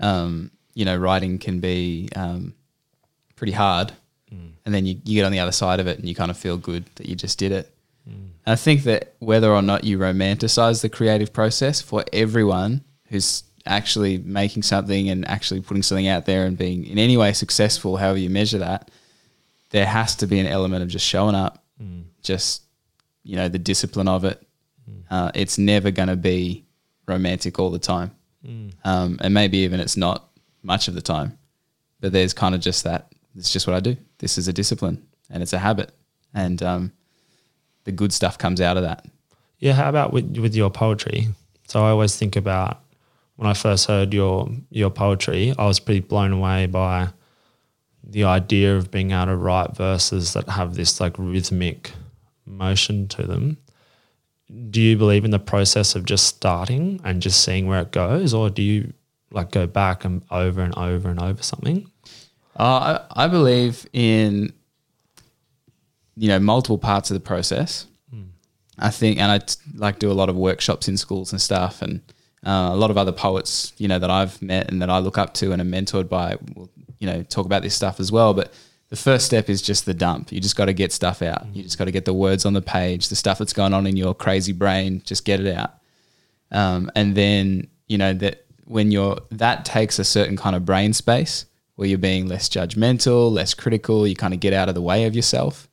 um, 0.00 0.50
you 0.74 0.84
know 0.84 0.96
writing 0.96 1.38
can 1.38 1.60
be 1.60 2.10
um, 2.14 2.54
pretty 3.36 3.52
hard, 3.52 3.92
and 4.66 4.74
then 4.74 4.84
you, 4.84 5.00
you 5.04 5.14
get 5.14 5.24
on 5.24 5.32
the 5.32 5.38
other 5.38 5.52
side 5.52 5.80
of 5.80 5.86
it 5.86 5.98
and 5.98 6.06
you 6.06 6.14
kind 6.14 6.30
of 6.30 6.36
feel 6.36 6.58
good 6.58 6.84
that 6.96 7.08
you 7.08 7.16
just 7.16 7.38
did 7.38 7.52
it. 7.52 7.74
And 8.44 8.52
I 8.52 8.56
think 8.56 8.82
that 8.82 9.14
whether 9.18 9.50
or 9.50 9.62
not 9.62 9.84
you 9.84 9.98
romanticize 9.98 10.82
the 10.82 10.90
creative 10.90 11.32
process 11.32 11.80
for 11.80 12.04
everyone 12.12 12.84
who's 13.06 13.44
actually 13.68 14.18
making 14.18 14.62
something 14.62 15.08
and 15.10 15.28
actually 15.28 15.60
putting 15.60 15.82
something 15.82 16.08
out 16.08 16.26
there 16.26 16.46
and 16.46 16.56
being 16.56 16.84
in 16.86 16.98
any 16.98 17.16
way 17.16 17.32
successful, 17.32 17.96
however 17.96 18.18
you 18.18 18.30
measure 18.30 18.58
that, 18.58 18.90
there 19.70 19.86
has 19.86 20.16
to 20.16 20.26
be 20.26 20.38
an 20.40 20.46
element 20.46 20.82
of 20.82 20.88
just 20.88 21.06
showing 21.06 21.34
up, 21.34 21.62
just 22.22 22.62
you 23.22 23.36
know 23.36 23.48
the 23.48 23.58
discipline 23.58 24.08
of 24.08 24.24
it. 24.24 24.42
Uh, 25.10 25.30
it's 25.34 25.58
never 25.58 25.90
going 25.90 26.08
to 26.08 26.16
be 26.16 26.64
romantic 27.06 27.58
all 27.58 27.70
the 27.70 27.78
time, 27.78 28.10
um, 28.84 29.18
and 29.20 29.32
maybe 29.34 29.58
even 29.58 29.80
it's 29.80 29.96
not 29.96 30.30
much 30.62 30.88
of 30.88 30.94
the 30.94 31.02
time. 31.02 31.38
But 32.00 32.12
there's 32.12 32.32
kind 32.32 32.54
of 32.54 32.60
just 32.60 32.84
that. 32.84 33.12
It's 33.36 33.52
just 33.52 33.66
what 33.66 33.76
I 33.76 33.80
do. 33.80 33.96
This 34.18 34.38
is 34.38 34.48
a 34.48 34.52
discipline, 34.52 35.06
and 35.30 35.42
it's 35.42 35.52
a 35.52 35.58
habit, 35.58 35.92
and 36.34 36.62
um, 36.62 36.92
the 37.84 37.92
good 37.92 38.12
stuff 38.12 38.38
comes 38.38 38.60
out 38.60 38.76
of 38.76 38.82
that. 38.84 39.06
Yeah, 39.58 39.74
how 39.74 39.88
about 39.88 40.12
with 40.12 40.38
with 40.38 40.54
your 40.54 40.70
poetry? 40.70 41.28
So 41.68 41.84
I 41.84 41.90
always 41.90 42.16
think 42.16 42.36
about 42.36 42.80
when 43.38 43.48
I 43.48 43.54
first 43.54 43.86
heard 43.86 44.12
your 44.12 44.50
your 44.68 44.90
poetry, 44.90 45.54
I 45.56 45.66
was 45.66 45.78
pretty 45.78 46.00
blown 46.00 46.32
away 46.32 46.66
by 46.66 47.10
the 48.02 48.24
idea 48.24 48.76
of 48.76 48.90
being 48.90 49.12
able 49.12 49.26
to 49.26 49.36
write 49.36 49.76
verses 49.76 50.32
that 50.32 50.48
have 50.48 50.74
this 50.74 51.00
like 51.00 51.14
rhythmic 51.18 51.92
motion 52.44 53.06
to 53.06 53.22
them. 53.22 53.58
Do 54.70 54.80
you 54.80 54.96
believe 54.96 55.24
in 55.24 55.30
the 55.30 55.38
process 55.38 55.94
of 55.94 56.04
just 56.04 56.26
starting 56.26 57.00
and 57.04 57.22
just 57.22 57.44
seeing 57.44 57.68
where 57.68 57.80
it 57.80 57.92
goes, 57.92 58.34
or 58.34 58.50
do 58.50 58.60
you 58.60 58.92
like 59.30 59.52
go 59.52 59.68
back 59.68 60.04
and 60.04 60.22
over 60.32 60.60
and 60.60 60.76
over 60.76 61.08
and 61.08 61.22
over 61.22 61.40
something? 61.40 61.88
Uh, 62.58 62.98
I, 63.16 63.24
I 63.24 63.28
believe 63.28 63.86
in 63.92 64.52
you 66.16 66.26
know 66.26 66.40
multiple 66.40 66.78
parts 66.78 67.08
of 67.08 67.14
the 67.14 67.20
process. 67.20 67.86
I 68.80 68.90
think, 68.90 69.18
and 69.18 69.30
I 69.30 69.38
t- 69.38 69.54
like 69.76 70.00
do 70.00 70.10
a 70.10 70.12
lot 70.12 70.28
of 70.28 70.34
workshops 70.34 70.88
in 70.88 70.96
schools 70.96 71.30
and 71.30 71.40
stuff, 71.40 71.82
and 71.82 72.00
uh, 72.46 72.70
a 72.72 72.76
lot 72.76 72.90
of 72.90 72.98
other 72.98 73.12
poets, 73.12 73.72
you 73.78 73.88
know, 73.88 73.98
that 73.98 74.10
I've 74.10 74.40
met 74.40 74.70
and 74.70 74.80
that 74.82 74.90
I 74.90 74.98
look 74.98 75.18
up 75.18 75.34
to 75.34 75.52
and 75.52 75.60
am 75.60 75.70
mentored 75.70 76.08
by, 76.08 76.36
will, 76.54 76.70
you 76.98 77.06
know, 77.06 77.22
talk 77.22 77.46
about 77.46 77.62
this 77.62 77.74
stuff 77.74 78.00
as 78.00 78.12
well. 78.12 78.34
But 78.34 78.52
the 78.90 78.96
first 78.96 79.26
step 79.26 79.48
is 79.48 79.60
just 79.60 79.86
the 79.86 79.94
dump. 79.94 80.32
You 80.32 80.40
just 80.40 80.56
got 80.56 80.66
to 80.66 80.72
get 80.72 80.92
stuff 80.92 81.20
out. 81.20 81.46
You 81.52 81.62
just 81.62 81.78
got 81.78 81.84
to 81.86 81.90
get 81.90 82.04
the 82.04 82.14
words 82.14 82.46
on 82.46 82.54
the 82.54 82.62
page, 82.62 83.08
the 83.08 83.16
stuff 83.16 83.38
that's 83.38 83.52
going 83.52 83.74
on 83.74 83.86
in 83.86 83.96
your 83.96 84.14
crazy 84.14 84.52
brain. 84.52 85.02
Just 85.04 85.24
get 85.24 85.40
it 85.40 85.54
out, 85.54 85.74
um, 86.50 86.90
and 86.94 87.14
then 87.14 87.68
you 87.86 87.98
know 87.98 88.14
that 88.14 88.46
when 88.64 88.90
you're 88.90 89.18
that 89.30 89.64
takes 89.64 89.98
a 89.98 90.04
certain 90.04 90.36
kind 90.36 90.56
of 90.56 90.64
brain 90.64 90.92
space 90.92 91.44
where 91.74 91.86
you're 91.86 91.98
being 91.98 92.26
less 92.26 92.48
judgmental, 92.48 93.30
less 93.30 93.54
critical. 93.54 94.06
You 94.06 94.16
kind 94.16 94.34
of 94.34 94.40
get 94.40 94.52
out 94.52 94.68
of 94.68 94.74
the 94.74 94.82
way 94.82 95.04
of 95.04 95.14
yourself. 95.14 95.68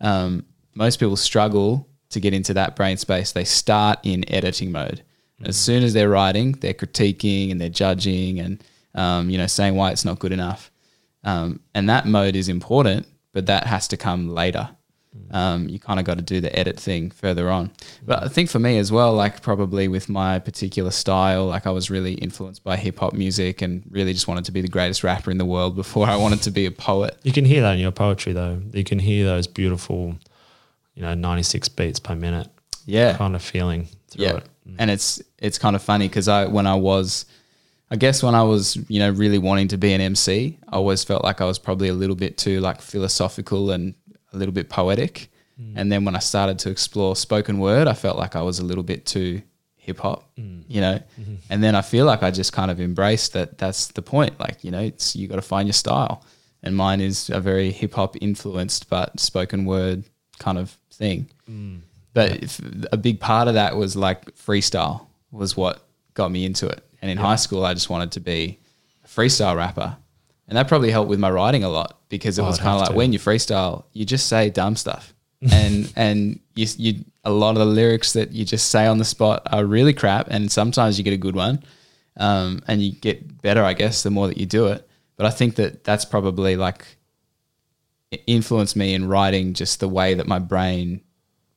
Um, 0.00 0.44
most 0.74 0.98
people 0.98 1.16
struggle 1.16 1.88
to 2.10 2.20
get 2.20 2.34
into 2.34 2.54
that 2.54 2.76
brain 2.76 2.96
space. 2.96 3.32
They 3.32 3.44
start 3.44 4.00
in 4.02 4.30
editing 4.30 4.72
mode. 4.72 5.02
As 5.44 5.56
soon 5.56 5.82
as 5.82 5.92
they're 5.92 6.08
writing, 6.08 6.52
they're 6.52 6.74
critiquing 6.74 7.50
and 7.50 7.60
they're 7.60 7.68
judging 7.68 8.40
and 8.40 8.62
um, 8.94 9.30
you 9.30 9.38
know 9.38 9.46
saying 9.46 9.74
why 9.76 9.90
it's 9.90 10.04
not 10.04 10.18
good 10.18 10.32
enough. 10.32 10.70
Um, 11.24 11.60
and 11.74 11.88
that 11.88 12.06
mode 12.06 12.34
is 12.36 12.48
important, 12.48 13.06
but 13.32 13.46
that 13.46 13.66
has 13.66 13.88
to 13.88 13.96
come 13.96 14.28
later. 14.28 14.70
Um, 15.32 15.68
you 15.68 15.78
kind 15.80 15.98
of 15.98 16.06
got 16.06 16.18
to 16.18 16.22
do 16.22 16.40
the 16.40 16.56
edit 16.56 16.78
thing 16.78 17.10
further 17.10 17.50
on. 17.50 17.72
But 18.04 18.22
I 18.22 18.28
think 18.28 18.48
for 18.48 18.58
me 18.60 18.78
as 18.78 18.92
well, 18.92 19.12
like 19.12 19.42
probably 19.42 19.88
with 19.88 20.08
my 20.08 20.38
particular 20.38 20.92
style, 20.92 21.46
like 21.46 21.66
I 21.66 21.70
was 21.70 21.90
really 21.90 22.14
influenced 22.14 22.62
by 22.62 22.76
hip 22.76 22.98
hop 23.00 23.12
music 23.12 23.60
and 23.60 23.82
really 23.90 24.12
just 24.12 24.28
wanted 24.28 24.44
to 24.46 24.52
be 24.52 24.60
the 24.60 24.68
greatest 24.68 25.02
rapper 25.02 25.30
in 25.30 25.38
the 25.38 25.44
world 25.44 25.74
before 25.84 26.06
I 26.06 26.16
wanted 26.16 26.42
to 26.42 26.50
be 26.50 26.64
a 26.66 26.70
poet. 26.70 27.16
You 27.22 27.32
can 27.32 27.44
hear 27.44 27.60
that 27.62 27.72
in 27.72 27.80
your 27.80 27.90
poetry, 27.92 28.32
though. 28.32 28.62
You 28.72 28.84
can 28.84 28.98
hear 29.00 29.24
those 29.26 29.46
beautiful, 29.48 30.16
you 30.94 31.02
know, 31.02 31.14
ninety 31.14 31.42
six 31.42 31.68
beats 31.68 31.98
per 31.98 32.14
minute 32.14 32.48
Yeah. 32.86 33.16
kind 33.16 33.34
of 33.34 33.42
feeling 33.42 33.88
through 34.08 34.24
yeah. 34.24 34.36
it. 34.36 34.46
And 34.78 34.90
it's 34.90 35.22
it's 35.38 35.58
kind 35.58 35.74
of 35.74 35.82
funny 35.82 36.08
because 36.08 36.28
I 36.28 36.46
when 36.46 36.66
I 36.66 36.74
was 36.74 37.26
I 37.90 37.96
guess 37.96 38.22
when 38.22 38.36
I 38.36 38.44
was, 38.44 38.76
you 38.88 39.00
know, 39.00 39.10
really 39.10 39.38
wanting 39.38 39.68
to 39.68 39.76
be 39.76 39.92
an 39.92 40.00
MC, 40.00 40.58
I 40.68 40.76
always 40.76 41.02
felt 41.02 41.24
like 41.24 41.40
I 41.40 41.44
was 41.44 41.58
probably 41.58 41.88
a 41.88 41.94
little 41.94 42.14
bit 42.14 42.38
too 42.38 42.60
like 42.60 42.80
philosophical 42.80 43.72
and 43.72 43.94
a 44.32 44.36
little 44.36 44.54
bit 44.54 44.68
poetic. 44.68 45.30
Mm. 45.60 45.72
And 45.76 45.92
then 45.92 46.04
when 46.04 46.14
I 46.14 46.20
started 46.20 46.58
to 46.60 46.70
explore 46.70 47.16
spoken 47.16 47.58
word, 47.58 47.88
I 47.88 47.94
felt 47.94 48.16
like 48.16 48.36
I 48.36 48.42
was 48.42 48.60
a 48.60 48.64
little 48.64 48.84
bit 48.84 49.06
too 49.06 49.42
hip 49.76 49.98
hop, 49.98 50.30
mm. 50.36 50.62
you 50.68 50.80
know. 50.80 51.00
Mm-hmm. 51.20 51.34
And 51.50 51.64
then 51.64 51.74
I 51.74 51.82
feel 51.82 52.06
like 52.06 52.22
I 52.22 52.30
just 52.30 52.52
kind 52.52 52.70
of 52.70 52.80
embraced 52.80 53.32
that 53.32 53.58
that's 53.58 53.88
the 53.88 54.02
point. 54.02 54.38
Like, 54.38 54.62
you 54.62 54.70
know, 54.70 54.80
it's 54.80 55.16
you 55.16 55.26
got 55.26 55.36
to 55.36 55.42
find 55.42 55.66
your 55.66 55.72
style. 55.72 56.24
And 56.62 56.76
mine 56.76 57.00
is 57.00 57.28
a 57.30 57.40
very 57.40 57.72
hip 57.72 57.94
hop 57.94 58.16
influenced 58.20 58.88
but 58.88 59.18
spoken 59.18 59.64
word 59.64 60.04
kind 60.38 60.58
of 60.58 60.76
thing. 60.92 61.28
Mm. 61.50 61.80
But 62.12 62.42
if, 62.42 62.60
a 62.92 62.96
big 62.96 63.20
part 63.20 63.48
of 63.48 63.54
that 63.54 63.76
was 63.76 63.94
like 63.96 64.34
freestyle 64.36 65.06
was 65.30 65.56
what 65.56 65.84
got 66.14 66.30
me 66.30 66.44
into 66.44 66.66
it. 66.66 66.84
And 67.02 67.10
in 67.10 67.16
high 67.18 67.36
school, 67.36 67.64
I 67.64 67.72
just 67.74 67.88
wanted 67.88 68.12
to 68.12 68.20
be 68.20 68.58
a 69.04 69.08
freestyle 69.08 69.56
rapper. 69.56 69.96
And 70.48 70.56
that 70.58 70.66
probably 70.68 70.90
helped 70.90 71.08
with 71.08 71.20
my 71.20 71.30
writing 71.30 71.62
a 71.62 71.68
lot 71.68 71.98
because 72.08 72.38
it 72.38 72.42
Oh, 72.42 72.46
was 72.46 72.58
kind 72.58 72.74
of 72.74 72.80
like 72.80 72.90
to. 72.90 72.96
when 72.96 73.12
you 73.12 73.18
freestyle, 73.20 73.84
you 73.92 74.04
just 74.04 74.26
say 74.26 74.50
dumb 74.50 74.74
stuff. 74.76 75.14
and 75.52 75.90
and 75.96 76.38
you, 76.54 76.66
you 76.76 77.04
a 77.24 77.30
lot 77.30 77.50
of 77.52 77.58
the 77.60 77.64
lyrics 77.64 78.12
that 78.12 78.32
you 78.32 78.44
just 78.44 78.70
say 78.70 78.86
on 78.86 78.98
the 78.98 79.04
spot 79.04 79.42
are 79.50 79.64
really 79.64 79.94
crap. 79.94 80.26
And 80.28 80.50
sometimes 80.52 80.98
you 80.98 81.04
get 81.04 81.14
a 81.14 81.16
good 81.16 81.36
one, 81.36 81.62
um, 82.18 82.62
and 82.66 82.82
you 82.82 82.92
get 82.92 83.40
better, 83.40 83.62
I 83.64 83.72
guess, 83.72 84.02
the 84.02 84.10
more 84.10 84.26
that 84.28 84.36
you 84.36 84.44
do 84.46 84.66
it. 84.66 84.86
But 85.16 85.24
I 85.26 85.30
think 85.30 85.54
that 85.56 85.84
that's 85.84 86.04
probably 86.04 86.56
like 86.56 86.84
influenced 88.26 88.76
me 88.76 88.92
in 88.94 89.06
writing 89.08 89.54
just 89.54 89.80
the 89.80 89.88
way 89.88 90.14
that 90.14 90.26
my 90.26 90.38
brain 90.38 91.00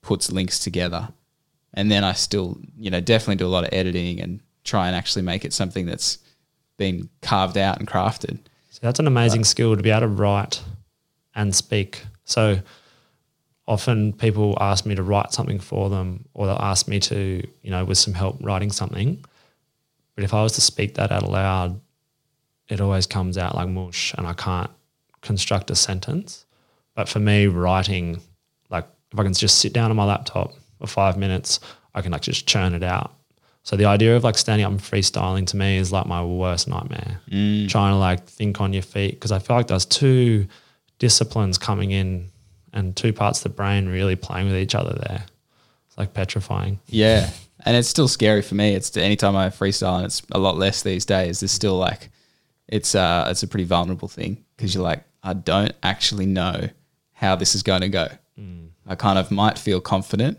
puts 0.03 0.31
links 0.31 0.59
together. 0.59 1.09
And 1.73 1.89
then 1.89 2.03
I 2.03 2.13
still, 2.13 2.59
you 2.77 2.91
know, 2.91 3.01
definitely 3.01 3.37
do 3.37 3.47
a 3.47 3.49
lot 3.49 3.63
of 3.63 3.69
editing 3.73 4.21
and 4.21 4.39
try 4.63 4.87
and 4.87 4.95
actually 4.95 5.23
make 5.23 5.43
it 5.43 5.53
something 5.53 5.87
that's 5.87 6.19
been 6.77 7.09
carved 7.21 7.57
out 7.57 7.79
and 7.79 7.87
crafted. 7.87 8.37
So 8.69 8.79
that's 8.81 8.99
an 8.99 9.07
amazing 9.07 9.43
skill 9.43 9.75
to 9.75 9.81
be 9.81 9.89
able 9.89 10.01
to 10.01 10.07
write 10.07 10.61
and 11.33 11.55
speak. 11.55 12.03
So 12.25 12.59
often 13.67 14.13
people 14.13 14.57
ask 14.59 14.85
me 14.85 14.95
to 14.95 15.03
write 15.03 15.31
something 15.31 15.59
for 15.59 15.89
them 15.89 16.25
or 16.33 16.45
they'll 16.45 16.55
ask 16.57 16.87
me 16.87 16.99
to, 16.99 17.47
you 17.61 17.71
know, 17.71 17.85
with 17.85 17.97
some 17.97 18.13
help 18.13 18.37
writing 18.41 18.71
something. 18.71 19.23
But 20.15 20.23
if 20.23 20.33
I 20.33 20.43
was 20.43 20.53
to 20.53 20.61
speak 20.61 20.95
that 20.95 21.11
out 21.11 21.29
loud, 21.29 21.79
it 22.69 22.81
always 22.81 23.07
comes 23.07 23.37
out 23.37 23.55
like 23.55 23.69
mush 23.69 24.13
and 24.17 24.27
I 24.27 24.33
can't 24.33 24.69
construct 25.21 25.71
a 25.71 25.75
sentence. 25.75 26.45
But 26.95 27.09
for 27.09 27.19
me, 27.19 27.47
writing, 27.47 28.21
if 29.13 29.19
I 29.19 29.23
can 29.23 29.33
just 29.33 29.59
sit 29.59 29.73
down 29.73 29.91
on 29.91 29.97
my 29.97 30.05
laptop 30.05 30.53
for 30.79 30.87
five 30.87 31.17
minutes, 31.17 31.59
I 31.93 32.01
can 32.01 32.11
like 32.11 32.21
just 32.21 32.47
churn 32.47 32.73
it 32.73 32.83
out. 32.83 33.13
So 33.61 33.77
the 33.77 33.85
idea 33.85 34.17
of 34.17 34.23
like 34.23 34.37
standing 34.37 34.65
up 34.65 34.71
and 34.71 34.81
freestyling 34.81 35.47
to 35.47 35.57
me 35.57 35.77
is 35.77 35.91
like 35.91 36.05
my 36.05 36.23
worst 36.23 36.67
nightmare. 36.67 37.21
Mm. 37.29 37.69
Trying 37.69 37.93
to 37.93 37.97
like 37.97 38.25
think 38.25 38.59
on 38.59 38.73
your 38.73 38.81
feet 38.81 39.11
because 39.11 39.31
I 39.31 39.39
feel 39.39 39.55
like 39.55 39.67
there's 39.67 39.85
two 39.85 40.47
disciplines 40.99 41.57
coming 41.57 41.91
in 41.91 42.29
and 42.73 42.95
two 42.95 43.13
parts 43.13 43.39
of 43.39 43.43
the 43.43 43.49
brain 43.55 43.87
really 43.87 44.15
playing 44.15 44.47
with 44.47 44.57
each 44.57 44.75
other 44.75 44.93
there. 44.93 45.23
It's 45.87 45.97
like 45.97 46.13
petrifying. 46.13 46.79
Yeah. 46.87 47.29
And 47.65 47.77
it's 47.77 47.87
still 47.87 48.09
scary 48.09 48.41
for 48.41 48.55
me. 48.55 48.73
It's 48.73 48.97
anytime 48.97 49.37
I 49.37 49.47
freestyle, 49.47 49.95
and 49.95 50.05
it's 50.07 50.21
a 50.33 50.37
lot 50.37 50.57
less 50.57 50.81
these 50.81 51.05
days. 51.05 51.41
It's 51.41 51.53
still 51.53 51.77
like, 51.77 52.09
it's 52.67 52.93
uh, 52.93 53.25
it's 53.29 53.41
a 53.41 53.47
pretty 53.47 53.63
vulnerable 53.63 54.09
thing 54.09 54.43
because 54.57 54.75
you're 54.75 54.83
like, 54.83 55.05
I 55.23 55.31
don't 55.31 55.71
actually 55.81 56.25
know 56.25 56.67
how 57.13 57.37
this 57.37 57.55
is 57.55 57.63
going 57.63 57.79
to 57.79 57.87
go. 57.87 58.09
I 58.85 58.95
kind 58.95 59.17
of 59.17 59.31
might 59.31 59.57
feel 59.57 59.79
confident, 59.81 60.37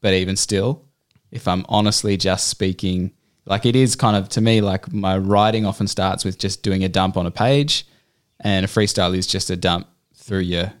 but 0.00 0.14
even 0.14 0.36
still, 0.36 0.84
if 1.30 1.46
I'm 1.48 1.64
honestly 1.68 2.16
just 2.16 2.48
speaking, 2.48 3.12
like 3.46 3.66
it 3.66 3.76
is 3.76 3.94
kind 3.96 4.16
of 4.16 4.28
to 4.30 4.40
me 4.40 4.60
like 4.60 4.92
my 4.92 5.18
writing 5.18 5.66
often 5.66 5.86
starts 5.86 6.24
with 6.24 6.38
just 6.38 6.62
doing 6.62 6.82
a 6.84 6.88
dump 6.88 7.16
on 7.16 7.26
a 7.26 7.30
page, 7.30 7.86
and 8.40 8.64
a 8.64 8.68
freestyle 8.68 9.16
is 9.16 9.26
just 9.26 9.50
a 9.50 9.56
dump 9.56 9.86
through 10.16 10.40
your, 10.40 10.72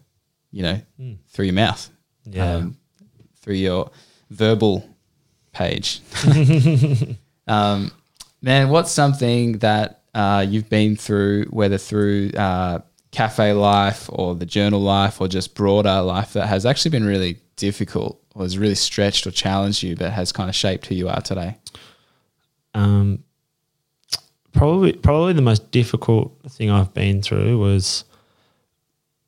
you 0.50 0.62
know, 0.62 0.80
through 1.28 1.44
your 1.46 1.54
mouth, 1.54 1.90
Yeah. 2.24 2.54
um, 2.56 2.76
through 3.42 3.54
your 3.56 3.90
verbal 4.30 4.88
page. 5.52 6.00
um, 7.46 7.90
man, 8.42 8.68
what's 8.70 8.90
something 8.90 9.58
that 9.58 10.02
uh, 10.14 10.44
you've 10.48 10.68
been 10.68 10.96
through, 10.96 11.44
whether 11.50 11.78
through 11.78 12.30
uh, 12.36 12.78
cafe 13.14 13.52
life 13.52 14.10
or 14.12 14.34
the 14.34 14.46
journal 14.46 14.80
life 14.80 15.20
or 15.20 15.28
just 15.28 15.54
broader 15.54 16.02
life, 16.02 16.32
that 16.34 16.48
has 16.48 16.66
actually 16.66 16.90
been 16.90 17.06
really 17.06 17.38
difficult 17.56 18.20
or 18.34 18.42
has 18.42 18.58
really 18.58 18.74
stretched 18.74 19.26
or 19.26 19.30
challenged 19.30 19.82
you, 19.82 19.96
but 19.96 20.12
has 20.12 20.32
kind 20.32 20.48
of 20.48 20.54
shaped 20.54 20.86
who 20.86 20.94
you 20.94 21.08
are 21.08 21.20
today? 21.20 21.56
Um, 22.74 23.22
probably, 24.52 24.92
probably 24.92 25.32
the 25.32 25.42
most 25.42 25.70
difficult 25.70 26.36
thing 26.48 26.70
I've 26.70 26.92
been 26.92 27.22
through 27.22 27.58
was 27.58 28.04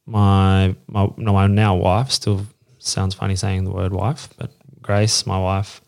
my 0.04 0.74
my 0.86 1.08
no, 1.16 1.32
my 1.32 1.46
now 1.46 1.76
wife. 1.76 2.10
Still 2.10 2.46
sounds 2.78 3.14
funny 3.14 3.36
saying 3.36 3.64
the 3.64 3.72
word 3.72 3.92
wife, 3.92 4.28
but 4.36 4.50
Grace, 4.82 5.26
my 5.26 5.38
wife, 5.38 5.80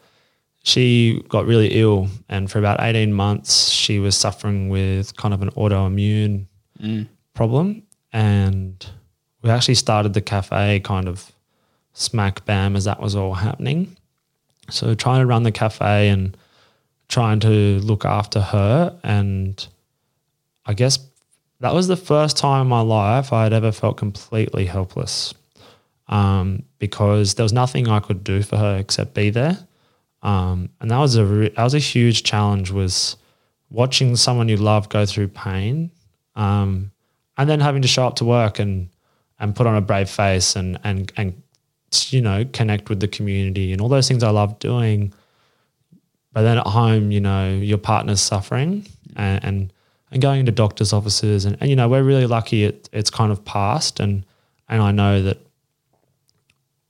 she 0.62 1.22
got 1.28 1.46
really 1.46 1.80
ill, 1.80 2.08
and 2.28 2.50
for 2.50 2.58
about 2.58 2.80
eighteen 2.80 3.12
months, 3.12 3.70
she 3.70 3.98
was 3.98 4.16
suffering 4.16 4.68
with 4.68 5.16
kind 5.16 5.34
of 5.34 5.42
an 5.42 5.50
autoimmune 5.50 6.46
problem, 7.34 7.82
and 8.12 8.86
we 9.42 9.50
actually 9.50 9.74
started 9.74 10.14
the 10.14 10.20
cafe 10.20 10.80
kind 10.80 11.08
of 11.08 11.32
smack 11.92 12.44
bam 12.44 12.76
as 12.76 12.84
that 12.84 13.00
was 13.00 13.14
all 13.14 13.34
happening. 13.34 13.96
So 14.70 14.94
trying 14.94 15.20
to 15.20 15.26
run 15.26 15.42
the 15.42 15.52
cafe 15.52 16.08
and 16.08 16.36
trying 17.08 17.40
to 17.40 17.78
look 17.80 18.04
after 18.04 18.40
her. 18.40 18.98
And 19.02 19.66
I 20.66 20.74
guess 20.74 20.98
that 21.60 21.74
was 21.74 21.88
the 21.88 21.96
first 21.96 22.36
time 22.36 22.62
in 22.62 22.68
my 22.68 22.80
life 22.80 23.32
I 23.32 23.44
had 23.44 23.52
ever 23.52 23.72
felt 23.72 23.96
completely 23.96 24.66
helpless 24.66 25.34
um, 26.08 26.62
because 26.78 27.34
there 27.34 27.44
was 27.44 27.52
nothing 27.52 27.88
I 27.88 28.00
could 28.00 28.24
do 28.24 28.42
for 28.42 28.56
her 28.56 28.76
except 28.76 29.14
be 29.14 29.30
there. 29.30 29.58
Um, 30.22 30.70
and 30.80 30.90
that 30.90 30.98
was 30.98 31.16
a 31.16 31.24
re- 31.24 31.48
that 31.50 31.62
was 31.62 31.74
a 31.74 31.78
huge 31.78 32.24
challenge 32.24 32.70
was 32.70 33.16
watching 33.70 34.16
someone 34.16 34.48
you 34.48 34.56
love 34.56 34.88
go 34.88 35.06
through 35.06 35.28
pain, 35.28 35.90
um, 36.34 36.90
and 37.38 37.48
then 37.48 37.60
having 37.60 37.82
to 37.82 37.88
show 37.88 38.06
up 38.06 38.16
to 38.16 38.24
work 38.24 38.58
and 38.58 38.90
and 39.40 39.54
put 39.54 39.66
on 39.66 39.76
a 39.76 39.80
brave 39.80 40.10
face 40.10 40.56
and 40.56 40.78
and 40.84 41.12
and 41.16 41.40
you 42.10 42.20
know 42.20 42.44
connect 42.52 42.90
with 42.90 43.00
the 43.00 43.08
community 43.08 43.72
and 43.72 43.80
all 43.80 43.88
those 43.88 44.08
things 44.08 44.22
I 44.22 44.30
love 44.30 44.58
doing. 44.58 45.14
But 46.32 46.42
then 46.42 46.58
at 46.58 46.66
home, 46.66 47.10
you 47.10 47.20
know, 47.20 47.48
your 47.50 47.78
partner's 47.78 48.20
suffering 48.20 48.86
and, 49.16 49.42
and, 49.44 49.72
and 50.12 50.22
going 50.22 50.40
into 50.40 50.52
doctor's 50.52 50.92
offices. 50.92 51.44
And, 51.44 51.56
and, 51.60 51.70
you 51.70 51.74
know, 51.74 51.88
we're 51.88 52.02
really 52.02 52.26
lucky 52.26 52.64
it, 52.64 52.88
it's 52.92 53.10
kind 53.10 53.32
of 53.32 53.44
passed. 53.44 53.98
And, 53.98 54.24
and 54.68 54.82
I 54.82 54.92
know 54.92 55.22
that, 55.22 55.38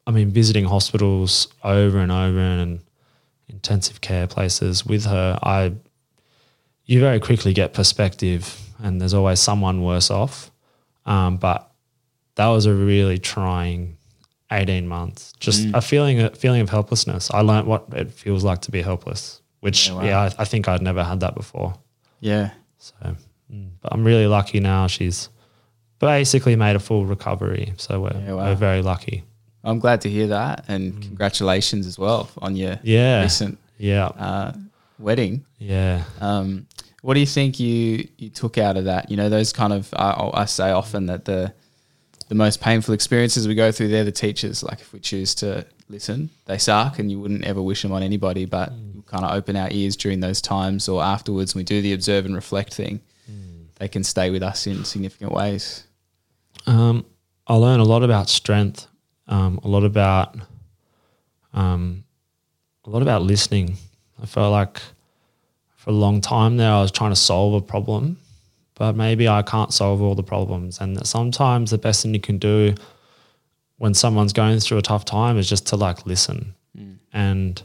I 0.06 0.10
mean, 0.10 0.30
visiting 0.30 0.64
hospitals 0.64 1.48
over 1.62 1.98
and 1.98 2.10
over 2.10 2.38
and 2.38 2.80
intensive 3.48 4.00
care 4.00 4.26
places 4.26 4.84
with 4.84 5.06
her, 5.06 5.38
I, 5.42 5.72
you 6.84 7.00
very 7.00 7.20
quickly 7.20 7.54
get 7.54 7.72
perspective 7.72 8.67
and 8.78 9.00
there's 9.00 9.14
always 9.14 9.40
someone 9.40 9.82
worse 9.82 10.10
off. 10.10 10.50
Um, 11.06 11.36
but 11.36 11.70
that 12.36 12.48
was 12.48 12.66
a 12.66 12.74
really 12.74 13.18
trying 13.18 13.96
18 14.52 14.86
months. 14.88 15.32
Just 15.40 15.66
a 15.74 15.80
feeling 15.80 16.20
a 16.20 16.30
feeling 16.30 16.60
of 16.60 16.70
helplessness. 16.70 17.30
I 17.30 17.40
learned 17.40 17.66
what 17.66 17.86
it 17.92 18.10
feels 18.12 18.44
like 18.44 18.60
to 18.62 18.70
be 18.70 18.82
helpless, 18.82 19.40
which 19.60 19.88
Yeah, 19.88 20.02
yeah. 20.04 20.20
I, 20.20 20.42
I 20.42 20.44
think 20.44 20.68
I'd 20.68 20.82
never 20.82 21.02
had 21.04 21.20
that 21.20 21.34
before. 21.34 21.74
Yeah. 22.20 22.50
So, 22.78 22.94
mm, 23.52 23.70
but 23.80 23.92
I'm 23.92 24.04
really 24.04 24.26
lucky 24.26 24.60
now. 24.60 24.86
She's 24.86 25.28
basically 25.98 26.56
made 26.56 26.76
a 26.76 26.78
full 26.78 27.06
recovery, 27.06 27.72
so 27.76 28.00
we're 28.02 28.12
Yeah, 28.12 28.32
wow. 28.34 28.44
we're 28.46 28.54
very 28.54 28.82
lucky. 28.82 29.24
I'm 29.64 29.80
glad 29.80 30.00
to 30.02 30.10
hear 30.10 30.28
that. 30.28 30.64
And 30.68 31.02
congratulations 31.02 31.86
as 31.86 31.98
well 31.98 32.30
on 32.38 32.54
your 32.56 32.78
Yeah, 32.82 33.22
recent 33.22 33.58
yeah, 33.78 34.06
uh, 34.06 34.52
wedding. 34.98 35.44
yeah. 35.58 36.04
Um, 36.20 36.66
what 37.02 37.14
do 37.14 37.20
you 37.20 37.26
think 37.26 37.60
you 37.60 38.08
you 38.16 38.30
took 38.30 38.58
out 38.58 38.76
of 38.76 38.84
that? 38.84 39.10
You 39.10 39.16
know, 39.16 39.28
those 39.28 39.52
kind 39.52 39.72
of 39.72 39.92
I, 39.94 40.30
I 40.34 40.44
say 40.44 40.70
often 40.70 41.06
that 41.06 41.24
the 41.24 41.52
the 42.28 42.34
most 42.34 42.60
painful 42.60 42.94
experiences 42.94 43.48
we 43.48 43.54
go 43.54 43.72
through, 43.72 43.88
they're 43.88 44.04
the 44.04 44.12
teachers. 44.12 44.62
Like 44.62 44.80
if 44.80 44.92
we 44.92 45.00
choose 45.00 45.34
to 45.36 45.64
listen, 45.88 46.30
they 46.44 46.58
suck, 46.58 46.98
and 46.98 47.10
you 47.10 47.18
wouldn't 47.18 47.44
ever 47.44 47.62
wish 47.62 47.82
them 47.82 47.92
on 47.92 48.02
anybody. 48.02 48.44
But 48.44 48.72
we 48.94 49.02
kind 49.02 49.24
of 49.24 49.32
open 49.32 49.56
our 49.56 49.68
ears 49.70 49.96
during 49.96 50.20
those 50.20 50.40
times, 50.40 50.88
or 50.88 51.02
afterwards, 51.02 51.54
when 51.54 51.60
we 51.60 51.64
do 51.64 51.80
the 51.80 51.92
observe 51.92 52.26
and 52.26 52.34
reflect 52.34 52.74
thing. 52.74 53.00
They 53.78 53.88
can 53.88 54.02
stay 54.02 54.30
with 54.30 54.42
us 54.42 54.66
in 54.66 54.84
significant 54.84 55.32
ways. 55.32 55.84
Um, 56.66 57.06
I 57.46 57.54
learned 57.54 57.80
a 57.80 57.84
lot 57.84 58.02
about 58.02 58.28
strength, 58.28 58.88
um, 59.28 59.60
a 59.62 59.68
lot 59.68 59.84
about, 59.84 60.36
um, 61.54 62.04
a 62.84 62.90
lot 62.90 63.02
about 63.02 63.22
listening. 63.22 63.76
I 64.20 64.26
felt 64.26 64.50
like 64.50 64.82
for 65.78 65.90
a 65.90 65.94
long 65.94 66.20
time 66.20 66.56
there, 66.56 66.72
I 66.72 66.82
was 66.82 66.90
trying 66.90 67.12
to 67.12 67.16
solve 67.16 67.54
a 67.54 67.60
problem, 67.64 68.18
but 68.74 68.96
maybe 68.96 69.28
I 69.28 69.42
can't 69.42 69.72
solve 69.72 70.02
all 70.02 70.16
the 70.16 70.24
problems. 70.24 70.80
And 70.80 70.96
that 70.96 71.06
sometimes 71.06 71.70
the 71.70 71.78
best 71.78 72.02
thing 72.02 72.12
you 72.12 72.20
can 72.20 72.36
do 72.36 72.74
when 73.76 73.94
someone's 73.94 74.32
going 74.32 74.58
through 74.58 74.78
a 74.78 74.82
tough 74.82 75.04
time 75.04 75.38
is 75.38 75.48
just 75.48 75.68
to 75.68 75.76
like 75.76 76.04
listen. 76.04 76.52
Mm. 76.76 76.96
And 77.12 77.62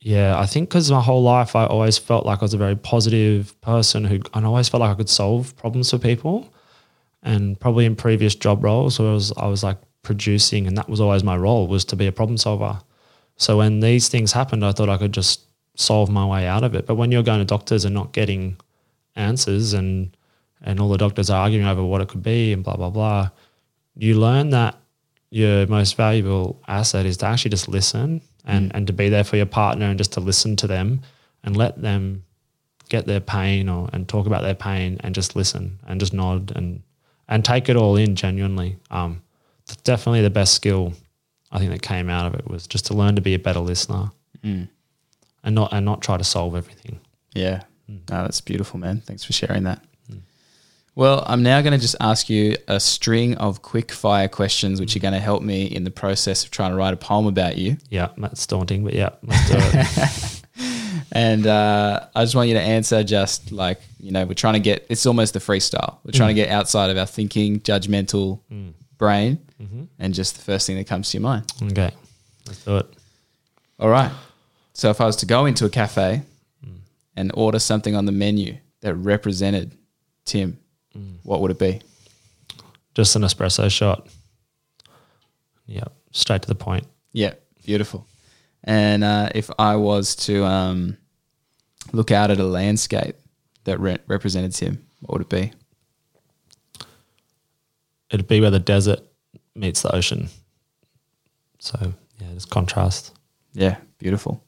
yeah, 0.00 0.38
I 0.38 0.46
think 0.46 0.70
because 0.70 0.90
my 0.90 1.02
whole 1.02 1.22
life 1.22 1.54
I 1.54 1.66
always 1.66 1.98
felt 1.98 2.24
like 2.24 2.38
I 2.38 2.46
was 2.46 2.54
a 2.54 2.58
very 2.58 2.74
positive 2.74 3.60
person 3.60 4.04
who, 4.04 4.20
and 4.32 4.46
I 4.46 4.48
always 4.48 4.70
felt 4.70 4.80
like 4.80 4.92
I 4.92 4.94
could 4.94 5.10
solve 5.10 5.54
problems 5.58 5.90
for 5.90 5.98
people 5.98 6.54
and 7.22 7.60
probably 7.60 7.84
in 7.84 7.96
previous 7.96 8.34
job 8.34 8.64
roles 8.64 8.98
where 8.98 9.10
I 9.10 9.12
was, 9.12 9.30
I 9.36 9.46
was 9.46 9.62
like 9.62 9.76
producing 10.02 10.66
and 10.66 10.78
that 10.78 10.88
was 10.88 11.02
always 11.02 11.22
my 11.22 11.36
role 11.36 11.66
was 11.66 11.84
to 11.86 11.96
be 11.96 12.06
a 12.06 12.12
problem 12.12 12.38
solver. 12.38 12.80
So 13.36 13.58
when 13.58 13.80
these 13.80 14.08
things 14.08 14.32
happened, 14.32 14.64
I 14.64 14.72
thought 14.72 14.88
I 14.88 14.96
could 14.96 15.12
just 15.12 15.42
solve 15.76 16.10
my 16.10 16.26
way 16.26 16.46
out 16.46 16.64
of 16.64 16.74
it. 16.74 16.86
But 16.86 16.94
when 16.96 17.12
you're 17.12 17.22
going 17.22 17.40
to 17.40 17.44
doctors 17.44 17.84
and 17.84 17.94
not 17.94 18.12
getting 18.12 18.56
answers 19.16 19.72
and 19.72 20.16
and 20.62 20.80
all 20.80 20.88
the 20.88 20.98
doctors 20.98 21.28
are 21.30 21.42
arguing 21.42 21.66
over 21.66 21.84
what 21.84 22.00
it 22.00 22.08
could 22.08 22.22
be 22.22 22.52
and 22.52 22.64
blah 22.64 22.76
blah 22.76 22.90
blah, 22.90 23.30
you 23.96 24.18
learn 24.18 24.50
that 24.50 24.76
your 25.30 25.66
most 25.66 25.96
valuable 25.96 26.62
asset 26.68 27.06
is 27.06 27.16
to 27.18 27.26
actually 27.26 27.50
just 27.50 27.68
listen 27.68 28.20
and, 28.44 28.70
and 28.74 28.86
to 28.86 28.92
be 28.92 29.08
there 29.08 29.24
for 29.24 29.36
your 29.36 29.46
partner 29.46 29.86
and 29.86 29.98
just 29.98 30.12
to 30.12 30.20
listen 30.20 30.54
to 30.54 30.66
them 30.66 31.00
and 31.42 31.56
let 31.56 31.80
them 31.80 32.22
get 32.88 33.06
their 33.06 33.20
pain 33.20 33.68
or 33.68 33.88
and 33.92 34.08
talk 34.08 34.26
about 34.26 34.42
their 34.42 34.54
pain 34.54 34.98
and 35.00 35.14
just 35.14 35.34
listen 35.34 35.78
and 35.86 35.98
just 36.00 36.12
nod 36.12 36.52
and 36.54 36.82
and 37.28 37.44
take 37.44 37.68
it 37.68 37.76
all 37.76 37.96
in 37.96 38.14
genuinely. 38.14 38.76
Um, 38.90 39.22
definitely 39.82 40.20
the 40.20 40.30
best 40.30 40.54
skill 40.54 40.92
I 41.50 41.58
think 41.58 41.70
that 41.70 41.82
came 41.82 42.10
out 42.10 42.26
of 42.26 42.34
it 42.34 42.48
was 42.48 42.66
just 42.66 42.86
to 42.86 42.94
learn 42.94 43.16
to 43.16 43.22
be 43.22 43.34
a 43.34 43.38
better 43.38 43.60
listener 43.60 44.10
and 45.44 45.54
not 45.54 45.72
and 45.72 45.84
not 45.84 46.02
try 46.02 46.16
to 46.16 46.24
solve 46.24 46.56
everything. 46.56 47.00
Yeah. 47.34 47.62
No, 47.86 47.98
that's 48.08 48.40
beautiful, 48.40 48.80
man. 48.80 49.02
Thanks 49.02 49.24
for 49.24 49.32
sharing 49.32 49.64
that. 49.64 49.84
Hmm. 50.08 50.18
Well, 50.94 51.22
I'm 51.26 51.42
now 51.42 51.60
going 51.60 51.74
to 51.74 51.78
just 51.78 51.96
ask 52.00 52.30
you 52.30 52.56
a 52.66 52.80
string 52.80 53.36
of 53.36 53.62
quick 53.62 53.92
fire 53.92 54.26
questions, 54.26 54.80
which 54.80 54.96
are 54.96 55.00
going 55.00 55.14
to 55.14 55.20
help 55.20 55.42
me 55.42 55.66
in 55.66 55.84
the 55.84 55.90
process 55.90 56.44
of 56.44 56.50
trying 56.50 56.70
to 56.70 56.76
write 56.76 56.94
a 56.94 56.96
poem 56.96 57.26
about 57.26 57.58
you. 57.58 57.76
Yeah, 57.90 58.08
that's 58.16 58.46
daunting, 58.46 58.82
but 58.84 58.94
yeah, 58.94 59.10
let's 59.22 59.48
do 59.50 59.56
it. 59.58 60.30
And 61.14 61.46
uh, 61.46 62.08
I 62.14 62.24
just 62.24 62.34
want 62.34 62.48
you 62.48 62.54
to 62.54 62.60
answer 62.60 63.04
just 63.04 63.52
like, 63.52 63.80
you 64.00 64.10
know, 64.10 64.26
we're 64.26 64.34
trying 64.34 64.54
to 64.54 64.60
get, 64.60 64.84
it's 64.88 65.06
almost 65.06 65.36
a 65.36 65.38
freestyle. 65.38 65.98
We're 66.04 66.10
trying 66.10 66.34
to 66.34 66.42
hmm. 66.42 66.48
get 66.48 66.48
outside 66.50 66.90
of 66.90 66.98
our 66.98 67.06
thinking, 67.06 67.60
judgmental 67.60 68.40
hmm. 68.48 68.70
brain, 68.98 69.38
mm-hmm. 69.62 69.84
and 70.00 70.12
just 70.12 70.36
the 70.36 70.42
first 70.42 70.66
thing 70.66 70.76
that 70.76 70.88
comes 70.88 71.10
to 71.10 71.18
your 71.18 71.22
mind. 71.22 71.52
okay, 71.62 71.92
let's 72.46 72.64
do 72.64 72.78
it. 72.78 72.86
All 73.78 73.88
right. 73.88 74.10
So 74.74 74.90
if 74.90 75.00
I 75.00 75.06
was 75.06 75.16
to 75.16 75.26
go 75.26 75.46
into 75.46 75.64
a 75.64 75.70
cafe 75.70 76.22
and 77.16 77.30
order 77.34 77.58
something 77.60 77.94
on 77.94 78.06
the 78.06 78.12
menu 78.12 78.58
that 78.80 78.94
represented 78.94 79.76
Tim, 80.24 80.58
what 81.22 81.40
would 81.40 81.50
it 81.50 81.58
be? 81.58 81.80
Just 82.94 83.16
an 83.16 83.22
espresso 83.22 83.70
shot. 83.70 84.06
Yeah, 85.66 85.84
straight 86.12 86.42
to 86.42 86.48
the 86.48 86.54
point. 86.54 86.86
Yeah, 87.12 87.34
beautiful. 87.64 88.06
And 88.64 89.02
uh, 89.04 89.30
if 89.34 89.50
I 89.58 89.76
was 89.76 90.14
to 90.26 90.44
um, 90.44 90.96
look 91.92 92.10
out 92.10 92.30
at 92.30 92.38
a 92.38 92.44
landscape 92.44 93.16
that 93.64 93.80
re- 93.80 93.98
represented 94.06 94.52
Tim, 94.52 94.84
what 95.00 95.12
would 95.18 95.22
it 95.22 95.28
be? 95.28 96.84
It'd 98.10 98.28
be 98.28 98.40
where 98.40 98.50
the 98.50 98.60
desert 98.60 99.00
meets 99.54 99.82
the 99.82 99.94
ocean. 99.94 100.28
So 101.58 101.94
yeah, 102.20 102.28
just 102.34 102.50
contrast. 102.50 103.12
Yeah, 103.54 103.76
beautiful. 103.98 104.43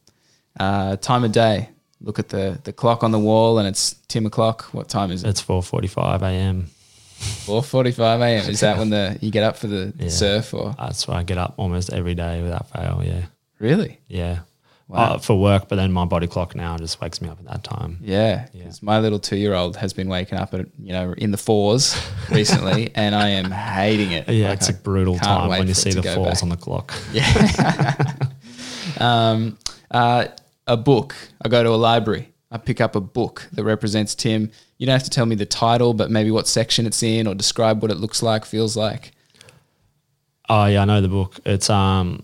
Uh, 0.59 0.97
time 0.97 1.25
of 1.25 1.33
day. 1.33 1.69
Look 2.01 2.19
at 2.19 2.29
the 2.29 2.59
the 2.65 2.73
clock 2.73 3.03
on 3.03 3.11
the 3.11 3.19
wall, 3.19 3.59
and 3.59 3.67
it's 3.67 3.95
Tim 4.09 4.27
o'clock. 4.27 4.65
What 4.73 4.89
time 4.89 5.11
is 5.11 5.25
it? 5.25 5.29
It's 5.29 5.41
four 5.41 5.63
forty 5.63 5.89
five 5.89 6.23
a.m. 6.23 6.67
Four 7.47 7.63
forty-five 7.63 8.21
a.m. 8.21 8.51
Is 8.51 8.61
that 8.61 8.77
when 8.77 8.91
the 8.91 9.17
you 9.23 9.31
get 9.31 9.43
up 9.43 9.57
for 9.57 9.67
the 9.69 9.93
Yeah. 9.99 10.09
surf, 10.11 10.53
or 10.53 10.75
That's 10.79 11.09
why 11.09 11.17
I 11.17 11.23
get 11.23 11.39
up 11.39 11.55
almost 11.57 11.91
every 11.91 12.15
day 12.15 12.43
without 12.43 12.69
fail. 12.71 13.03
Yeah, 13.05 13.23
really? 13.59 13.99
yeah. 14.09 14.41
Wow. 14.89 15.15
Uh, 15.15 15.19
for 15.19 15.35
work, 15.41 15.69
but 15.69 15.77
then 15.77 15.91
my 15.91 16.05
body 16.05 16.29
clock 16.29 16.55
now 16.55 16.77
just 16.77 17.01
wakes 17.01 17.21
me 17.21 17.29
up 17.29 17.41
at 17.41 17.47
that 17.47 17.65
time. 17.65 17.99
Yeah, 18.03 18.47
Yeah. 18.53 18.65
'cause 18.65 18.83
my 18.83 19.01
little 19.01 19.19
two-year-old 19.19 19.77
has 19.79 19.93
been 19.95 20.09
waking 20.09 20.39
up 20.39 20.53
at 20.55 20.67
you 20.79 20.93
know 20.93 21.13
in 21.17 21.31
the 21.33 21.39
fours 21.39 21.97
recently, 22.31 22.91
and 22.95 23.15
I 23.15 23.31
am 23.31 23.51
hating 23.51 24.13
it. 24.13 24.29
Yeah, 24.29 24.51
Like, 24.51 24.59
it's 24.59 24.69
I 24.69 24.75
a 24.75 24.77
brutal 24.77 25.19
time 25.19 25.49
when 25.49 25.67
you 25.67 25.75
see 25.75 25.91
the 25.93 26.03
fours 26.05 26.35
back. 26.35 26.43
on 26.43 26.49
the 26.51 26.57
clock. 26.57 26.93
Yeah. 27.13 28.15
um, 29.01 29.59
uh, 29.91 30.27
a 30.67 30.77
book. 30.77 31.15
I 31.43 31.49
go 31.49 31.63
to 31.63 31.71
a 31.71 31.77
library. 31.77 32.33
I 32.51 32.59
pick 32.59 32.81
up 32.81 32.95
a 32.95 33.01
book 33.01 33.49
that 33.53 33.65
represents 33.65 34.15
Tim. 34.15 34.51
You 34.79 34.87
don't 34.87 34.93
have 34.93 35.05
to 35.05 35.11
tell 35.11 35.27
me 35.27 35.35
the 35.35 35.47
title, 35.47 35.95
but 35.95 36.11
maybe 36.11 36.31
what 36.31 36.47
section 36.47 36.87
it's 36.87 37.03
in, 37.03 37.27
or 37.27 37.35
describe 37.35 37.83
what 37.83 37.91
it 37.91 37.97
looks 37.97 38.23
like, 38.23 38.45
feels 38.45 38.77
like. 38.77 39.13
Oh 40.49 40.67
yeah, 40.67 40.83
I 40.83 40.85
know 40.85 41.01
the 41.01 41.09
book. 41.09 41.41
It's 41.45 41.69
um, 41.69 42.23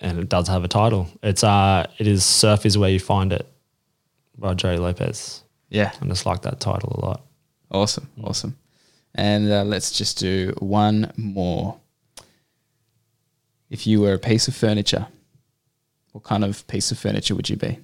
and 0.00 0.18
it 0.18 0.28
does 0.28 0.48
have 0.48 0.64
a 0.64 0.68
title. 0.68 1.08
It's 1.22 1.44
uh, 1.44 1.86
it 1.98 2.06
is 2.06 2.24
"Surf 2.24 2.66
is 2.66 2.76
Where 2.76 2.90
You 2.90 3.00
Find 3.00 3.32
It" 3.32 3.46
by 4.36 4.54
Gerry 4.54 4.78
Lopez. 4.78 5.42
Yeah, 5.70 5.92
I 6.00 6.06
just 6.06 6.26
like 6.26 6.42
that 6.42 6.60
title 6.60 6.98
a 7.00 7.06
lot. 7.06 7.20
awesome, 7.70 8.08
awesome. 8.22 8.56
And 9.14 9.50
uh, 9.50 9.64
let's 9.64 9.90
just 9.90 10.18
do 10.18 10.54
one 10.58 11.12
more. 11.16 11.78
If 13.70 13.86
you 13.86 14.00
were 14.00 14.14
a 14.14 14.18
piece 14.18 14.48
of 14.48 14.56
furniture, 14.56 15.06
what 16.18 16.24
kind 16.24 16.44
of 16.44 16.66
piece 16.66 16.90
of 16.90 16.98
furniture 16.98 17.36
would 17.36 17.48
you 17.48 17.54
be? 17.54 17.78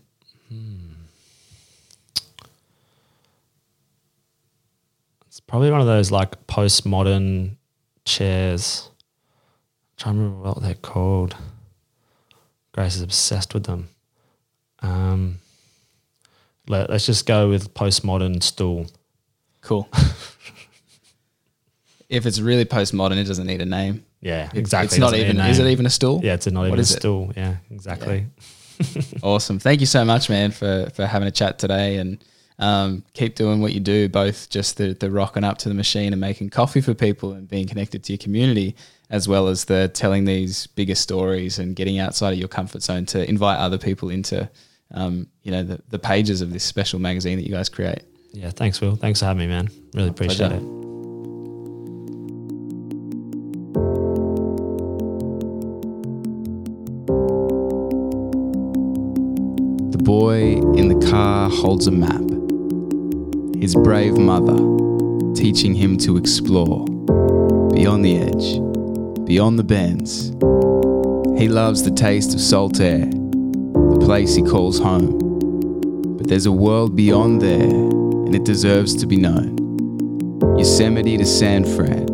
It's 5.28 5.38
probably 5.38 5.70
one 5.70 5.80
of 5.80 5.86
those 5.86 6.10
like 6.10 6.48
postmodern 6.48 7.54
chairs. 8.04 8.90
I'm 8.90 9.96
trying 9.96 10.14
to 10.16 10.20
remember 10.22 10.48
what 10.48 10.62
they're 10.62 10.74
called. 10.74 11.36
Grace 12.72 12.96
is 12.96 13.02
obsessed 13.02 13.54
with 13.54 13.66
them. 13.66 13.90
Um, 14.80 15.38
let, 16.66 16.90
let's 16.90 17.06
just 17.06 17.24
go 17.26 17.48
with 17.48 17.72
postmodern 17.72 18.42
stool. 18.42 18.88
Cool. 19.60 19.88
if 22.08 22.26
it's 22.26 22.40
really 22.40 22.64
postmodern, 22.64 23.16
it 23.16 23.28
doesn't 23.28 23.46
need 23.46 23.62
a 23.62 23.66
name. 23.66 24.04
Yeah, 24.24 24.50
exactly. 24.54 24.96
It's 24.96 24.98
not 24.98 25.14
even. 25.14 25.38
Is 25.38 25.58
it 25.58 25.66
even 25.66 25.84
a 25.84 25.90
stool? 25.90 26.20
Yeah, 26.24 26.32
it's 26.32 26.46
a 26.46 26.50
not 26.50 26.66
even 26.66 26.78
a 26.78 26.82
is 26.82 26.90
it? 26.92 27.00
stool. 27.00 27.32
Yeah, 27.36 27.56
exactly. 27.70 28.26
Awesome. 29.22 29.60
Thank 29.60 29.78
you 29.78 29.86
so 29.86 30.04
much, 30.04 30.28
man, 30.28 30.50
for 30.50 30.90
for 30.94 31.06
having 31.06 31.28
a 31.28 31.30
chat 31.30 31.60
today, 31.60 31.98
and 31.98 32.24
um, 32.58 33.04
keep 33.12 33.36
doing 33.36 33.60
what 33.60 33.72
you 33.72 33.78
do. 33.78 34.08
Both 34.08 34.50
just 34.50 34.78
the 34.78 34.94
the 34.94 35.12
rocking 35.12 35.44
up 35.44 35.58
to 35.58 35.68
the 35.68 35.76
machine 35.76 36.12
and 36.12 36.20
making 36.20 36.50
coffee 36.50 36.80
for 36.80 36.92
people 36.92 37.34
and 37.34 37.46
being 37.46 37.68
connected 37.68 38.02
to 38.02 38.12
your 38.12 38.18
community, 38.18 38.74
as 39.10 39.28
well 39.28 39.46
as 39.46 39.66
the 39.66 39.88
telling 39.94 40.24
these 40.24 40.66
bigger 40.66 40.96
stories 40.96 41.60
and 41.60 41.76
getting 41.76 42.00
outside 42.00 42.32
of 42.32 42.38
your 42.40 42.48
comfort 42.48 42.82
zone 42.82 43.06
to 43.06 43.28
invite 43.28 43.60
other 43.60 43.78
people 43.78 44.10
into, 44.10 44.50
um, 44.92 45.28
you 45.44 45.52
know, 45.52 45.62
the 45.62 45.80
the 45.90 45.98
pages 46.00 46.40
of 46.40 46.52
this 46.52 46.64
special 46.64 46.98
magazine 46.98 47.38
that 47.38 47.44
you 47.44 47.52
guys 47.52 47.68
create. 47.68 48.02
Yeah, 48.32 48.50
thanks, 48.50 48.80
Will. 48.80 48.96
Thanks 48.96 49.20
for 49.20 49.26
having 49.26 49.38
me, 49.38 49.46
man. 49.46 49.68
Really 49.94 50.08
appreciate 50.08 50.48
pleasure. 50.48 50.56
it. 50.56 50.83
Boy 60.04 60.60
in 60.76 60.88
the 60.88 61.10
car 61.10 61.48
holds 61.48 61.86
a 61.86 61.90
map. 61.90 62.20
His 63.58 63.74
brave 63.74 64.18
mother 64.18 64.58
teaching 65.34 65.74
him 65.74 65.96
to 65.96 66.18
explore 66.18 66.84
beyond 67.72 68.04
the 68.04 68.18
edge, 68.18 69.26
beyond 69.26 69.58
the 69.58 69.64
bends. 69.64 70.28
He 71.40 71.48
loves 71.48 71.82
the 71.82 71.90
taste 71.90 72.34
of 72.34 72.40
salt 72.40 72.80
air, 72.80 73.06
the 73.06 74.02
place 74.04 74.34
he 74.34 74.42
calls 74.42 74.78
home. 74.78 75.18
But 76.18 76.28
there's 76.28 76.46
a 76.46 76.52
world 76.52 76.94
beyond 76.94 77.40
there, 77.40 77.62
and 77.62 78.34
it 78.34 78.44
deserves 78.44 78.94
to 78.96 79.06
be 79.06 79.16
known. 79.16 79.56
Yosemite 80.58 81.16
to 81.16 81.24
San 81.24 81.64
Fran, 81.64 82.06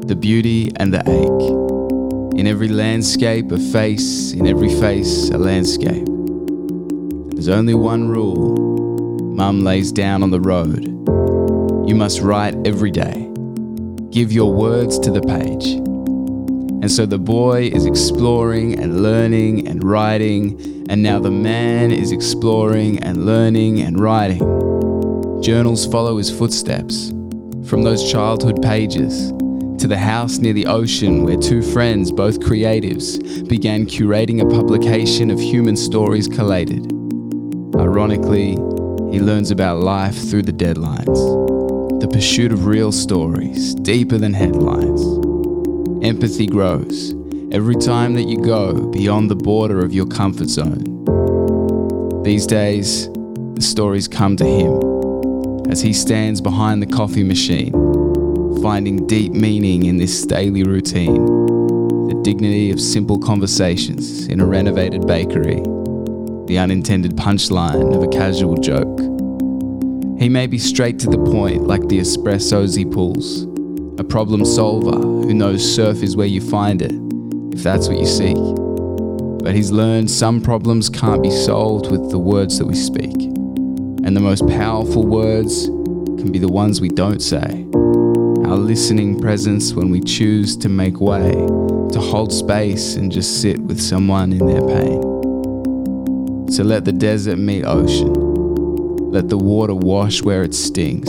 the 0.00 0.16
beauty 0.16 0.72
and 0.76 0.92
the 0.92 1.00
ache. 1.00 2.38
In 2.40 2.46
every 2.46 2.68
landscape, 2.68 3.52
a 3.52 3.58
face, 3.58 4.32
in 4.32 4.46
every 4.46 4.70
face, 4.80 5.28
a 5.28 5.38
landscape. 5.38 6.15
There's 7.46 7.58
only 7.58 7.74
one 7.74 8.08
rule 8.08 8.56
Mum 9.36 9.60
lays 9.60 9.92
down 9.92 10.24
on 10.24 10.32
the 10.32 10.40
road. 10.40 10.84
You 11.88 11.94
must 11.94 12.20
write 12.20 12.56
every 12.66 12.90
day. 12.90 13.30
Give 14.10 14.32
your 14.32 14.52
words 14.52 14.98
to 14.98 15.12
the 15.12 15.20
page. 15.20 15.74
And 16.82 16.90
so 16.90 17.06
the 17.06 17.20
boy 17.20 17.70
is 17.72 17.86
exploring 17.86 18.80
and 18.80 19.00
learning 19.00 19.68
and 19.68 19.84
writing, 19.84 20.60
and 20.90 21.04
now 21.04 21.20
the 21.20 21.30
man 21.30 21.92
is 21.92 22.10
exploring 22.10 22.98
and 23.04 23.24
learning 23.24 23.80
and 23.80 24.00
writing. 24.00 24.40
Journals 25.40 25.86
follow 25.86 26.16
his 26.16 26.36
footsteps, 26.36 27.10
from 27.64 27.84
those 27.84 28.10
childhood 28.10 28.60
pages 28.60 29.30
to 29.78 29.86
the 29.86 29.96
house 29.96 30.38
near 30.38 30.52
the 30.52 30.66
ocean 30.66 31.22
where 31.22 31.36
two 31.36 31.62
friends, 31.62 32.10
both 32.10 32.40
creatives, 32.40 33.48
began 33.48 33.86
curating 33.86 34.40
a 34.42 34.50
publication 34.52 35.30
of 35.30 35.38
human 35.38 35.76
stories 35.76 36.26
collated. 36.26 36.95
Ironically, 38.06 38.50
he 39.10 39.18
learns 39.18 39.50
about 39.50 39.80
life 39.80 40.16
through 40.30 40.42
the 40.42 40.52
deadlines, 40.52 42.00
the 42.00 42.06
pursuit 42.06 42.52
of 42.52 42.66
real 42.66 42.92
stories, 42.92 43.74
deeper 43.74 44.16
than 44.16 44.32
headlines. 44.32 45.02
Empathy 46.04 46.46
grows 46.46 47.16
every 47.50 47.74
time 47.74 48.14
that 48.14 48.28
you 48.28 48.40
go 48.40 48.92
beyond 48.92 49.28
the 49.28 49.34
border 49.34 49.84
of 49.84 49.92
your 49.92 50.06
comfort 50.06 50.46
zone. 50.46 51.02
These 52.22 52.46
days, 52.46 53.08
the 53.54 53.60
stories 53.60 54.06
come 54.06 54.36
to 54.36 54.44
him 54.44 55.68
as 55.68 55.82
he 55.82 55.92
stands 55.92 56.40
behind 56.40 56.80
the 56.80 56.86
coffee 56.86 57.24
machine, 57.24 57.72
finding 58.62 59.04
deep 59.08 59.32
meaning 59.32 59.86
in 59.86 59.96
this 59.96 60.24
daily 60.24 60.62
routine. 60.62 61.26
The 62.06 62.20
dignity 62.22 62.70
of 62.70 62.80
simple 62.80 63.18
conversations 63.18 64.28
in 64.28 64.38
a 64.38 64.46
renovated 64.46 65.08
bakery, 65.08 65.60
the 66.46 66.58
unintended 66.58 67.16
punchline 67.16 67.94
of 67.94 68.02
a 68.02 68.08
casual 68.08 68.56
joke. 68.56 69.00
He 70.20 70.28
may 70.28 70.46
be 70.46 70.58
straight 70.58 70.98
to 71.00 71.10
the 71.10 71.18
point 71.18 71.66
like 71.66 71.88
the 71.88 71.98
espressos 71.98 72.76
he 72.76 72.84
pulls, 72.84 73.42
a 74.00 74.04
problem 74.04 74.44
solver 74.44 74.98
who 74.98 75.34
knows 75.34 75.74
surf 75.74 76.02
is 76.02 76.16
where 76.16 76.26
you 76.26 76.40
find 76.40 76.82
it, 76.82 76.92
if 77.54 77.62
that's 77.62 77.88
what 77.88 77.98
you 77.98 78.06
seek. 78.06 78.36
But 79.42 79.54
he's 79.54 79.70
learned 79.70 80.10
some 80.10 80.40
problems 80.40 80.88
can't 80.88 81.22
be 81.22 81.30
solved 81.30 81.90
with 81.90 82.10
the 82.10 82.18
words 82.18 82.58
that 82.58 82.66
we 82.66 82.74
speak. 82.74 83.14
And 84.04 84.16
the 84.16 84.20
most 84.20 84.46
powerful 84.48 85.04
words 85.06 85.66
can 85.66 86.32
be 86.32 86.38
the 86.38 86.48
ones 86.48 86.80
we 86.80 86.88
don't 86.88 87.20
say. 87.20 87.66
Our 88.44 88.56
listening 88.56 89.20
presence 89.20 89.72
when 89.72 89.90
we 89.90 90.00
choose 90.00 90.56
to 90.58 90.68
make 90.68 91.00
way, 91.00 91.32
to 91.32 92.00
hold 92.00 92.32
space 92.32 92.96
and 92.96 93.10
just 93.10 93.40
sit 93.40 93.60
with 93.60 93.80
someone 93.80 94.32
in 94.32 94.46
their 94.46 94.66
pain. 94.66 95.05
So 96.56 96.62
let 96.62 96.86
the 96.86 96.92
desert 96.92 97.36
meet 97.36 97.64
ocean. 97.66 98.14
Let 99.12 99.28
the 99.28 99.36
water 99.36 99.74
wash 99.74 100.22
where 100.22 100.42
it 100.42 100.54
stings. 100.54 101.06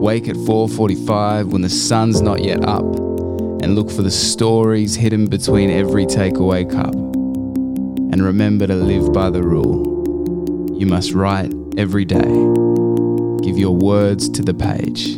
Wake 0.00 0.28
at 0.28 0.36
4:45 0.36 1.50
when 1.50 1.62
the 1.62 1.68
sun's 1.68 2.22
not 2.22 2.44
yet 2.44 2.64
up 2.64 2.84
and 3.60 3.74
look 3.74 3.90
for 3.90 4.02
the 4.02 4.10
stories 4.12 4.94
hidden 4.94 5.26
between 5.26 5.68
every 5.68 6.06
takeaway 6.06 6.62
cup. 6.70 6.94
And 6.94 8.22
remember 8.22 8.68
to 8.68 8.76
live 8.76 9.12
by 9.12 9.30
the 9.30 9.42
rule. 9.42 9.82
You 10.78 10.86
must 10.86 11.12
write 11.12 11.52
every 11.76 12.04
day. 12.04 12.30
Give 13.42 13.58
your 13.58 13.74
words 13.74 14.28
to 14.28 14.42
the 14.42 14.54
page. 14.54 15.16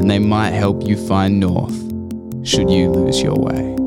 And 0.00 0.10
they 0.10 0.18
might 0.18 0.54
help 0.54 0.84
you 0.84 0.96
find 0.96 1.38
north 1.38 1.78
should 2.42 2.68
you 2.68 2.90
lose 2.90 3.22
your 3.22 3.36
way. 3.36 3.81